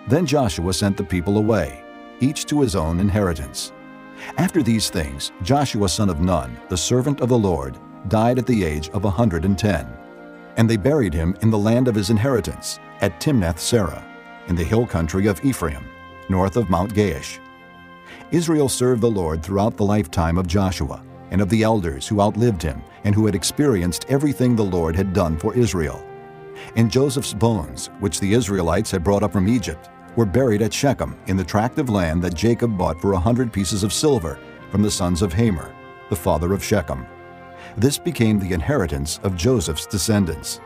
[0.07, 1.83] Then Joshua sent the people away,
[2.19, 3.71] each to his own inheritance.
[4.37, 7.77] After these things, Joshua son of Nun, the servant of the Lord,
[8.07, 9.97] died at the age of a 110.
[10.57, 14.05] And they buried him in the land of his inheritance, at Timnath Serah,
[14.47, 15.83] in the hill country of Ephraim
[16.29, 17.39] north of Mount Gaash.
[18.31, 22.61] Israel served the Lord throughout the lifetime of Joshua and of the elders who outlived
[22.61, 26.05] him and who had experienced everything the Lord had done for Israel.
[26.75, 31.17] And Joseph's bones, which the Israelites had brought up from Egypt, were buried at Shechem
[31.27, 34.39] in the tract of land that Jacob bought for a hundred pieces of silver
[34.71, 35.73] from the sons of Hamor,
[36.09, 37.05] the father of Shechem.
[37.77, 40.61] This became the inheritance of Joseph's descendants.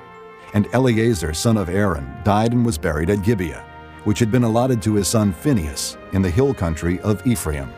[0.53, 3.68] And Eleazar, son of Aaron, died and was buried at Gibeah
[4.09, 7.71] which had been allotted to his son Phinehas in the hill country of Ephraim.